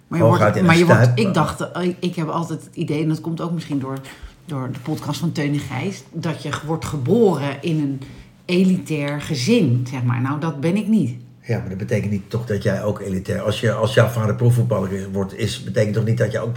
Maar 0.08 0.18
je 0.18 0.24
Hooguit 0.24 0.52
wordt, 0.52 0.66
maar 0.66 0.76
je 0.78 0.86
wordt, 0.86 1.10
ik 1.14 1.34
dacht, 1.34 1.60
eh, 1.72 1.82
ik, 1.82 1.96
ik 2.00 2.14
heb 2.14 2.28
altijd 2.28 2.64
het 2.64 2.74
idee, 2.76 3.02
en 3.02 3.08
dat 3.08 3.20
komt 3.20 3.40
ook 3.40 3.52
misschien 3.52 3.78
door, 3.78 3.98
door 4.44 4.70
de 4.72 4.78
podcast 4.78 5.20
van 5.20 5.32
Teun 5.32 5.52
en 5.52 5.58
Gijs, 5.58 6.02
dat 6.12 6.42
je 6.42 6.50
wordt 6.66 6.84
geboren 6.84 7.62
in 7.62 7.80
een 7.80 8.00
elitair 8.44 9.20
gezin, 9.20 9.86
zeg 9.90 10.02
maar. 10.02 10.20
Nou, 10.20 10.40
dat 10.40 10.60
ben 10.60 10.76
ik 10.76 10.86
niet. 10.86 11.20
Ja, 11.42 11.58
maar 11.58 11.68
dat 11.68 11.78
betekent 11.78 12.10
niet 12.10 12.30
toch 12.30 12.46
dat 12.46 12.62
jij 12.62 12.82
ook 12.84 13.00
elitair... 13.00 13.40
Als, 13.40 13.60
je, 13.60 13.72
als 13.72 13.94
jouw 13.94 14.08
vader 14.08 14.34
profvoetballer 14.34 14.92
is, 14.92 15.04
wordt, 15.12 15.38
is, 15.38 15.64
betekent 15.64 15.94
toch 15.94 16.04
niet 16.04 16.18
dat 16.18 16.32
jij 16.32 16.40
ook 16.40 16.52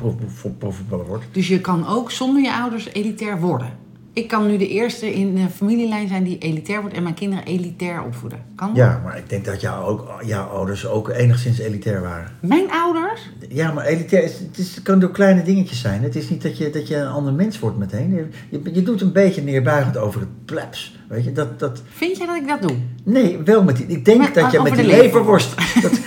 profvoetballer 0.57 1.05
wordt? 1.05 1.25
Dus 1.31 1.47
je 1.47 1.61
kan 1.61 1.87
ook 1.87 2.11
zonder 2.11 2.41
je 2.43 2.53
ouders 2.53 2.89
elitair 2.93 3.39
worden. 3.39 3.82
Ik 4.13 4.27
kan 4.27 4.47
nu 4.47 4.57
de 4.57 4.67
eerste 4.67 5.13
in 5.13 5.35
de 5.35 5.49
familielijn 5.49 6.07
zijn 6.07 6.23
die 6.23 6.37
elitair 6.37 6.81
wordt 6.81 6.95
en 6.95 7.03
mijn 7.03 7.15
kinderen 7.15 7.45
elitair 7.45 8.03
opvoeden. 8.03 8.39
Kan 8.55 8.67
dat? 8.67 8.77
Ja, 8.77 9.01
maar 9.03 9.17
ik 9.17 9.29
denk 9.29 9.45
dat 9.45 9.61
jouw, 9.61 9.83
ook, 9.83 10.21
jouw 10.25 10.47
ouders 10.47 10.87
ook 10.87 11.09
enigszins 11.09 11.59
elitair 11.59 12.01
waren. 12.01 12.31
Mijn 12.41 12.71
ouders? 12.71 13.29
Ja, 13.49 13.71
maar 13.71 13.85
elitair 13.85 14.23
is, 14.23 14.39
het, 14.39 14.57
is, 14.57 14.75
het 14.75 14.83
kan 14.83 14.99
door 14.99 15.11
kleine 15.11 15.43
dingetjes 15.43 15.81
zijn. 15.81 16.03
Het 16.03 16.15
is 16.15 16.29
niet 16.29 16.41
dat 16.41 16.57
je, 16.57 16.69
dat 16.69 16.87
je 16.87 16.95
een 16.95 17.07
ander 17.07 17.33
mens 17.33 17.59
wordt 17.59 17.77
meteen. 17.77 18.29
Je, 18.49 18.61
je 18.73 18.83
doet 18.83 19.01
een 19.01 19.11
beetje 19.11 19.41
neerbuigend 19.41 19.97
over 19.97 20.19
het 20.19 20.45
plebs. 20.45 20.99
Weet 21.07 21.23
je, 21.23 21.31
dat, 21.31 21.59
dat, 21.59 21.81
Vind 21.89 22.17
jij 22.17 22.25
dat 22.25 22.35
ik 22.35 22.47
dat 22.47 22.61
doe? 22.61 22.77
nee, 23.03 23.37
wel 23.37 23.63
met 23.63 23.77
die. 23.77 23.85
Ik 23.85 24.05
denk 24.05 24.33
dat 24.33 24.51
je 24.51 24.61
met 24.61 24.75
die 24.75 24.85
leverworst. 24.85 25.55
Dat, 25.81 25.99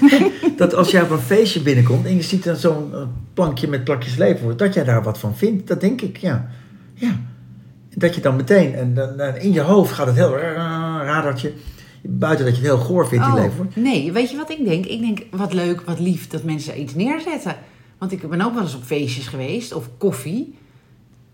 dat 0.57 0.75
als 0.75 0.91
jij 0.91 1.03
op 1.03 1.11
een 1.11 1.19
feestje 1.19 1.63
binnenkomt 1.63 2.07
en 2.07 2.15
je 2.15 2.23
ziet 2.23 2.45
dan 2.45 2.57
zo'n 2.57 2.95
eh, 2.95 3.01
plankje 3.35 3.69
met 3.69 3.85
plakjes 3.85 4.17
leverworst, 4.17 4.59
dat 4.59 4.75
jij 4.75 4.85
daar 4.85 5.03
wat 5.03 5.19
van 5.19 5.37
vindt. 5.37 5.67
Dat 5.67 5.81
denk 5.81 6.01
ik, 6.01 6.17
ja. 6.17 6.49
Ja. 6.95 7.21
Dat 7.99 8.15
je 8.15 8.21
dan 8.21 8.37
meteen, 8.37 8.75
en 8.75 8.95
dan, 8.95 9.17
dan 9.17 9.35
in 9.37 9.53
je 9.53 9.61
hoofd 9.61 9.93
gaat 9.93 10.07
het 10.07 10.17
heel 10.17 10.37
ra- 10.37 11.05
radartje. 11.05 11.53
Buiten 12.03 12.45
dat 12.47 12.57
je 12.57 12.61
het 12.63 12.71
heel 12.71 12.85
goor 12.85 13.09
vindt, 13.09 13.25
die 13.25 13.35
Oh, 13.35 13.41
leverworst. 13.41 13.77
nee, 13.77 14.13
weet 14.13 14.31
je 14.31 14.37
wat 14.37 14.51
ik 14.51 14.65
denk? 14.65 14.87
Ik 14.87 15.01
denk, 15.01 15.23
wat 15.31 15.53
leuk, 15.53 15.81
wat 15.81 16.01
lief 16.01 16.29
dat 16.29 16.43
mensen 16.43 16.81
iets 16.81 16.95
neerzetten. 16.95 17.57
Want 17.99 18.13
ik 18.13 18.29
ben 18.29 18.41
ook 18.41 18.55
wel 18.55 18.63
eens 18.63 18.75
op 18.75 18.83
feestjes 18.83 19.27
geweest, 19.27 19.73
of 19.75 19.89
koffie. 19.99 20.55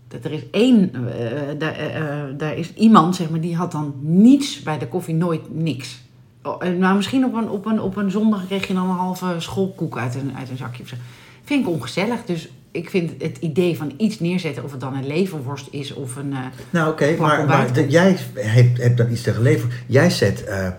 Dat 0.07 0.23
er 0.23 0.31
is 0.31 0.49
één, 0.51 0.91
eh, 0.95 1.31
daar, 1.57 1.73
eh, 1.75 1.95
eh, 1.97 2.25
daar 2.37 2.57
is 2.57 2.73
iemand, 2.73 3.15
zeg 3.15 3.29
maar, 3.29 3.41
die 3.41 3.55
had 3.55 3.71
dan 3.71 3.93
niets 4.01 4.63
bij 4.63 4.77
de 4.77 4.87
koffie, 4.87 5.15
nooit 5.15 5.55
niks. 5.55 6.01
Oh, 6.43 6.65
eh, 6.65 6.73
nou, 6.77 6.95
misschien 6.95 7.25
op 7.25 7.33
een, 7.33 7.49
op, 7.49 7.65
een, 7.65 7.81
op 7.81 7.95
een 7.97 8.11
zondag 8.11 8.45
kreeg 8.47 8.67
je 8.67 8.73
dan 8.73 8.89
een 8.89 8.95
halve 8.95 9.35
schoolkoek 9.37 9.97
uit 9.97 10.15
een, 10.15 10.31
uit 10.37 10.49
een 10.49 10.57
zakje 10.57 10.83
of 10.83 10.89
zo. 10.89 10.95
Vind 11.43 11.61
ik 11.67 11.71
ongezellig, 11.73 12.25
dus 12.25 12.49
ik 12.73 12.89
vind 12.89 13.11
het 13.21 13.37
idee 13.39 13.77
van 13.77 13.91
iets 13.97 14.19
neerzetten, 14.19 14.63
of 14.63 14.71
het 14.71 14.79
dan 14.79 14.93
een 14.95 15.07
leverworst 15.07 15.67
is 15.71 15.93
of 15.93 16.15
een... 16.15 16.31
eh, 16.33 16.37
Nou, 16.69 16.91
oké, 16.91 17.15
maar, 17.19 17.73
de- 17.73 17.87
jij 17.89 18.17
hebt, 18.35 18.81
hebt 18.81 18.97
dan 18.97 19.11
iets 19.11 19.21
te 19.21 19.33
geleverd. 19.33 19.73
Jij 19.87 20.09
zet, 20.09 20.43
eh, 20.43 20.65
eh, 20.67 20.73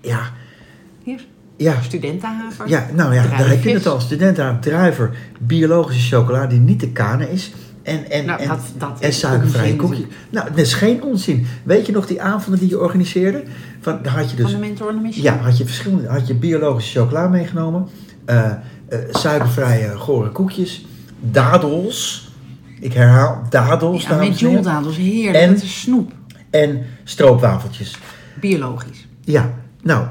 ja, 0.00 0.20
hier, 1.04 1.26
ja, 1.56 1.80
studentenhaver. 1.82 2.68
ja, 2.68 2.86
nou 2.94 3.14
ja, 3.14 3.26
daar 3.26 3.48
heb 3.48 3.62
je 3.62 3.70
het 3.70 3.86
al. 3.86 4.00
Studenten, 4.00 4.60
druiver, 4.60 5.16
biologische 5.38 6.16
chocola 6.16 6.46
die 6.46 6.60
niet 6.60 6.78
te 6.78 6.88
kanen 6.90 7.30
is. 7.30 7.52
En, 7.82 8.10
en, 8.10 8.24
Nou, 8.26 8.40
en, 8.40 8.48
dat- 8.48 8.72
dat 8.78 9.00
en 9.00 9.12
suikervrije 9.12 9.72
onzin 9.72 9.76
koekjes. 9.88 10.06
Nou, 10.30 10.48
dat 10.48 10.58
is 10.58 10.74
geen 10.74 11.02
onzin. 11.02 11.46
Weet 11.62 11.86
je 11.86 11.92
nog 11.92 12.06
die 12.06 12.22
avonden 12.22 12.60
die 12.60 12.68
je 12.68 12.80
organiseerde? 12.80 13.42
Van, 13.80 13.98
dan 14.02 14.12
had 14.12 14.30
je 14.30 14.36
dus, 14.36 14.50
Van 14.50 14.60
de 14.60 14.66
mentor 14.66 14.94
ja, 15.10 15.36
had 15.36 15.58
je 15.58 15.64
verschillende, 15.64 16.08
had 16.08 16.26
je 16.26 16.34
biologische 16.34 16.98
chocola 17.00 17.28
meegenomen, 17.28 17.88
suikervrije 19.10 19.96
gore 19.96 20.28
koekjes, 20.30 20.84
dadels. 21.20 22.28
Ik 22.80 22.92
herhaal, 22.92 23.42
dadels, 23.50 24.06
Ja, 24.06 24.16
met 24.16 24.38
joeldadels, 24.40 24.96
heerlijk. 24.96 25.36
En- 25.44 25.52
Dat 25.54 25.62
is 25.62 25.80
snoep. 25.80 26.12
En 26.50 26.84
stroopwafeltjes. 27.04 27.98
Biologisch. 28.40 29.06
Ja, 29.24 29.54
nou, 29.82 30.06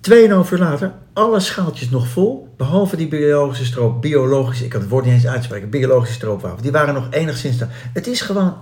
2,5 0.00 0.50
uur 0.52 0.58
later, 0.58 0.92
alle 1.12 1.40
schaaltjes 1.40 1.90
nog 1.90 2.08
vol, 2.08 2.48
behalve 2.56 2.96
die 2.96 3.08
biologische 3.08 3.64
stroop, 3.64 4.00
biologische, 4.02 4.64
ik 4.64 4.70
kan 4.70 4.80
het 4.80 4.88
woord 4.90 5.04
niet 5.04 5.14
eens 5.14 5.26
uitspreken, 5.26 5.70
biologische 5.70 6.14
stroopwafel. 6.14 6.62
Die 6.62 6.72
waren 6.72 6.94
nog 6.94 7.06
enigszins 7.10 7.58
daar. 7.58 7.90
Het 7.92 8.06
is 8.06 8.20
gewoon, 8.20 8.54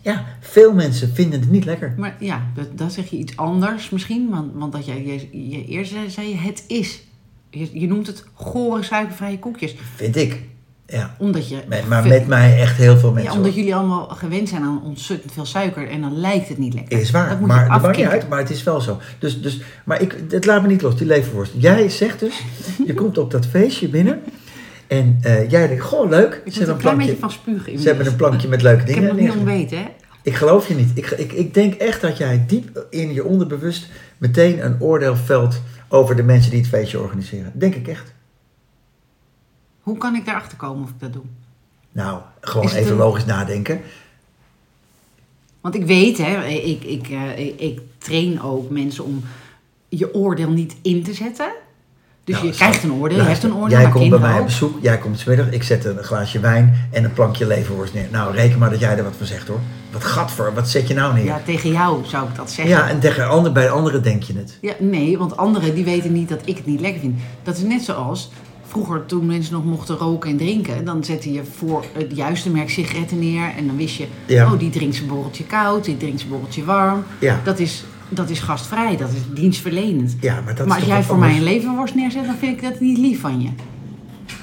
ja, 0.00 0.24
veel 0.40 0.72
mensen 0.74 1.10
vinden 1.14 1.40
het 1.40 1.50
niet 1.50 1.64
lekker. 1.64 1.94
Maar 1.96 2.16
ja, 2.18 2.42
dat, 2.54 2.78
dat 2.78 2.92
zeg 2.92 3.10
je 3.10 3.16
iets 3.16 3.36
anders 3.36 3.90
misschien. 3.90 4.30
Want, 4.30 4.50
want 4.54 4.72
dat 4.72 4.86
jij, 4.86 5.04
je, 5.04 5.48
je 5.50 5.64
eerst 5.64 5.92
zei, 5.92 6.10
zei 6.10 6.28
je 6.28 6.36
het 6.36 6.64
is. 6.66 7.02
Je, 7.50 7.80
je 7.80 7.86
noemt 7.86 8.06
het 8.06 8.24
gore 8.34 8.82
suikervrije 8.82 9.38
koekjes. 9.38 9.76
Vind 9.96 10.16
ik. 10.16 10.42
Ja. 10.86 11.14
Omdat 11.18 11.48
je... 11.48 11.58
Met, 11.68 11.88
maar 11.88 12.06
met 12.06 12.26
mij 12.26 12.60
echt 12.60 12.76
heel 12.76 12.98
veel 12.98 13.08
ja, 13.08 13.14
mensen. 13.14 13.32
omdat 13.32 13.50
hoor. 13.50 13.58
jullie 13.58 13.74
allemaal 13.74 14.08
gewend 14.08 14.48
zijn 14.48 14.62
aan 14.62 14.82
ontzettend 14.84 15.32
veel 15.32 15.44
suiker. 15.44 15.88
En 15.88 16.00
dan 16.00 16.20
lijkt 16.20 16.48
het 16.48 16.58
niet 16.58 16.74
lekker. 16.74 17.00
Is 17.00 17.10
waar, 17.10 17.28
Dat 17.28 17.38
moet 17.38 17.48
maar 17.48 17.64
je 17.64 17.70
dat 17.70 17.82
maakt 17.82 17.96
niet 17.96 18.06
afkicken. 18.06 18.12
uit, 18.12 18.28
maar 18.28 18.38
het 18.38 18.50
is 18.50 18.62
wel 18.62 18.80
zo. 18.80 18.98
Dus, 19.18 19.42
dus, 19.42 19.60
maar 19.84 20.00
ik, 20.02 20.16
het 20.28 20.46
laat 20.46 20.62
me 20.62 20.68
niet 20.68 20.82
los, 20.82 20.96
die 20.96 21.06
leverworst. 21.06 21.52
Jij 21.56 21.88
zegt 21.88 22.20
dus, 22.20 22.42
je 22.86 22.94
komt 22.94 23.18
op 23.18 23.30
dat 23.30 23.46
feestje 23.46 23.88
binnen 23.88 24.22
en 24.86 25.18
eh, 25.22 25.50
jij 25.50 25.68
denkt, 25.68 25.82
goh, 25.82 26.08
leuk. 26.08 26.42
Ik 26.44 26.52
Ze 26.52 26.58
hebben, 26.58 26.68
er 26.68 26.74
een 26.74 26.80
klein 26.80 26.96
beetje 26.96 27.14
plankje, 27.14 27.44
van 27.44 27.54
spugen 27.54 27.78
ze 27.78 27.88
hebben 27.88 28.06
een 28.06 28.16
plankje 28.16 28.48
met 28.48 28.62
leuke 28.62 28.80
Ik 28.80 28.94
heb 28.94 29.16
dingen 29.16 29.36
nog 29.36 29.56
niet 29.56 29.70
hè? 29.70 29.84
Ik 30.22 30.34
geloof 30.34 30.68
je 30.68 30.74
niet. 30.74 30.90
Ik, 30.94 31.10
ik, 31.10 31.32
ik 31.32 31.54
denk 31.54 31.74
echt 31.74 32.00
dat 32.00 32.18
jij 32.18 32.44
diep 32.46 32.86
in 32.90 33.12
je 33.12 33.24
onderbewust 33.24 33.88
meteen 34.18 34.64
een 34.64 34.76
oordeel 34.80 35.16
velt 35.16 35.60
over 35.92 36.16
de 36.16 36.22
mensen 36.22 36.50
die 36.50 36.60
het 36.60 36.68
feestje 36.68 37.00
organiseren. 37.00 37.52
Denk 37.54 37.74
ik 37.74 37.88
echt. 37.88 38.14
Hoe 39.80 39.98
kan 39.98 40.14
ik 40.14 40.24
daarachter 40.24 40.56
komen 40.58 40.82
of 40.82 40.88
ik 40.90 41.00
dat 41.00 41.12
doe? 41.12 41.22
Nou, 41.92 42.20
gewoon 42.40 42.68
even 42.68 42.90
een- 42.92 42.96
logisch 42.98 43.24
nadenken. 43.24 43.80
Want 45.60 45.74
ik 45.74 45.84
weet, 45.84 46.18
hè, 46.18 46.44
ik, 46.46 46.82
ik, 46.84 47.08
eh, 47.08 47.38
ik, 47.38 47.60
ik 47.60 47.80
train 47.98 48.40
ook 48.42 48.70
mensen 48.70 49.04
om 49.04 49.22
je 49.88 50.14
oordeel 50.14 50.50
niet 50.50 50.76
in 50.82 51.02
te 51.02 51.14
zetten. 51.14 51.52
Dus 52.30 52.38
Nou, 52.40 52.46
je 52.52 52.58
krijgt 52.58 52.82
een 52.82 52.92
oordeel, 52.92 53.18
je 53.18 53.24
hebt 53.24 53.42
een 53.42 53.54
oordeel. 53.54 53.78
Jij 53.80 53.90
komt 53.90 54.10
bij 54.10 54.18
mij 54.18 54.38
op 54.38 54.44
bezoek, 54.46 54.78
jij 54.80 54.98
komt 54.98 55.18
smiddag, 55.18 55.50
ik 55.50 55.62
zet 55.62 55.84
een 55.84 55.98
glaasje 56.02 56.40
wijn 56.40 56.88
en 56.90 57.04
een 57.04 57.12
plankje 57.12 57.46
leverworst 57.46 57.94
neer. 57.94 58.06
Nou, 58.10 58.34
reken 58.34 58.58
maar 58.58 58.70
dat 58.70 58.80
jij 58.80 58.96
er 58.96 59.04
wat 59.04 59.14
van 59.18 59.26
zegt 59.26 59.48
hoor. 59.48 59.60
Wat 59.92 60.04
gadver, 60.04 60.54
wat 60.54 60.68
zet 60.68 60.88
je 60.88 60.94
nou 60.94 61.14
neer? 61.14 61.24
Ja, 61.24 61.40
tegen 61.44 61.70
jou 61.72 61.98
zou 62.06 62.28
ik 62.28 62.36
dat 62.36 62.50
zeggen. 62.50 62.74
Ja, 62.74 62.88
en 62.88 63.00
tegen 63.00 63.28
ander, 63.28 63.52
bij 63.52 63.70
anderen 63.70 64.02
denk 64.02 64.22
je 64.22 64.32
het. 64.36 64.58
Ja, 64.60 64.72
nee, 64.78 65.18
want 65.18 65.36
anderen 65.36 65.74
die 65.74 65.84
weten 65.84 66.12
niet 66.12 66.28
dat 66.28 66.40
ik 66.44 66.56
het 66.56 66.66
niet 66.66 66.80
lekker 66.80 67.00
vind. 67.00 67.18
Dat 67.42 67.56
is 67.56 67.62
net 67.62 67.82
zoals 67.82 68.30
vroeger 68.68 69.06
toen 69.06 69.26
mensen 69.26 69.52
nog 69.52 69.64
mochten 69.64 69.96
roken 69.96 70.30
en 70.30 70.36
drinken. 70.36 70.84
Dan 70.84 71.04
zette 71.04 71.32
je 71.32 71.42
voor 71.56 71.84
het 71.92 72.16
juiste 72.16 72.50
merk 72.50 72.70
sigaretten 72.70 73.18
neer. 73.18 73.52
En 73.56 73.66
dan 73.66 73.76
wist 73.76 73.96
je, 73.96 74.06
Ja. 74.26 74.52
oh 74.52 74.58
die 74.58 74.70
drinkt 74.70 74.94
zijn 74.96 75.08
borreltje 75.08 75.44
koud, 75.44 75.84
die 75.84 75.96
drinkt 75.96 76.18
zijn 76.18 76.30
borreltje 76.32 76.64
warm. 76.64 77.04
Ja, 77.18 77.40
Dat 77.44 77.58
is, 77.58 77.84
dat 78.10 78.30
is 78.30 78.40
gastvrij, 78.40 78.96
dat 78.96 79.10
is 79.10 79.40
dienstverlenend. 79.40 80.16
ja 80.20 80.40
maar 80.44 80.54
dat 80.54 80.66
maar 80.66 80.76
is 80.76 80.82
als 80.82 80.92
jij 80.92 81.02
voor 81.02 81.18
mij 81.18 81.36
een 81.36 81.42
leverworst 81.42 81.94
neerzet, 81.94 82.24
dan 82.24 82.36
vind 82.38 82.56
ik 82.56 82.62
dat 82.62 82.80
niet 82.80 82.98
lief 82.98 83.20
van 83.20 83.40
je. 83.40 83.48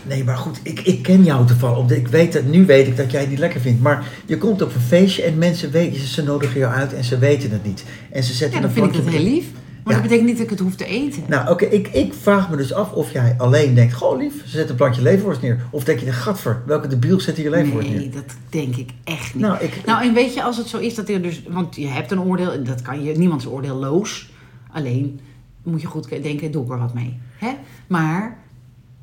Nee, 0.03 0.23
maar 0.23 0.37
goed, 0.37 0.59
ik, 0.63 0.79
ik 0.79 1.01
ken 1.03 1.23
jou 1.23 1.47
toevallig. 1.47 1.89
Ik 1.89 2.07
weet 2.07 2.33
dat, 2.33 2.43
nu 2.43 2.65
weet 2.65 2.87
ik 2.87 2.97
dat 2.97 3.11
jij 3.11 3.21
het 3.21 3.29
niet 3.29 3.39
lekker 3.39 3.61
vindt. 3.61 3.81
Maar 3.81 4.07
je 4.25 4.37
komt 4.37 4.61
op 4.61 4.75
een 4.75 4.81
feestje 4.81 5.23
en 5.23 5.37
mensen 5.37 5.71
weten, 5.71 6.01
ze 6.01 6.23
nodigen 6.23 6.59
jou 6.59 6.73
uit 6.73 6.93
en 6.93 7.03
ze 7.03 7.17
weten 7.17 7.51
het 7.51 7.63
niet. 7.63 7.83
En 8.11 8.23
ze 8.23 8.33
zetten 8.33 8.61
Ja, 8.61 8.67
dan 8.67 8.69
een 8.69 8.75
vind 8.75 8.95
ik 8.95 9.03
dat 9.03 9.13
heel 9.13 9.23
lief. 9.23 9.45
Maar 9.87 9.95
Ja. 9.95 10.01
dat 10.01 10.09
betekent 10.11 10.27
niet 10.27 10.37
dat 10.37 10.45
ik 10.45 10.49
het 10.57 10.59
hoef 10.59 10.75
te 10.75 10.85
eten. 10.85 11.23
Nou, 11.27 11.49
oké, 11.49 11.65
ik, 11.65 11.87
ik 11.87 12.13
vraag 12.21 12.49
me 12.49 12.57
dus 12.57 12.73
af 12.73 12.91
of 12.91 13.11
jij 13.11 13.35
alleen 13.37 13.73
denkt, 13.73 13.93
goh 13.93 14.17
lief, 14.17 14.33
ze 14.45 14.49
zet 14.57 14.69
een 14.69 14.75
plankje 14.75 15.01
leverworst 15.01 15.41
neer. 15.41 15.61
Of 15.71 15.83
denk 15.83 15.99
je, 15.99 16.05
de 16.05 16.11
gadver, 16.11 16.61
welke 16.65 16.87
debiel 16.87 17.19
zet 17.19 17.37
hier 17.37 17.49
leverworst 17.49 17.89
nee, 17.89 17.97
neer? 17.97 18.11
dat 18.11 18.35
denk 18.49 18.75
ik 18.75 18.89
echt 19.03 19.33
niet. 19.33 19.43
Nou, 19.43 19.63
ik, 19.63 19.81
Nou, 19.85 20.07
en 20.07 20.13
weet 20.13 20.33
je, 20.33 20.43
als 20.43 20.57
het 20.57 20.67
zo 20.67 20.77
is 20.77 20.95
dat 20.95 21.09
er 21.09 21.21
dus... 21.21 21.43
Want 21.49 21.75
je 21.75 21.87
hebt 21.87 22.11
een 22.11 22.21
oordeel, 22.21 22.51
en 22.51 22.63
dat 22.63 22.81
kan 22.81 23.03
je... 23.03 23.13
Niemands 23.17 23.47
oordeelloos. 23.47 24.29
Alleen 24.71 25.19
moet 25.63 25.81
je 25.81 25.87
goed 25.87 26.09
denken, 26.09 26.51
doe 26.51 26.63
ik 26.65 26.71
er 26.71 26.79
wat 26.79 26.93
mee. 26.93 27.17
Hè? 27.37 27.49
Maar 27.87 28.37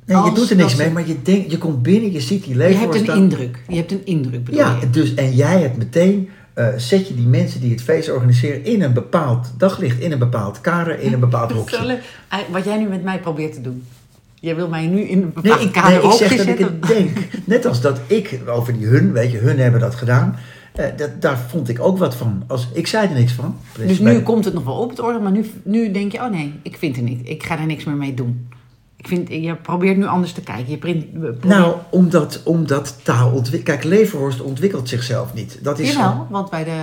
nee, 0.07 0.17
je 0.25 0.33
doet 0.33 0.51
er 0.51 0.57
niks 0.57 0.75
mee, 0.75 0.91
maar 0.91 1.09
je, 1.09 1.23
denkt, 1.23 1.51
je 1.51 1.59
komt 1.59 1.83
binnen, 1.83 2.13
je 2.13 2.21
ziet 2.21 2.45
die 2.45 2.57
je 2.57 2.63
hebt 2.63 2.73
leverworst 2.75 3.09
een 3.09 3.17
indruk. 3.17 3.63
Je 3.69 3.77
hebt 3.77 3.93
een 3.93 4.07
indruk, 4.07 4.45
bedoel 4.45 4.61
Ja, 4.61 4.79
je? 4.81 4.91
dus, 4.91 5.15
en 5.15 5.33
jij 5.35 5.61
hebt 5.61 5.77
meteen, 5.77 6.29
eh, 6.55 6.67
zet 6.77 7.09
je 7.09 7.15
die 7.15 7.27
mensen 7.27 7.61
die 7.61 7.71
het 7.71 7.83
feest 7.83 8.11
organiseren 8.11 8.65
in 8.65 8.83
een 8.83 8.93
bepaald 8.93 9.53
daglicht, 9.59 10.01
in 10.01 10.13
een 10.13 10.19
bepaald 10.19 10.61
kader, 10.61 11.01
in 11.01 11.13
een 11.13 11.21
bepaald 11.21 11.53
hokje. 11.59 11.99
Eh, 12.29 12.39
Wat 12.51 12.65
jij 12.65 12.79
nu 12.79 12.89
met 12.89 13.03
mij 13.05 13.21
probeert 13.21 13.53
te 13.53 13.61
doen. 13.61 13.85
Jij 14.41 14.57
wil 14.57 14.69
mij 14.69 14.87
nu 14.87 15.01
in 15.01 15.23
een 15.23 15.33
Nee, 15.35 15.43
bepaald 15.43 15.61
ik, 15.61 15.73
kader 15.73 16.03
nee, 16.03 16.11
ik 16.11 16.17
zeg 16.17 16.37
dat 16.37 16.47
ik 16.47 16.59
het 16.59 16.87
denk. 16.87 17.11
Net 17.45 17.67
als 17.67 17.81
dat 17.81 18.01
ik 18.07 18.41
over 18.47 18.79
die 18.79 18.87
hun, 18.87 19.13
weet 19.13 19.31
je, 19.31 19.39
hun 19.39 19.59
hebben 19.59 19.81
dat 19.81 19.95
gedaan. 19.95 20.37
Eh, 20.75 20.87
dat, 20.97 21.23
daar 21.23 21.39
vond 21.39 21.69
ik 21.69 21.81
ook 21.81 21.99
wat 21.99 22.15
van. 22.17 22.45
Als, 22.47 22.69
ik 22.73 22.87
zei 22.87 23.09
er 23.09 23.15
niks 23.15 23.33
van. 23.33 23.57
Dus 23.87 23.99
nu 23.99 24.21
komt 24.21 24.45
het 24.45 24.55
nog 24.55 24.65
wel 24.65 24.75
op 24.79 24.91
het 24.91 25.01
orde, 25.01 25.19
maar 25.19 25.33
nu, 25.33 25.51
nu 25.63 25.91
denk 25.91 26.13
je, 26.13 26.19
oh 26.19 26.31
nee, 26.31 26.55
ik 26.63 26.77
vind 26.79 26.97
het 26.97 27.05
niet. 27.05 27.29
Ik 27.29 27.43
ga 27.43 27.59
er 27.59 27.67
niks 27.67 27.85
meer 27.85 27.97
mee 27.97 28.15
doen. 28.15 28.49
Ik 29.05 29.11
vind, 29.11 29.29
je 29.29 29.55
probeert 29.57 29.97
nu 29.97 30.07
anders 30.07 30.33
te 30.33 30.41
kijken. 30.41 30.71
Je 30.71 30.79
print, 30.79 31.13
probeert- 31.13 31.45
Nou, 31.45 31.77
omdat, 31.91 32.41
omdat 32.45 33.01
taal. 33.03 33.43
Kijk, 33.65 33.85
leverworst 33.85 34.41
ontwikkelt 34.41 34.89
zichzelf 34.89 35.35
niet. 35.35 35.65
Dat 35.65 35.79
is 35.79 35.93
Jawel, 35.93 36.27
want 36.31 36.51
bij, 36.51 36.65
de, 36.65 36.81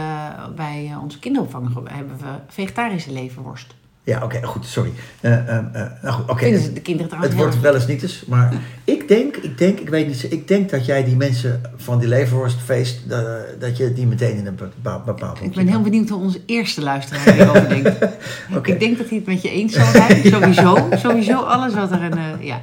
bij 0.56 0.90
eh, 0.92 1.02
onze 1.02 1.20
kinderopvang 1.20 1.90
hebben 1.90 2.18
we 2.18 2.28
vegetarische 2.48 3.12
leverworst. 3.12 3.76
Ja, 4.04 4.24
oké, 4.24 4.44
goed, 4.44 4.66
sorry. 4.66 4.92
Eh, 5.20 5.58
eh, 5.58 5.64
nou 6.02 6.14
goed, 6.16 6.30
oké. 6.30 6.40
Vinden 6.40 6.60
het- 6.60 6.68
ze 6.68 6.74
de 6.74 6.82
kinderen 6.82 7.12
Het 7.12 7.20
trouwens 7.30 7.36
wordt 7.36 7.54
heel 7.54 7.62
wel 7.64 7.74
eens 7.76 7.88
niet 7.88 8.02
eens, 8.02 8.26
maar 8.26 8.54
ik 8.96 9.08
denk, 9.08 9.36
ik 9.36 9.58
denk, 9.58 9.80
ik 9.80 9.90
weet 9.90 10.08
niet, 10.08 10.32
ik 10.32 10.48
denk 10.48 10.70
dat 10.70 10.86
jij 10.86 11.04
die 11.04 11.16
mensen 11.16 11.62
van 11.76 12.00
die 12.00 12.08
leverworstfeest, 12.08 13.00
eh, 13.10 13.24
dat 13.60 13.78
je 13.78 13.94
die 13.94 14.06
meteen 14.08 14.36
in 14.38 14.46
een 14.46 14.56
bepaald, 14.56 15.06
bepaald 15.06 15.42
Ik 15.42 15.52
ben 15.54 15.68
heel 15.68 15.82
benieuwd 15.82 16.10
hoe 16.10 16.22
onze 16.22 16.42
eerste 16.46 16.82
luisteraar 16.82 17.34
hierover 17.34 17.70
denkt. 17.70 17.90
Oké. 18.58 18.72
Ik 18.72 18.80
denk 18.80 18.98
dat 18.98 19.08
hij 19.10 19.18
het 19.18 19.28
met 19.28 19.42
je 19.42 19.50
eens 19.50 19.74
zal 19.74 19.86
zijn. 19.92 20.24
Sowieso, 20.34 20.88
sowieso 20.96 21.40
alles 21.42 21.74
wat 21.74 21.92
er 21.92 22.02
een... 22.02 22.46
ja. 22.46 22.62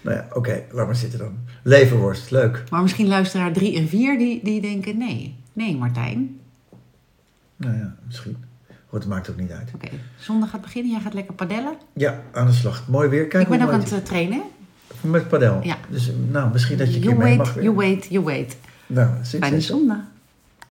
Nou 0.00 0.16
ja, 0.16 0.26
oké, 0.32 0.62
laat 0.72 0.86
maar 0.86 0.96
zitten 0.96 1.18
dan. 1.18 1.32
Leverworst, 1.62 2.30
leuk. 2.30 2.62
Maar 2.70 2.82
misschien 2.82 3.06
luisteraar 3.08 3.52
3 3.52 3.76
en 3.76 3.88
4 3.88 4.18
die, 4.18 4.40
die 4.44 4.60
denken, 4.60 4.98
nee, 4.98 5.34
nee 5.52 5.76
Martijn. 5.76 6.38
Nou 7.56 7.76
ja, 7.76 7.94
misschien. 8.06 8.36
Het 8.90 9.06
maakt 9.06 9.30
ook 9.30 9.36
niet 9.36 9.50
uit. 9.50 9.70
Oké, 9.74 9.88
zondag 10.18 10.50
gaat 10.50 10.60
beginnen, 10.60 10.90
jij 10.92 11.00
gaat 11.00 11.14
lekker 11.14 11.34
padellen. 11.34 11.72
Ja, 11.92 12.20
aan 12.32 12.46
de 12.46 12.52
slag. 12.52 12.88
Mooi 12.88 13.08
weer. 13.08 13.26
Kijk 13.26 13.42
ik 13.42 13.48
ben 13.58 13.62
ook 13.66 13.72
aan 13.72 13.80
het 13.80 13.92
eh, 13.92 13.98
trainen. 13.98 14.42
Met 15.00 15.28
padel. 15.28 15.60
Ja. 15.62 15.76
Dus 15.88 16.10
nou, 16.30 16.52
misschien 16.52 16.78
dat 16.78 16.88
je 16.88 16.94
een 16.96 17.00
You 17.02 17.14
keer 17.14 17.24
mee 17.24 17.36
wait, 17.36 17.46
mag 17.46 17.54
weer. 17.54 17.64
you 17.64 17.76
wait, 17.76 18.06
you 18.10 18.24
wait. 18.24 18.56
Nou, 18.86 19.10
succes. 19.14 19.38
Fijne 19.40 19.60
zondag. 19.60 19.96